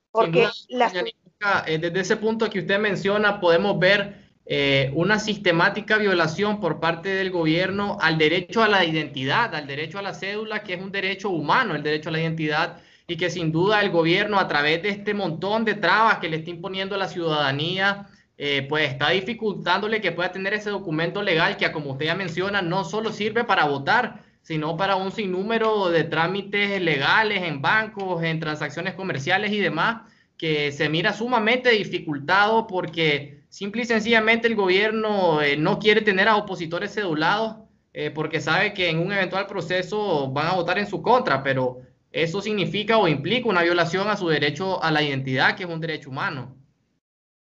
Porque 0.09 0.47
eh, 0.69 1.77
desde 1.77 1.99
ese 1.99 2.17
punto 2.17 2.49
que 2.49 2.59
usted 2.59 2.79
menciona, 2.79 3.39
podemos 3.39 3.77
ver 3.77 4.26
eh, 4.49 4.91
una 4.93 5.19
sistemática 5.19 5.97
violación 5.97 6.61
por 6.61 6.79
parte 6.79 7.09
del 7.09 7.31
gobierno 7.31 7.97
al 7.99 8.17
derecho 8.17 8.63
a 8.63 8.69
la 8.69 8.85
identidad, 8.85 9.53
al 9.53 9.67
derecho 9.67 9.99
a 9.99 10.01
la 10.01 10.13
cédula, 10.13 10.63
que 10.63 10.75
es 10.75 10.81
un 10.81 10.91
derecho 10.91 11.29
humano, 11.29 11.75
el 11.75 11.83
derecho 11.83 12.07
a 12.09 12.13
la 12.13 12.21
identidad, 12.21 12.79
y 13.07 13.17
que 13.17 13.29
sin 13.29 13.51
duda 13.51 13.81
el 13.81 13.89
gobierno, 13.89 14.39
a 14.39 14.47
través 14.47 14.81
de 14.83 14.89
este 14.89 15.13
montón 15.13 15.65
de 15.65 15.75
trabas 15.75 16.19
que 16.19 16.29
le 16.29 16.37
está 16.37 16.49
imponiendo 16.49 16.95
a 16.95 16.97
la 16.97 17.09
ciudadanía, 17.09 18.07
eh, 18.37 18.65
pues 18.69 18.89
está 18.89 19.09
dificultándole 19.09 19.99
que 19.99 20.13
pueda 20.13 20.31
tener 20.31 20.53
ese 20.53 20.69
documento 20.69 21.21
legal 21.23 21.57
que, 21.57 21.69
como 21.71 21.91
usted 21.91 22.05
ya 22.05 22.15
menciona, 22.15 22.61
no 22.61 22.85
solo 22.85 23.11
sirve 23.11 23.43
para 23.43 23.65
votar, 23.65 24.23
sino 24.43 24.77
para 24.77 24.95
un 24.95 25.11
sinnúmero 25.11 25.89
de 25.89 26.05
trámites 26.05 26.81
legales 26.81 27.43
en 27.43 27.61
bancos, 27.61 28.23
en 28.23 28.39
transacciones 28.39 28.93
comerciales 28.93 29.51
y 29.51 29.59
demás, 29.59 30.03
que 30.37 30.71
se 30.71 30.87
mira 30.87 31.13
sumamente 31.13 31.71
dificultado 31.71 32.67
porque 32.67 33.43
simple 33.49 33.81
y 33.81 33.85
sencillamente 33.85 34.47
el 34.47 34.55
gobierno 34.55 35.41
eh, 35.41 35.57
no 35.57 35.79
quiere 35.79 36.01
tener 36.01 36.27
a 36.27 36.37
opositores 36.37 36.93
cedulados 36.93 37.57
eh, 37.93 38.11
porque 38.11 38.39
sabe 38.39 38.73
que 38.73 38.89
en 38.89 38.99
un 38.99 39.11
eventual 39.11 39.47
proceso 39.47 40.29
van 40.31 40.47
a 40.47 40.53
votar 40.53 40.77
en 40.77 40.85
su 40.85 41.01
contra, 41.01 41.41
pero 41.41 41.81
eso 42.11 42.41
significa 42.41 42.97
o 42.99 43.07
implica 43.07 43.49
una 43.49 43.63
violación 43.63 44.07
a 44.09 44.17
su 44.17 44.27
derecho 44.27 44.81
a 44.83 44.91
la 44.91 45.01
identidad, 45.01 45.55
que 45.55 45.63
es 45.63 45.69
un 45.69 45.81
derecho 45.81 46.11
humano. 46.11 46.55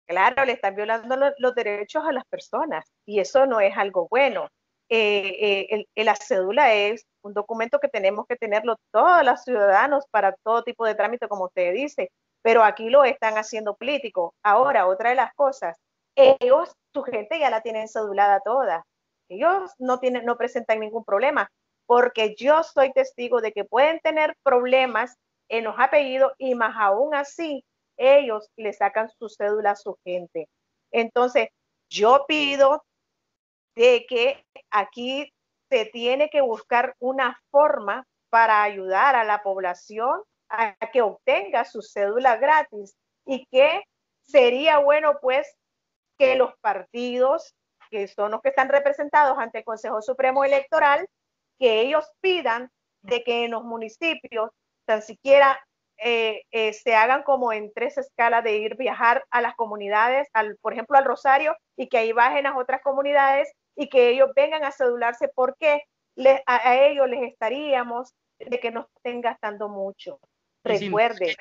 Claro, 0.07 0.45
le 0.45 0.53
están 0.53 0.75
violando 0.75 1.17
los 1.37 1.55
derechos 1.55 2.03
a 2.07 2.13
las 2.13 2.25
personas 2.25 2.85
y 3.05 3.19
eso 3.19 3.45
no 3.45 3.59
es 3.59 3.77
algo 3.77 4.07
bueno. 4.09 4.47
Eh, 4.91 5.85
la 5.95 6.15
cédula 6.15 6.73
es 6.73 7.05
un 7.21 7.33
documento 7.33 7.79
que 7.79 7.89
tenemos 7.89 8.25
que 8.25 8.37
tenerlo 8.37 8.77
todos 8.91 9.23
los 9.23 9.43
ciudadanos 9.43 10.05
para 10.09 10.33
todo 10.43 10.63
tipo 10.63 10.85
de 10.85 10.95
trámite, 10.95 11.27
como 11.27 11.45
usted 11.45 11.73
dice, 11.73 12.09
pero 12.41 12.63
aquí 12.63 12.89
lo 12.89 13.03
están 13.03 13.37
haciendo 13.37 13.75
político. 13.75 14.33
Ahora, 14.43 14.87
otra 14.87 15.09
de 15.09 15.15
las 15.15 15.33
cosas, 15.33 15.77
ellos, 16.15 16.71
su 16.93 17.03
gente 17.03 17.39
ya 17.39 17.49
la 17.49 17.61
tienen 17.61 17.87
cedulada 17.87 18.41
toda. 18.41 18.85
Ellos 19.29 19.71
no, 19.77 19.99
tienen, 19.99 20.25
no 20.25 20.37
presentan 20.37 20.79
ningún 20.79 21.05
problema, 21.05 21.49
porque 21.85 22.35
yo 22.37 22.63
soy 22.63 22.91
testigo 22.93 23.41
de 23.41 23.51
que 23.51 23.65
pueden 23.65 23.99
tener 23.99 24.35
problemas 24.43 25.15
en 25.49 25.63
los 25.63 25.75
apellidos 25.77 26.33
y 26.37 26.55
más 26.55 26.75
aún 26.77 27.15
así, 27.15 27.63
ellos 27.97 28.49
le 28.55 28.73
sacan 28.73 29.09
su 29.09 29.29
cédula 29.29 29.71
a 29.71 29.75
su 29.75 29.97
gente. 30.03 30.47
Entonces, 30.91 31.49
yo 31.89 32.25
pido 32.27 32.83
de 33.75 34.05
que 34.07 34.45
aquí 34.69 35.31
se 35.69 35.85
tiene 35.85 36.29
que 36.29 36.41
buscar 36.41 36.95
una 36.99 37.39
forma 37.51 38.05
para 38.29 38.63
ayudar 38.63 39.15
a 39.15 39.23
la 39.23 39.41
población 39.43 40.21
a 40.49 40.75
que 40.91 41.01
obtenga 41.01 41.65
su 41.65 41.81
cédula 41.81 42.37
gratis 42.37 42.95
y 43.25 43.45
que 43.51 43.83
sería 44.21 44.79
bueno 44.79 45.17
pues 45.21 45.47
que 46.17 46.35
los 46.35 46.53
partidos 46.61 47.55
que 47.89 48.07
son 48.07 48.31
los 48.31 48.41
que 48.41 48.49
están 48.49 48.69
representados 48.69 49.37
ante 49.37 49.59
el 49.59 49.63
Consejo 49.63 50.01
Supremo 50.01 50.43
Electoral, 50.43 51.07
que 51.57 51.81
ellos 51.81 52.09
pidan 52.21 52.69
de 53.01 53.23
que 53.23 53.45
en 53.45 53.51
los 53.51 53.63
municipios 53.63 54.51
tan 54.85 55.01
siquiera 55.01 55.59
eh, 55.97 56.43
eh, 56.51 56.73
se 56.73 56.95
hagan 56.95 57.23
como 57.23 57.51
en 57.51 57.73
tres 57.73 57.97
escalas 57.97 58.43
de 58.43 58.57
ir 58.57 58.77
viajar 58.77 59.25
a 59.31 59.41
las 59.41 59.55
comunidades, 59.55 60.29
al, 60.33 60.57
por 60.61 60.73
ejemplo 60.73 60.97
al 60.97 61.05
Rosario, 61.05 61.55
y 61.75 61.89
que 61.89 61.97
ahí 61.97 62.13
bajen 62.13 62.45
a 62.45 62.57
otras 62.57 62.81
comunidades 62.81 63.51
y 63.75 63.89
que 63.89 64.09
ellos 64.09 64.29
vengan 64.35 64.63
a 64.63 64.71
cedularse 64.71 65.29
porque 65.33 65.83
a, 66.45 66.75
ellos 66.75 67.09
les 67.09 67.23
estaríamos 67.23 68.13
de 68.39 68.59
que 68.59 68.71
no 68.71 68.87
estén 68.95 69.21
gastando 69.21 69.67
mucho. 69.67 70.19
Recuerde. 70.63 71.35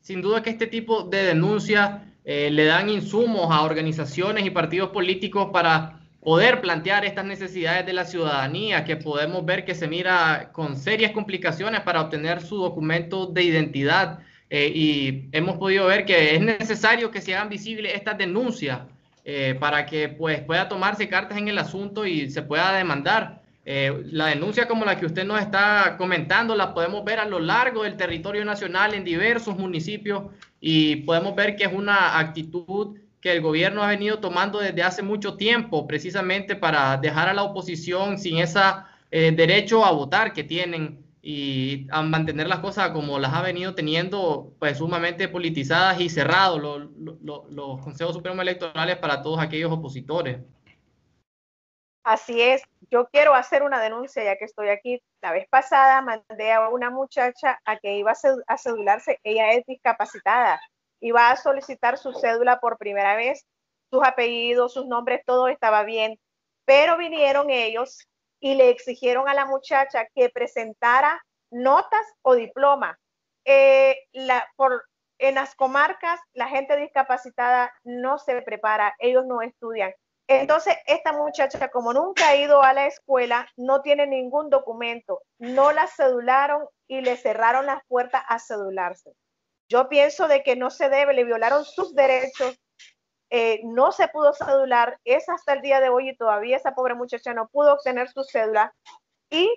Sin 0.00 0.22
duda, 0.22 0.42
que 0.42 0.50
este 0.50 0.66
tipo 0.66 1.02
de 1.02 1.24
denuncias 1.24 2.02
le 2.24 2.64
dan 2.66 2.90
insumos 2.90 3.50
a 3.50 3.62
organizaciones 3.62 4.44
y 4.44 4.50
partidos 4.50 4.90
políticos 4.90 5.48
para 5.50 5.98
poder 6.20 6.60
plantear 6.60 7.04
estas 7.04 7.24
necesidades 7.24 7.86
de 7.86 7.92
la 7.92 8.04
ciudadanía, 8.04 8.84
que 8.84 8.96
podemos 8.96 9.44
ver 9.44 9.64
que 9.64 9.74
se 9.74 9.88
mira 9.88 10.50
con 10.52 10.76
serias 10.76 11.12
complicaciones 11.12 11.80
para 11.82 12.02
obtener 12.02 12.42
su 12.42 12.56
documento 12.58 13.26
de 13.26 13.44
identidad. 13.44 14.18
Eh, 14.50 14.72
y 14.74 15.28
hemos 15.32 15.58
podido 15.58 15.86
ver 15.86 16.04
que 16.04 16.34
es 16.34 16.40
necesario 16.40 17.10
que 17.10 17.20
se 17.20 17.34
hagan 17.34 17.48
visibles 17.48 17.94
estas 17.94 18.16
denuncias 18.18 18.80
eh, 19.24 19.56
para 19.60 19.84
que 19.86 20.08
pues, 20.08 20.40
pueda 20.40 20.68
tomarse 20.68 21.08
cartas 21.08 21.38
en 21.38 21.48
el 21.48 21.58
asunto 21.58 22.06
y 22.06 22.30
se 22.30 22.42
pueda 22.42 22.72
demandar. 22.72 23.37
Eh, 23.70 24.02
la 24.12 24.28
denuncia 24.28 24.66
como 24.66 24.86
la 24.86 24.96
que 24.96 25.04
usted 25.04 25.26
nos 25.26 25.42
está 25.42 25.96
comentando 25.98 26.56
la 26.56 26.72
podemos 26.72 27.04
ver 27.04 27.18
a 27.18 27.26
lo 27.26 27.38
largo 27.38 27.82
del 27.82 27.98
territorio 27.98 28.42
nacional 28.42 28.94
en 28.94 29.04
diversos 29.04 29.58
municipios 29.58 30.22
y 30.58 30.96
podemos 30.96 31.36
ver 31.36 31.54
que 31.54 31.64
es 31.64 31.72
una 31.74 32.18
actitud 32.18 32.96
que 33.20 33.30
el 33.30 33.42
gobierno 33.42 33.82
ha 33.82 33.88
venido 33.88 34.20
tomando 34.20 34.58
desde 34.58 34.82
hace 34.82 35.02
mucho 35.02 35.36
tiempo, 35.36 35.86
precisamente 35.86 36.56
para 36.56 36.96
dejar 36.96 37.28
a 37.28 37.34
la 37.34 37.42
oposición 37.42 38.16
sin 38.16 38.38
ese 38.38 38.58
eh, 39.10 39.32
derecho 39.36 39.84
a 39.84 39.90
votar 39.90 40.32
que 40.32 40.44
tienen 40.44 41.04
y 41.20 41.86
a 41.90 42.00
mantener 42.00 42.48
las 42.48 42.60
cosas 42.60 42.88
como 42.92 43.18
las 43.18 43.34
ha 43.34 43.42
venido 43.42 43.74
teniendo, 43.74 44.54
pues 44.58 44.78
sumamente 44.78 45.28
politizadas 45.28 46.00
y 46.00 46.08
cerrados 46.08 46.58
los 46.58 47.80
consejos 47.82 48.14
supremos 48.14 48.40
electorales 48.40 48.96
para 48.96 49.20
todos 49.20 49.40
aquellos 49.40 49.70
opositores. 49.70 50.38
Así 52.08 52.40
es, 52.40 52.62
yo 52.90 53.06
quiero 53.08 53.34
hacer 53.34 53.62
una 53.62 53.82
denuncia 53.82 54.24
ya 54.24 54.38
que 54.38 54.46
estoy 54.46 54.70
aquí. 54.70 55.02
La 55.20 55.30
vez 55.30 55.46
pasada 55.50 56.00
mandé 56.00 56.52
a 56.52 56.70
una 56.70 56.88
muchacha 56.88 57.60
a 57.66 57.76
que 57.78 57.96
iba 57.96 58.12
a 58.46 58.56
cedularse, 58.56 59.20
ella 59.24 59.52
es 59.52 59.66
discapacitada 59.66 60.58
iba 61.00 61.30
a 61.30 61.36
solicitar 61.36 61.98
su 61.98 62.12
cédula 62.12 62.60
por 62.60 62.78
primera 62.78 63.14
vez, 63.14 63.46
sus 63.90 64.02
apellidos, 64.02 64.72
sus 64.72 64.86
nombres, 64.86 65.22
todo 65.26 65.48
estaba 65.48 65.82
bien, 65.84 66.18
pero 66.64 66.96
vinieron 66.96 67.50
ellos 67.50 68.06
y 68.40 68.54
le 68.54 68.70
exigieron 68.70 69.28
a 69.28 69.34
la 69.34 69.44
muchacha 69.44 70.06
que 70.14 70.30
presentara 70.30 71.22
notas 71.50 72.06
o 72.22 72.34
diploma. 72.34 72.98
Eh, 73.44 73.96
en 75.18 75.34
las 75.34 75.54
comarcas, 75.56 76.20
la 76.32 76.48
gente 76.48 76.76
discapacitada 76.76 77.72
no 77.84 78.18
se 78.18 78.40
prepara, 78.42 78.94
ellos 78.98 79.24
no 79.26 79.42
estudian. 79.42 79.92
Entonces, 80.28 80.76
esta 80.86 81.14
muchacha, 81.14 81.70
como 81.70 81.94
nunca 81.94 82.28
ha 82.28 82.36
ido 82.36 82.62
a 82.62 82.74
la 82.74 82.86
escuela, 82.86 83.48
no 83.56 83.80
tiene 83.80 84.06
ningún 84.06 84.50
documento, 84.50 85.22
no 85.38 85.72
la 85.72 85.86
cedularon 85.86 86.66
y 86.86 87.00
le 87.00 87.16
cerraron 87.16 87.64
las 87.64 87.80
puertas 87.88 88.22
a 88.28 88.38
cedularse. 88.38 89.14
Yo 89.70 89.88
pienso 89.88 90.28
de 90.28 90.42
que 90.42 90.54
no 90.54 90.68
se 90.68 90.90
debe, 90.90 91.14
le 91.14 91.24
violaron 91.24 91.64
sus 91.64 91.94
derechos, 91.94 92.60
eh, 93.30 93.60
no 93.64 93.90
se 93.90 94.08
pudo 94.08 94.34
cedular, 94.34 94.98
es 95.04 95.26
hasta 95.30 95.54
el 95.54 95.62
día 95.62 95.80
de 95.80 95.88
hoy 95.88 96.10
y 96.10 96.16
todavía 96.16 96.58
esa 96.58 96.74
pobre 96.74 96.94
muchacha 96.94 97.32
no 97.32 97.48
pudo 97.48 97.72
obtener 97.72 98.10
su 98.10 98.22
cédula 98.24 98.74
y 99.30 99.50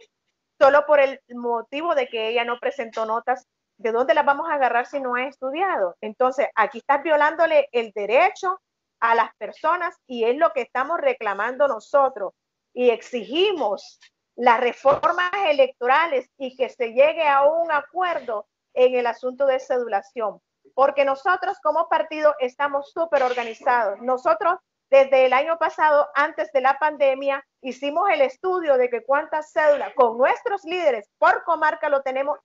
solo 0.58 0.86
por 0.86 1.02
el 1.02 1.20
motivo 1.30 1.96
de 1.96 2.08
que 2.08 2.30
ella 2.30 2.46
no 2.46 2.60
presentó 2.60 3.06
notas, 3.06 3.46
¿de 3.78 3.92
dónde 3.92 4.14
las 4.14 4.26
vamos 4.26 4.50
a 4.50 4.54
agarrar 4.54 4.86
si 4.86 5.02
no 5.02 5.16
ha 5.16 5.26
estudiado? 5.26 5.96
Entonces, 6.00 6.48
aquí 6.56 6.78
estás 6.78 7.04
violándole 7.04 7.68
el 7.74 7.92
derecho 7.94 8.62
a 9.02 9.16
las 9.16 9.36
personas 9.36 9.98
y 10.08 10.24
es 10.24 10.38
lo 10.38 10.52
que 10.54 10.62
estamos 10.62 11.00
reclamando 11.00 11.68
nosotros 11.68 12.34
y 12.74 12.90
exigimos 12.90 14.00
las 14.36 14.62
reformas 14.62 15.32
electorales 15.48 16.30
y 16.38 16.56
que 16.56 16.70
se 16.70 16.94
llegue 16.94 17.28
a 17.28 17.44
un 17.44 17.72
acuerdo 17.72 18.48
en 18.74 18.96
el 18.96 19.06
asunto 19.06 19.46
de 19.46 19.60
cedulación, 19.60 20.40
porque 20.74 21.04
nosotros 21.04 21.58
como 21.62 21.90
partido 21.90 22.34
estamos 22.40 22.92
súper 22.92 23.24
organizados. 23.24 24.00
Nosotros 24.02 24.58
desde 24.90 25.26
el 25.26 25.34
año 25.34 25.58
pasado, 25.58 26.10
antes 26.16 26.52
de 26.52 26.62
la 26.62 26.78
pandemia, 26.78 27.46
hicimos 27.62 28.10
el 28.10 28.22
estudio 28.22 28.78
de 28.78 28.90
que 28.90 29.04
cuántas 29.04 29.52
cédulas 29.54 29.94
con 29.96 30.18
nuestros 30.18 30.64
líderes 30.66 31.10
por 31.18 31.44
comarca 31.44 31.90
lo 31.90 32.02
tenemos, 32.02 32.38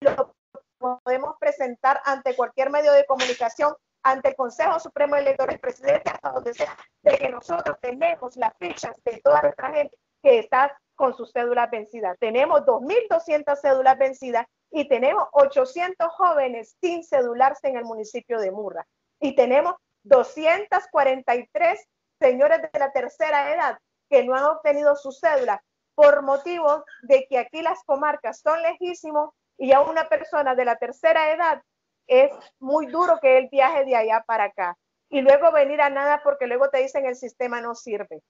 lo 0.00 0.34
podemos 0.78 1.36
presentar 1.40 2.02
ante 2.04 2.36
cualquier 2.36 2.68
medio 2.68 2.92
de 2.92 3.06
comunicación, 3.06 3.74
ante 4.04 4.28
el 4.28 4.36
Consejo 4.36 4.78
Supremo 4.78 5.16
Electoral, 5.16 5.58
presidente, 5.58 6.10
hasta 6.10 6.30
donde 6.30 6.54
sea, 6.54 6.76
de 7.02 7.18
que 7.18 7.28
nosotros 7.30 7.76
tenemos 7.80 8.36
las 8.36 8.52
fichas 8.58 8.94
de 9.04 9.20
toda 9.24 9.40
nuestra 9.40 9.72
gente 9.72 9.96
que 10.22 10.38
está 10.40 10.78
con 10.94 11.14
sus 11.14 11.32
cédulas 11.32 11.70
vencidas. 11.70 12.16
Tenemos 12.20 12.60
2.200 12.60 13.56
cédulas 13.56 13.98
vencidas 13.98 14.46
y 14.70 14.88
tenemos 14.88 15.24
800 15.32 16.08
jóvenes 16.12 16.76
sin 16.80 17.02
cedularse 17.02 17.68
en 17.68 17.78
el 17.78 17.84
municipio 17.84 18.38
de 18.38 18.50
Murra. 18.50 18.86
Y 19.20 19.34
tenemos 19.34 19.74
243 20.04 21.88
señores 22.20 22.60
de 22.60 22.78
la 22.78 22.92
tercera 22.92 23.54
edad 23.54 23.78
que 24.10 24.22
no 24.22 24.34
han 24.34 24.44
obtenido 24.44 24.96
su 24.96 25.12
cédula 25.12 25.62
por 25.94 26.22
motivo 26.22 26.84
de 27.02 27.26
que 27.28 27.38
aquí 27.38 27.62
las 27.62 27.82
comarcas 27.84 28.40
son 28.40 28.60
lejísimos 28.62 29.30
y 29.56 29.72
a 29.72 29.80
una 29.80 30.08
persona 30.08 30.54
de 30.54 30.64
la 30.64 30.76
tercera 30.76 31.32
edad 31.32 31.62
es 32.06 32.30
muy 32.58 32.86
duro 32.86 33.18
que 33.20 33.38
él 33.38 33.48
viaje 33.50 33.84
de 33.84 33.96
allá 33.96 34.24
para 34.26 34.44
acá 34.44 34.76
y 35.08 35.20
luego 35.20 35.52
venir 35.52 35.80
a 35.80 35.90
nada 35.90 36.22
porque 36.22 36.46
luego 36.46 36.70
te 36.70 36.78
dicen 36.78 37.06
el 37.06 37.16
sistema 37.16 37.60
no 37.60 37.74
sirve. 37.74 38.22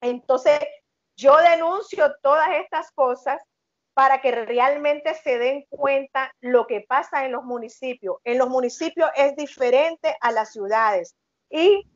Entonces, 0.00 0.60
yo 1.16 1.36
denuncio 1.36 2.14
todas 2.22 2.48
estas 2.56 2.90
cosas 2.92 3.40
para 3.94 4.20
que 4.20 4.32
realmente 4.32 5.14
se 5.14 5.38
den 5.38 5.64
cuenta 5.70 6.32
lo 6.40 6.66
que 6.66 6.80
pasa 6.80 7.24
en 7.24 7.32
los 7.32 7.44
municipios. 7.44 8.16
En 8.24 8.38
los 8.38 8.48
municipios 8.48 9.08
es 9.14 9.36
diferente 9.36 10.16
a 10.20 10.32
las 10.32 10.52
ciudades. 10.52 11.14
Y 11.48 11.88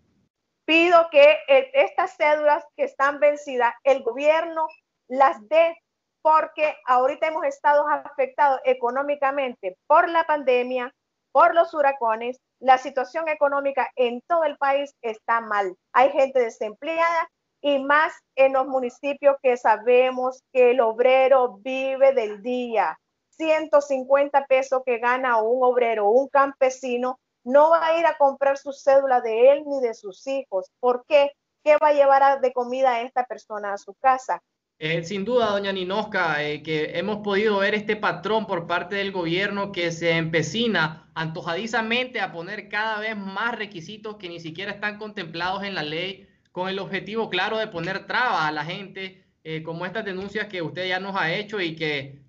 pido 0.65 1.09
que 1.11 1.39
estas 1.75 2.17
cédulas 2.17 2.65
que 2.77 2.85
están 2.85 3.19
vencidas, 3.19 3.75
el 3.83 4.05
gobierno 4.05 4.69
las 5.09 5.37
dé 5.49 5.77
porque 6.23 6.77
ahorita 6.87 7.27
hemos 7.27 7.45
estado 7.45 7.87
afectados 7.89 8.61
económicamente 8.65 9.77
por 9.87 10.09
la 10.09 10.25
pandemia, 10.25 10.95
por 11.33 11.55
los 11.55 11.75
huracanes. 11.75 12.41
La 12.61 12.79
situación 12.79 13.29
económica 13.29 13.89
en 13.97 14.21
todo 14.27 14.45
el 14.45 14.57
país 14.57 14.95
está 15.03 15.41
mal. 15.41 15.77
Hay 15.93 16.11
gente 16.11 16.41
desempleada 16.41 17.29
y 17.61 17.79
más 17.79 18.13
en 18.37 18.53
los 18.53 18.67
municipios 18.67 19.37
que 19.43 19.57
sabemos 19.57 20.43
que 20.53 20.73
el 20.73 20.81
obrero 20.81 21.59
vive 21.59 22.13
del 22.13 22.43
día. 22.43 22.99
150 23.31 24.47
pesos 24.47 24.83
que 24.85 24.99
gana 24.99 25.41
un 25.41 25.63
obrero, 25.63 26.11
un 26.11 26.29
campesino, 26.29 27.19
no 27.45 27.71
va 27.71 27.87
a 27.87 27.99
ir 27.99 28.07
a 28.07 28.17
comprar 28.19 28.59
su 28.59 28.73
cédula 28.73 29.21
de 29.21 29.53
él 29.53 29.63
ni 29.67 29.81
de 29.81 29.95
sus 29.95 30.27
hijos. 30.27 30.71
¿Por 30.81 31.05
qué? 31.07 31.33
¿Qué 31.65 31.77
va 31.77 31.89
a 31.89 31.93
llevar 31.93 32.41
de 32.41 32.53
comida 32.53 32.91
a 32.91 33.01
esta 33.03 33.25
persona 33.25 33.73
a 33.73 33.79
su 33.79 33.95
casa? 33.95 34.43
Eh, 34.81 35.03
sin 35.03 35.25
duda, 35.25 35.51
doña 35.51 35.73
Ninosca, 35.73 36.45
eh, 36.45 36.63
que 36.63 36.97
hemos 36.97 37.19
podido 37.25 37.59
ver 37.59 37.75
este 37.75 37.97
patrón 37.97 38.47
por 38.47 38.69
parte 38.69 38.95
del 38.95 39.11
gobierno 39.11 39.73
que 39.73 39.91
se 39.91 40.13
empecina 40.13 41.11
antojadizamente 41.15 42.21
a 42.21 42.31
poner 42.31 42.69
cada 42.69 43.01
vez 43.01 43.17
más 43.17 43.59
requisitos 43.59 44.19
que 44.19 44.29
ni 44.29 44.39
siquiera 44.39 44.71
están 44.71 44.99
contemplados 44.99 45.65
en 45.65 45.75
la 45.75 45.83
ley 45.83 46.29
con 46.53 46.69
el 46.69 46.79
objetivo 46.79 47.29
claro 47.29 47.59
de 47.59 47.67
poner 47.67 48.07
trabas 48.07 48.43
a 48.43 48.53
la 48.53 48.65
gente, 48.65 49.25
eh, 49.43 49.65
como 49.65 49.85
estas 49.85 50.05
denuncias 50.05 50.47
que 50.47 50.63
usted 50.63 50.87
ya 50.89 51.01
nos 51.01 51.17
ha 51.17 51.35
hecho 51.35 51.61
y 51.61 51.75
que 51.75 52.23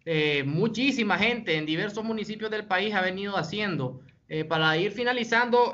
muchísima 0.46 1.20
gente 1.20 1.56
en 1.56 1.68
diversos 1.68 2.04
municipios 2.04 2.50
del 2.50 2.66
país 2.66 2.96
ha 2.96 3.02
venido 3.02 3.38
haciendo. 3.38 4.02
Para 4.48 4.76
ir 4.76 4.92
finalizando, 4.92 5.72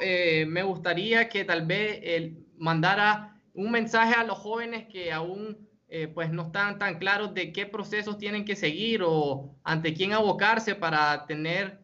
me 0.47 0.63
gustaría 0.63 1.29
que 1.29 1.45
tal 1.45 1.65
vez 1.65 2.33
mandara 2.57 3.41
un 3.53 3.71
mensaje 3.71 4.13
a 4.13 4.25
los 4.25 4.37
jóvenes 4.37 4.87
que 4.91 5.13
aún 5.13 5.65
pues 6.13 6.31
no 6.31 6.43
están 6.43 6.77
tan 6.77 6.99
claros 6.99 7.33
de 7.33 7.53
qué 7.53 7.65
procesos 7.65 8.17
tienen 8.17 8.43
que 8.43 8.55
seguir 8.55 9.01
o 9.05 9.55
ante 9.63 9.93
quién 9.93 10.13
abocarse 10.13 10.75
para 10.75 11.25
tener 11.25 11.79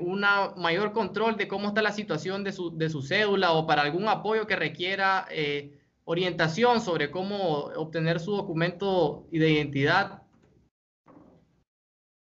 un 0.00 0.24
mayor 0.56 0.92
control 0.92 1.36
de 1.36 1.48
cómo 1.48 1.68
está 1.68 1.80
la 1.80 1.92
situación 1.92 2.44
de 2.44 2.52
su, 2.52 2.76
de 2.76 2.90
su 2.90 3.00
cédula 3.00 3.52
o 3.52 3.66
para 3.66 3.82
algún 3.82 4.08
apoyo 4.08 4.46
que 4.46 4.56
requiera 4.56 5.26
orientación 6.10 6.80
sobre 6.80 7.10
cómo 7.10 7.64
obtener 7.76 8.18
su 8.18 8.34
documento 8.34 9.26
de 9.30 9.50
identidad? 9.50 10.22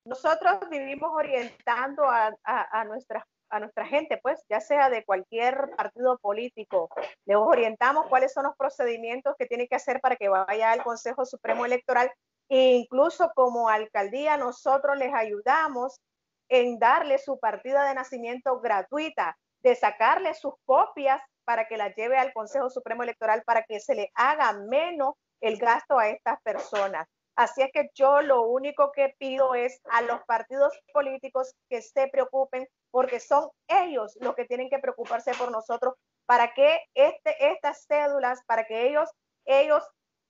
Nosotros 0.04 0.60
vivimos 0.70 1.10
orientando 1.12 2.04
a, 2.04 2.32
a, 2.44 2.84
nuestra, 2.84 3.26
a 3.52 3.60
nuestra 3.60 3.86
gente, 3.86 4.18
pues, 4.22 4.42
ya 4.48 4.60
sea 4.60 4.88
de 4.88 5.04
cualquier 5.04 5.70
partido 5.76 6.18
político. 6.18 6.88
Les 7.26 7.36
orientamos 7.36 8.06
cuáles 8.08 8.32
son 8.32 8.44
los 8.44 8.56
procedimientos 8.56 9.34
que 9.38 9.46
tiene 9.46 9.68
que 9.68 9.76
hacer 9.76 10.00
para 10.00 10.16
que 10.16 10.28
vaya 10.28 10.72
al 10.72 10.82
Consejo 10.82 11.26
Supremo 11.26 11.66
Electoral. 11.66 12.10
E 12.48 12.72
incluso 12.72 13.30
como 13.34 13.68
alcaldía, 13.68 14.38
nosotros 14.38 14.96
les 14.96 15.12
ayudamos 15.14 16.00
en 16.48 16.78
darle 16.78 17.18
su 17.18 17.38
partida 17.38 17.86
de 17.86 17.94
nacimiento 17.94 18.58
gratuita, 18.60 19.36
de 19.62 19.74
sacarle 19.76 20.32
sus 20.32 20.54
copias 20.64 21.20
para 21.44 21.68
que 21.68 21.76
las 21.76 21.94
lleve 21.94 22.16
al 22.16 22.32
Consejo 22.32 22.70
Supremo 22.70 23.02
Electoral 23.02 23.42
para 23.44 23.64
que 23.64 23.80
se 23.80 23.94
le 23.94 24.10
haga 24.14 24.52
menos 24.54 25.14
el 25.42 25.58
gasto 25.58 25.98
a 25.98 26.08
estas 26.08 26.40
personas. 26.42 27.06
Así 27.34 27.62
es 27.62 27.70
que 27.72 27.90
yo 27.94 28.20
lo 28.20 28.42
único 28.42 28.92
que 28.92 29.14
pido 29.18 29.54
es 29.54 29.80
a 29.90 30.02
los 30.02 30.22
partidos 30.24 30.72
políticos 30.92 31.54
que 31.68 31.80
se 31.80 32.08
preocupen 32.08 32.68
porque 32.90 33.20
son 33.20 33.48
ellos 33.68 34.16
los 34.20 34.34
que 34.34 34.44
tienen 34.44 34.68
que 34.68 34.78
preocuparse 34.78 35.32
por 35.34 35.50
nosotros 35.50 35.94
para 36.26 36.52
que 36.54 36.80
este, 36.94 37.52
estas 37.52 37.86
cédulas, 37.86 38.40
para 38.46 38.64
que 38.64 38.88
ellos, 38.88 39.08
ellos 39.46 39.82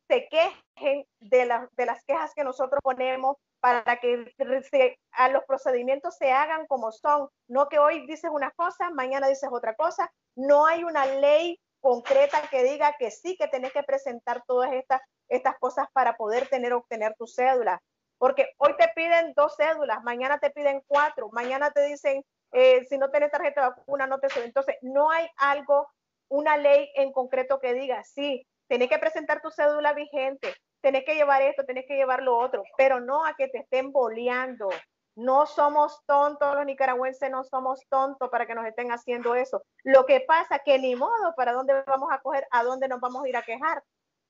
se 0.08 0.28
quejen 0.28 1.06
de, 1.20 1.68
de 1.72 1.86
las 1.86 2.04
quejas 2.04 2.32
que 2.34 2.44
nosotros 2.44 2.80
ponemos, 2.82 3.36
para 3.60 3.96
que 3.96 4.26
a 5.12 5.28
los 5.28 5.44
procedimientos 5.44 6.16
se 6.16 6.32
hagan 6.32 6.66
como 6.66 6.90
son, 6.90 7.28
no 7.46 7.68
que 7.68 7.78
hoy 7.78 8.04
dices 8.06 8.30
una 8.32 8.50
cosa, 8.52 8.90
mañana 8.90 9.28
dices 9.28 9.48
otra 9.52 9.74
cosa, 9.76 10.12
no 10.34 10.66
hay 10.66 10.82
una 10.82 11.06
ley 11.06 11.60
concreta 11.82 12.40
que 12.50 12.62
diga 12.62 12.94
que 12.98 13.10
sí 13.10 13.36
que 13.36 13.48
tenés 13.48 13.72
que 13.72 13.82
presentar 13.82 14.42
todas 14.46 14.72
estas, 14.72 15.02
estas 15.28 15.58
cosas 15.58 15.86
para 15.92 16.16
poder 16.16 16.48
tener 16.48 16.72
obtener 16.72 17.14
tu 17.18 17.26
cédula. 17.26 17.82
Porque 18.18 18.54
hoy 18.56 18.74
te 18.78 18.88
piden 18.94 19.34
dos 19.34 19.56
cédulas, 19.56 20.02
mañana 20.04 20.38
te 20.38 20.50
piden 20.50 20.80
cuatro, 20.86 21.28
mañana 21.32 21.72
te 21.72 21.82
dicen 21.82 22.24
eh, 22.52 22.86
si 22.86 22.96
no 22.98 23.10
tienes 23.10 23.30
tarjeta 23.30 23.62
de 23.62 23.68
vacuna 23.70 24.06
no 24.06 24.20
te 24.20 24.28
sube. 24.30 24.44
Entonces, 24.44 24.76
no 24.82 25.10
hay 25.10 25.26
algo, 25.36 25.88
una 26.28 26.56
ley 26.56 26.90
en 26.94 27.12
concreto 27.12 27.58
que 27.58 27.74
diga, 27.74 28.04
sí, 28.04 28.46
tenés 28.68 28.88
que 28.88 28.98
presentar 28.98 29.42
tu 29.42 29.50
cédula 29.50 29.92
vigente, 29.92 30.54
tenés 30.80 31.04
que 31.04 31.14
llevar 31.14 31.42
esto, 31.42 31.64
tenés 31.64 31.84
que 31.86 31.96
llevar 31.96 32.22
lo 32.22 32.38
otro, 32.38 32.62
pero 32.76 33.00
no 33.00 33.26
a 33.26 33.34
que 33.34 33.48
te 33.48 33.58
estén 33.58 33.90
boleando. 33.90 34.68
No 35.14 35.46
somos 35.46 36.00
tontos, 36.06 36.54
los 36.54 36.64
nicaragüenses 36.64 37.30
no 37.30 37.44
somos 37.44 37.80
tontos 37.88 38.30
para 38.30 38.46
que 38.46 38.54
nos 38.54 38.66
estén 38.66 38.90
haciendo 38.92 39.34
eso. 39.34 39.62
Lo 39.84 40.06
que 40.06 40.20
pasa 40.20 40.60
que 40.60 40.78
ni 40.78 40.96
modo, 40.96 41.34
¿para 41.36 41.52
dónde 41.52 41.82
vamos 41.86 42.10
a 42.10 42.20
coger? 42.20 42.46
¿A 42.50 42.62
dónde 42.62 42.88
nos 42.88 43.00
vamos 43.00 43.24
a 43.24 43.28
ir 43.28 43.36
a 43.36 43.42
quejar? 43.42 43.82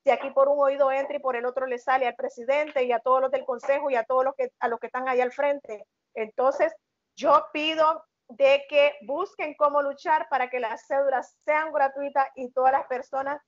Si 0.04 0.10
aquí 0.10 0.30
por 0.30 0.48
un 0.48 0.58
oído 0.58 0.90
entra 0.90 1.16
y 1.16 1.20
por 1.20 1.36
el 1.36 1.46
otro 1.46 1.66
le 1.66 1.78
sale 1.78 2.08
al 2.08 2.16
presidente 2.16 2.82
y 2.82 2.90
a 2.90 2.98
todos 2.98 3.20
los 3.20 3.30
del 3.30 3.44
consejo 3.44 3.90
y 3.90 3.94
a 3.94 4.04
todos 4.04 4.24
los 4.24 4.34
que, 4.34 4.50
a 4.58 4.66
los 4.66 4.80
que 4.80 4.88
están 4.88 5.08
ahí 5.08 5.20
al 5.20 5.30
frente. 5.30 5.86
Entonces, 6.14 6.74
yo 7.14 7.46
pido 7.52 8.04
de 8.28 8.64
que 8.68 8.94
busquen 9.02 9.54
cómo 9.54 9.82
luchar 9.82 10.28
para 10.28 10.48
que 10.48 10.58
las 10.58 10.86
cédulas 10.86 11.36
sean 11.44 11.72
gratuitas 11.72 12.26
y 12.34 12.50
todas 12.50 12.72
las 12.72 12.86
personas 12.86 13.40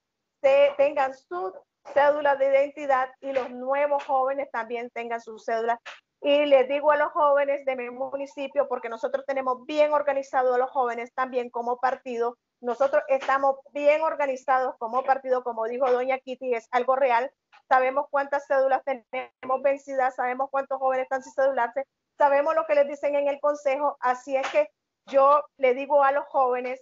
tengan 0.77 1.13
su 1.13 1.53
cédula 1.93 2.35
de 2.35 2.47
identidad 2.47 3.09
y 3.19 3.31
los 3.31 3.49
nuevos 3.49 4.03
jóvenes 4.05 4.49
también 4.51 4.89
tengan 4.91 5.21
su 5.21 5.39
cédula. 5.39 5.79
Y 6.21 6.45
les 6.45 6.67
digo 6.67 6.91
a 6.91 6.97
los 6.97 7.11
jóvenes 7.11 7.65
de 7.65 7.75
mi 7.75 7.89
municipio, 7.89 8.67
porque 8.67 8.89
nosotros 8.89 9.25
tenemos 9.25 9.65
bien 9.65 9.93
organizados 9.93 10.55
a 10.55 10.57
los 10.57 10.71
jóvenes 10.71 11.13
también 11.13 11.49
como 11.49 11.77
partido, 11.77 12.37
nosotros 12.61 13.03
estamos 13.09 13.57
bien 13.73 14.01
organizados 14.01 14.75
como 14.79 15.03
partido, 15.03 15.43
como 15.43 15.65
dijo 15.65 15.91
doña 15.91 16.17
Kitty, 16.17 16.55
es 16.55 16.67
algo 16.71 16.95
real. 16.95 17.31
Sabemos 17.67 18.07
cuántas 18.09 18.47
cédulas 18.47 18.81
tenemos 18.83 19.61
vencidas, 19.61 20.15
sabemos 20.15 20.49
cuántos 20.49 20.79
jóvenes 20.79 21.03
están 21.03 21.21
sin 21.21 21.33
cedularse, 21.33 21.85
sabemos 22.17 22.55
lo 22.55 22.65
que 22.65 22.75
les 22.75 22.87
dicen 22.87 23.15
en 23.15 23.27
el 23.27 23.39
consejo, 23.39 23.97
así 23.99 24.35
es 24.35 24.47
que 24.49 24.67
yo 25.07 25.43
le 25.57 25.73
digo 25.73 26.03
a 26.03 26.11
los 26.11 26.25
jóvenes 26.25 26.81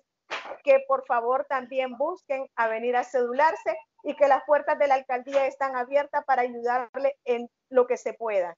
que 0.64 0.84
por 0.88 1.06
favor 1.06 1.46
también 1.50 1.98
busquen 1.98 2.48
a 2.56 2.68
venir 2.68 2.96
a 2.96 3.04
cedularse 3.04 3.78
y 4.04 4.16
que 4.16 4.28
las 4.28 4.44
puertas 4.46 4.80
de 4.80 4.88
la 4.88 4.96
alcaldía 4.96 5.48
están 5.48 5.76
abiertas 5.76 6.24
para 6.26 6.44
ayudarle 6.44 7.18
en 7.26 7.50
lo 7.70 7.88
que 7.88 7.98
se 7.98 8.14
pueda. 8.14 8.56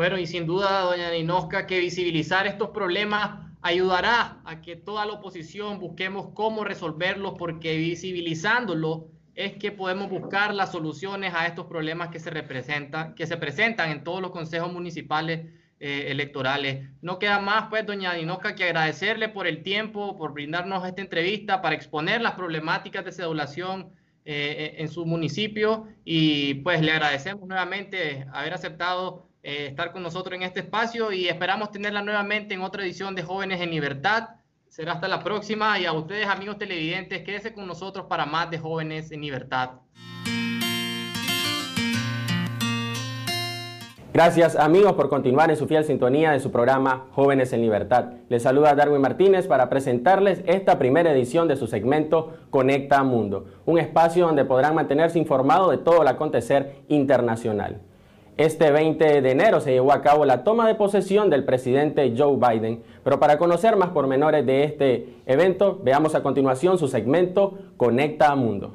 Bueno, 0.00 0.16
y 0.16 0.26
sin 0.26 0.46
duda, 0.46 0.80
doña 0.80 1.10
Ninosca, 1.10 1.66
que 1.66 1.78
visibilizar 1.78 2.46
estos 2.46 2.70
problemas 2.70 3.38
ayudará 3.60 4.40
a 4.46 4.62
que 4.62 4.74
toda 4.74 5.04
la 5.04 5.12
oposición 5.12 5.78
busquemos 5.78 6.28
cómo 6.32 6.64
resolverlos, 6.64 7.34
porque 7.38 7.76
visibilizándolos 7.76 9.02
es 9.34 9.56
que 9.56 9.72
podemos 9.72 10.08
buscar 10.08 10.54
las 10.54 10.72
soluciones 10.72 11.34
a 11.34 11.46
estos 11.46 11.66
problemas 11.66 12.08
que 12.08 12.18
se 12.18 12.30
representan, 12.30 13.14
que 13.14 13.26
se 13.26 13.36
presentan 13.36 13.90
en 13.90 14.02
todos 14.02 14.22
los 14.22 14.30
consejos 14.30 14.72
municipales 14.72 15.48
eh, 15.80 16.06
electorales. 16.08 16.88
No 17.02 17.18
queda 17.18 17.38
más, 17.38 17.68
pues, 17.68 17.84
doña 17.84 18.14
Dinoca, 18.14 18.54
que 18.54 18.64
agradecerle 18.64 19.28
por 19.28 19.46
el 19.46 19.62
tiempo, 19.62 20.16
por 20.16 20.32
brindarnos 20.32 20.82
esta 20.86 21.02
entrevista, 21.02 21.60
para 21.60 21.74
exponer 21.74 22.22
las 22.22 22.36
problemáticas 22.36 23.04
de 23.04 23.12
sedulación 23.12 23.90
eh, 24.24 24.76
en 24.78 24.88
su 24.88 25.04
municipio 25.04 25.88
y 26.04 26.54
pues 26.54 26.80
le 26.80 26.92
agradecemos 26.92 27.46
nuevamente 27.46 28.26
haber 28.32 28.54
aceptado 28.54 29.29
eh, 29.42 29.66
estar 29.68 29.92
con 29.92 30.02
nosotros 30.02 30.36
en 30.36 30.42
este 30.42 30.60
espacio 30.60 31.12
y 31.12 31.28
esperamos 31.28 31.70
tenerla 31.70 32.02
nuevamente 32.02 32.54
en 32.54 32.60
otra 32.60 32.82
edición 32.82 33.14
de 33.14 33.22
Jóvenes 33.22 33.60
en 33.60 33.70
Libertad. 33.70 34.28
Será 34.68 34.92
hasta 34.92 35.08
la 35.08 35.24
próxima 35.24 35.78
y 35.78 35.86
a 35.86 35.92
ustedes 35.92 36.26
amigos 36.26 36.58
televidentes, 36.58 37.22
quédense 37.22 37.52
con 37.52 37.66
nosotros 37.66 38.06
para 38.06 38.26
más 38.26 38.50
de 38.50 38.58
Jóvenes 38.58 39.10
en 39.10 39.22
Libertad. 39.22 39.80
Gracias 44.12 44.56
amigos 44.56 44.94
por 44.94 45.08
continuar 45.08 45.50
en 45.50 45.56
su 45.56 45.68
fiel 45.68 45.84
sintonía 45.84 46.32
de 46.32 46.40
su 46.40 46.50
programa 46.50 47.06
Jóvenes 47.12 47.52
en 47.52 47.62
Libertad. 47.62 48.06
Les 48.28 48.42
saluda 48.42 48.74
Darwin 48.74 49.00
Martínez 49.00 49.46
para 49.46 49.70
presentarles 49.70 50.42
esta 50.46 50.78
primera 50.78 51.12
edición 51.12 51.46
de 51.46 51.56
su 51.56 51.68
segmento 51.68 52.34
Conecta 52.50 53.04
Mundo, 53.04 53.46
un 53.66 53.78
espacio 53.78 54.26
donde 54.26 54.44
podrán 54.44 54.74
mantenerse 54.74 55.18
informados 55.18 55.70
de 55.70 55.78
todo 55.78 56.02
el 56.02 56.08
acontecer 56.08 56.82
internacional. 56.88 57.82
Este 58.40 58.70
20 58.70 59.20
de 59.20 59.30
enero 59.30 59.60
se 59.60 59.70
llevó 59.70 59.92
a 59.92 60.00
cabo 60.00 60.24
la 60.24 60.44
toma 60.44 60.66
de 60.66 60.74
posesión 60.74 61.28
del 61.28 61.44
presidente 61.44 62.14
Joe 62.16 62.38
Biden, 62.38 62.82
pero 63.04 63.20
para 63.20 63.36
conocer 63.36 63.76
más 63.76 63.90
pormenores 63.90 64.46
de 64.46 64.64
este 64.64 65.16
evento, 65.26 65.78
veamos 65.84 66.14
a 66.14 66.22
continuación 66.22 66.78
su 66.78 66.88
segmento 66.88 67.58
Conecta 67.76 68.34
Mundo. 68.34 68.72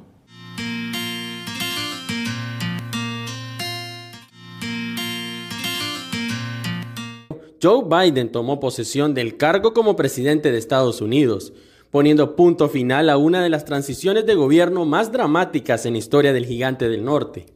Joe 7.60 7.82
Biden 7.90 8.30
tomó 8.30 8.60
posesión 8.60 9.14
del 9.14 9.36
cargo 9.36 9.74
como 9.74 9.96
presidente 9.96 10.52
de 10.52 10.58
Estados 10.58 11.00
Unidos, 11.00 11.52
poniendo 11.90 12.36
punto 12.36 12.68
final 12.68 13.10
a 13.10 13.16
una 13.16 13.42
de 13.42 13.48
las 13.48 13.64
transiciones 13.64 14.26
de 14.26 14.36
gobierno 14.36 14.84
más 14.84 15.10
dramáticas 15.10 15.86
en 15.86 15.96
historia 15.96 16.32
del 16.32 16.46
gigante 16.46 16.88
del 16.88 17.04
norte. 17.04 17.55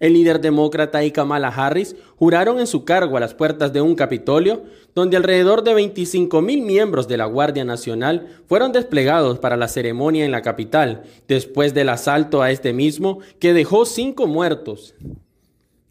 El 0.00 0.14
líder 0.14 0.40
demócrata 0.40 1.04
y 1.04 1.10
Kamala 1.10 1.48
Harris 1.48 1.94
juraron 2.16 2.58
en 2.58 2.66
su 2.66 2.86
cargo 2.86 3.18
a 3.18 3.20
las 3.20 3.34
puertas 3.34 3.74
de 3.74 3.82
un 3.82 3.94
Capitolio, 3.94 4.62
donde 4.94 5.18
alrededor 5.18 5.62
de 5.62 5.74
25 5.74 6.40
mil 6.40 6.62
miembros 6.62 7.06
de 7.06 7.18
la 7.18 7.26
Guardia 7.26 7.66
Nacional 7.66 8.26
fueron 8.48 8.72
desplegados 8.72 9.38
para 9.38 9.58
la 9.58 9.68
ceremonia 9.68 10.24
en 10.24 10.32
la 10.32 10.40
capital, 10.40 11.02
después 11.28 11.74
del 11.74 11.90
asalto 11.90 12.40
a 12.40 12.50
este 12.50 12.72
mismo 12.72 13.18
que 13.38 13.52
dejó 13.52 13.84
cinco 13.84 14.26
muertos. 14.26 14.94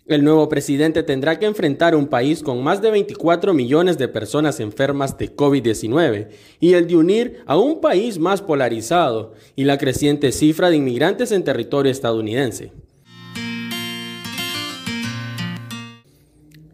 El 0.08 0.24
nuevo 0.24 0.50
presidente 0.50 1.04
tendrá 1.04 1.38
que 1.38 1.46
enfrentar 1.46 1.96
un 1.96 2.08
país 2.08 2.42
con 2.42 2.64
más 2.64 2.82
de 2.82 2.90
24 2.90 3.54
millones 3.54 4.00
de 4.00 4.08
personas 4.08 4.60
enfermas 4.60 5.20
de 5.20 5.36
COVID-19 5.36 6.30
y 6.60 6.74
el 6.74 6.88
de 6.88 6.96
unir 6.96 7.44
a 7.46 7.58
un 7.58 7.80
país 7.80 8.18
más 8.18 8.42
polarizado 8.42 9.34
y 9.56 9.66
la 9.66 9.78
creciente 9.78 10.32
cifra 10.32 10.72
de 10.72 10.78
inmigrantes 10.78 11.32
en 11.32 11.44
territorio 11.44 11.92
estadounidense. 11.92 12.72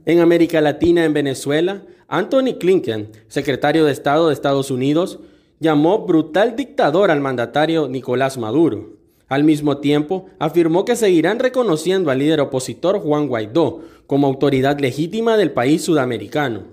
En 0.05 0.19
América 0.19 0.61
Latina, 0.61 1.03
en 1.03 1.13
Venezuela, 1.13 1.83
Anthony 2.07 2.57
Clinton, 2.59 3.09
secretario 3.27 3.85
de 3.85 3.91
Estado 3.91 4.27
de 4.27 4.33
Estados 4.33 4.69
Unidos, 4.69 5.19
llamó 5.59 6.05
brutal 6.05 6.55
dictador 6.55 7.09
al 7.09 7.21
mandatario 7.21 7.87
Nicolás 7.87 8.37
Maduro. 8.37 8.97
Al 9.27 9.43
mismo 9.43 9.77
tiempo, 9.77 10.27
afirmó 10.37 10.85
que 10.85 10.95
seguirán 10.95 11.39
reconociendo 11.39 12.11
al 12.11 12.19
líder 12.19 12.41
opositor 12.41 12.99
Juan 12.99 13.27
Guaidó 13.27 13.81
como 14.05 14.27
autoridad 14.27 14.79
legítima 14.79 15.37
del 15.37 15.51
país 15.51 15.83
sudamericano. 15.83 16.65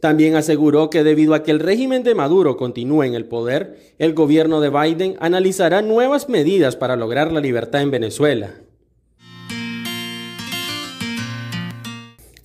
También 0.00 0.34
aseguró 0.34 0.90
que 0.90 1.02
debido 1.02 1.34
a 1.34 1.42
que 1.42 1.50
el 1.50 1.60
régimen 1.60 2.02
de 2.02 2.14
Maduro 2.14 2.56
continúe 2.56 3.04
en 3.04 3.14
el 3.14 3.26
poder, 3.26 3.78
el 3.98 4.12
gobierno 4.12 4.60
de 4.60 4.70
Biden 4.70 5.16
analizará 5.20 5.80
nuevas 5.80 6.28
medidas 6.28 6.76
para 6.76 6.96
lograr 6.96 7.32
la 7.32 7.40
libertad 7.40 7.80
en 7.80 7.90
Venezuela. 7.90 8.54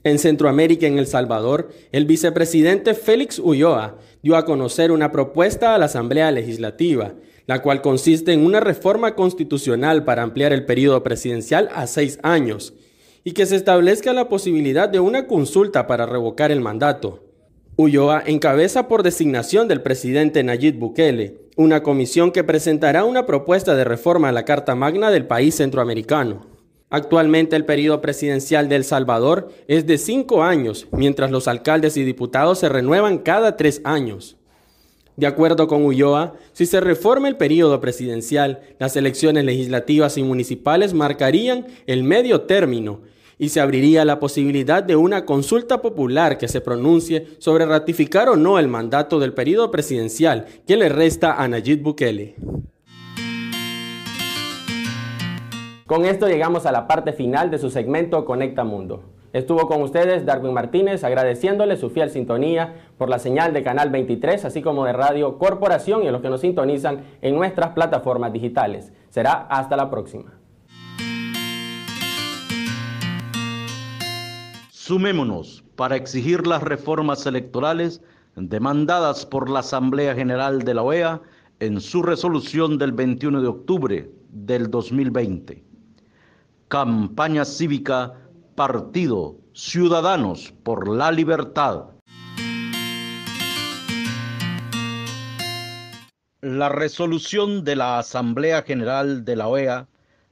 En 0.06 0.20
Centroamérica 0.20 0.88
en 0.88 0.98
El 0.98 1.08
Salvador, 1.08 1.68
el 1.92 2.06
vicepresidente 2.06 2.94
Félix 2.94 3.40
Ulloa 3.40 3.98
dio 4.24 4.38
a 4.38 4.46
conocer 4.46 4.94
una 4.94 5.12
propuesta 5.12 5.76
a 5.76 5.78
la 5.78 5.86
Asamblea 5.86 6.32
Legislativa 6.32 7.16
la 7.48 7.62
cual 7.62 7.82
consiste 7.82 8.34
en 8.34 8.46
una 8.46 8.60
reforma 8.60 9.16
constitucional 9.16 10.04
para 10.04 10.24
ampliar 10.24 10.52
el 10.52 10.66
periodo 10.66 11.04
presidencial 11.04 11.70
a 11.74 11.88
seis 11.88 12.20
años 12.24 12.74
y 13.24 13.34
que 13.34 13.46
se 13.46 13.56
establezca 13.56 14.14
la 14.14 14.30
posibilidad 14.30 14.90
de 14.90 15.00
una 15.00 15.28
consulta 15.28 15.88
para 15.88 16.06
revocar 16.06 16.52
el 16.52 16.62
mandato. 16.62 17.24
Ulloa 17.78 18.24
encabeza 18.26 18.88
por 18.88 19.04
designación 19.04 19.68
del 19.68 19.82
presidente 19.82 20.44
Nayib 20.44 20.78
Bukele 20.78 21.46
una 21.58 21.84
comisión 21.84 22.32
que 22.32 22.44
presentará 22.44 23.06
una 23.06 23.26
propuesta 23.26 23.76
de 23.76 23.86
reforma 23.86 24.30
a 24.30 24.32
la 24.34 24.44
Carta 24.44 24.76
Magna 24.76 25.10
del 25.10 25.26
país 25.26 25.56
centroamericano. 25.56 26.55
Actualmente 26.90 27.56
el 27.56 27.66
periodo 27.66 28.02
presidencial 28.02 28.70
de 28.70 28.76
El 28.76 28.84
Salvador 28.84 29.50
es 29.68 29.88
de 29.88 29.98
cinco 29.98 30.44
años, 30.44 30.88
mientras 30.92 31.32
los 31.32 31.48
alcaldes 31.48 31.98
y 31.98 32.04
diputados 32.04 32.60
se 32.60 32.70
renuevan 32.70 33.18
cada 33.18 33.58
tres 33.58 33.82
años. 33.84 34.38
De 35.18 35.28
acuerdo 35.28 35.68
con 35.68 35.84
Ulloa, 35.84 36.36
si 36.52 36.66
se 36.66 36.82
reforma 36.82 37.28
el 37.28 37.38
periodo 37.38 37.80
presidencial, 37.80 38.62
las 38.80 38.96
elecciones 38.96 39.46
legislativas 39.46 40.18
y 40.18 40.24
municipales 40.24 40.94
marcarían 40.94 41.68
el 41.88 42.04
medio 42.04 42.42
término 42.42 43.02
y 43.38 43.50
se 43.50 43.62
abriría 43.62 44.06
la 44.06 44.20
posibilidad 44.20 44.84
de 44.84 44.96
una 44.96 45.26
consulta 45.26 45.82
popular 45.82 46.38
que 46.38 46.48
se 46.48 46.62
pronuncie 46.62 47.28
sobre 47.40 47.66
ratificar 47.66 48.30
o 48.30 48.36
no 48.36 48.60
el 48.60 48.68
mandato 48.68 49.20
del 49.20 49.34
periodo 49.34 49.72
presidencial 49.72 50.46
que 50.68 50.78
le 50.78 50.90
resta 50.90 51.42
a 51.42 51.48
Nayib 51.48 51.82
Bukele. 51.82 52.36
Con 55.88 56.06
esto 56.06 56.28
llegamos 56.28 56.66
a 56.66 56.72
la 56.72 56.88
parte 56.88 57.14
final 57.14 57.52
de 57.52 57.60
su 57.60 57.70
segmento 57.70 58.26
Conecta 58.26 58.64
Mundo. 58.64 59.04
Estuvo 59.34 59.68
con 59.68 59.84
ustedes 59.84 60.26
Darwin 60.26 60.52
Martínez 60.52 61.04
agradeciéndole 61.04 61.78
su 61.78 61.92
fiel 61.92 62.10
sintonía 62.10 62.74
por 62.98 63.08
la 63.08 63.20
señal 63.20 63.54
de 63.54 63.62
Canal 63.62 63.92
23, 63.92 64.46
así 64.46 64.64
como 64.64 64.86
de 64.86 64.94
Radio 64.94 65.38
Corporación 65.38 66.02
y 66.02 66.08
a 66.08 66.12
los 66.12 66.24
que 66.24 66.30
nos 66.30 66.42
sintonizan 66.42 67.04
en 67.22 67.36
nuestras 67.36 67.74
plataformas 67.74 68.34
digitales. 68.34 68.94
Será 69.10 69.34
hasta 69.48 69.78
la 69.78 69.92
próxima. 69.92 70.40
Sumémonos 74.72 75.64
para 75.76 75.98
exigir 75.98 76.48
las 76.48 76.64
reformas 76.64 77.28
electorales 77.28 78.02
demandadas 78.36 79.28
por 79.28 79.52
la 79.52 79.60
Asamblea 79.60 80.16
General 80.16 80.64
de 80.64 80.74
la 80.74 80.82
OEA 80.82 81.22
en 81.60 81.80
su 81.80 82.02
resolución 82.02 82.80
del 82.80 82.92
21 82.92 83.40
de 83.40 83.48
octubre 83.48 84.10
del 84.32 84.72
2020. 84.72 85.65
Campaña 86.76 87.46
cívica 87.46 88.16
Partido 88.54 89.38
Ciudadanos 89.54 90.54
por 90.62 90.90
la 90.90 91.10
Libertad. 91.10 91.86
La 96.42 96.68
resolución 96.68 97.64
de 97.64 97.78
la 97.78 98.00
Asamblea 98.00 98.62
General 98.64 99.24
de 99.24 99.38
la 99.38 99.48
OEA 99.48 99.88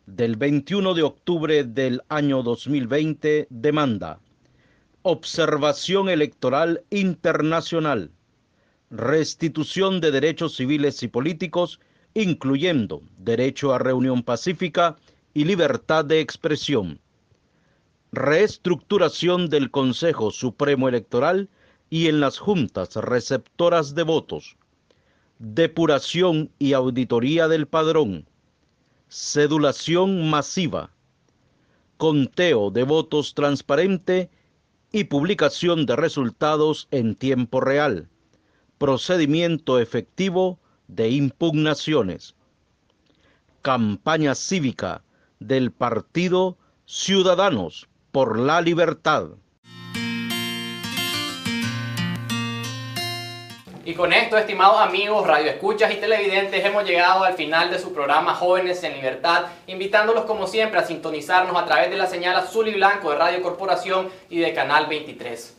del 0.06 0.36
21 0.36 0.94
de 0.96 1.04
octubre 1.04 1.64
del 1.64 2.02
año 2.10 2.44
2020 2.44 3.48
demanda 3.50 4.20
observación 5.04 6.10
electoral 6.10 6.84
internacional, 6.90 8.12
restitución 8.90 10.02
de 10.02 10.12
derechos 10.12 10.58
civiles 10.58 11.04
y 11.04 11.08
políticos, 11.08 11.80
incluyendo 12.14 13.02
derecho 13.18 13.74
a 13.74 13.80
reunión 13.80 14.24
pacífica 14.24 14.98
y 15.34 15.46
libertad 15.46 16.06
de 16.06 16.20
expresión, 16.20 17.00
reestructuración 18.12 19.50
del 19.50 19.72
Consejo 19.72 20.32
Supremo 20.32 20.88
Electoral 20.88 21.50
y 21.90 22.08
en 22.08 22.20
las 22.20 22.38
juntas 22.38 22.96
receptoras 22.96 23.96
de 23.96 24.04
votos, 24.04 24.58
depuración 25.40 26.52
y 26.60 26.74
auditoría 26.74 27.48
del 27.48 27.68
padrón, 27.68 28.28
cedulación 29.10 30.30
masiva, 30.30 30.92
conteo 31.98 32.70
de 32.70 32.84
votos 32.84 33.34
transparente 33.34 34.30
y 34.92 35.06
publicación 35.06 35.88
de 35.88 35.96
resultados 35.96 36.88
en 36.92 37.16
tiempo 37.16 37.60
real, 37.60 38.08
procedimiento 38.78 39.80
efectivo 39.80 40.60
de 40.88 41.10
impugnaciones, 41.10 42.36
campaña 43.64 44.36
cívica 44.36 45.04
del 45.48 45.72
Partido 45.72 46.58
Ciudadanos 46.86 47.88
por 48.12 48.40
la 48.40 48.62
Libertad. 48.62 49.30
Y 53.86 53.96
con 53.96 54.14
esto, 54.14 54.38
estimados 54.38 54.80
amigos, 54.80 55.28
radioescuchas 55.28 55.92
y 55.92 55.98
televidentes, 55.98 56.64
hemos 56.64 56.86
llegado 56.86 57.26
al 57.26 57.34
final 57.34 57.70
de 57.70 57.80
su 57.80 57.94
programa 57.94 58.34
Jóvenes 58.34 58.82
en 58.84 58.94
Libertad, 58.94 59.48
invitándolos 59.68 60.24
como 60.24 60.48
siempre 60.48 60.80
a 60.80 60.86
sintonizarnos 60.86 61.62
a 61.62 61.66
través 61.66 61.90
de 61.90 61.98
la 61.98 62.08
señal 62.08 62.38
azul 62.38 62.70
y 62.70 62.76
blanco 62.76 63.10
de 63.10 63.18
Radio 63.18 63.42
Corporación 63.42 64.10
y 64.30 64.40
de 64.40 64.54
Canal 64.54 64.88
23. 64.88 65.58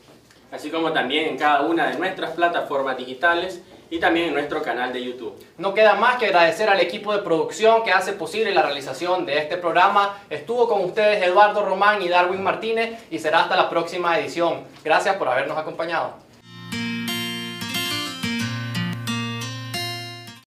Así 0.53 0.71
como 0.71 0.93
también 0.93 1.29
en 1.29 1.37
cada 1.37 1.63
una 1.63 1.89
de 1.89 1.99
nuestras 1.99 2.31
plataformas 2.31 2.97
digitales 2.97 3.61
y 3.95 4.01
también 4.01 4.27
en 4.27 4.35
nuestro 4.35 4.61
canal 4.61 4.93
de 4.93 5.05
YouTube. 5.05 5.41
No 5.57 5.73
queda 5.73 5.95
más 5.95 6.17
que 6.17 6.27
agradecer 6.27 6.69
al 6.69 6.81
equipo 6.81 7.13
de 7.13 7.23
producción 7.23 7.85
que 7.85 7.93
hace 7.93 8.13
posible 8.13 8.53
la 8.53 8.63
realización 8.63 9.25
de 9.25 9.39
este 9.39 9.57
programa. 9.57 10.19
Estuvo 10.29 10.69
con 10.69 10.83
ustedes 10.85 11.23
Eduardo 11.23 11.65
Román 11.65 12.03
y 12.03 12.09
Darwin 12.09 12.43
Martínez 12.43 13.05
y 13.13 13.21
será 13.21 13.43
hasta 13.43 13.55
la 13.55 13.71
próxima 13.71 14.19
edición. 14.19 14.65
Gracias 14.83 15.15
por 15.15 15.29
habernos 15.29 15.57
acompañado. 15.57 16.24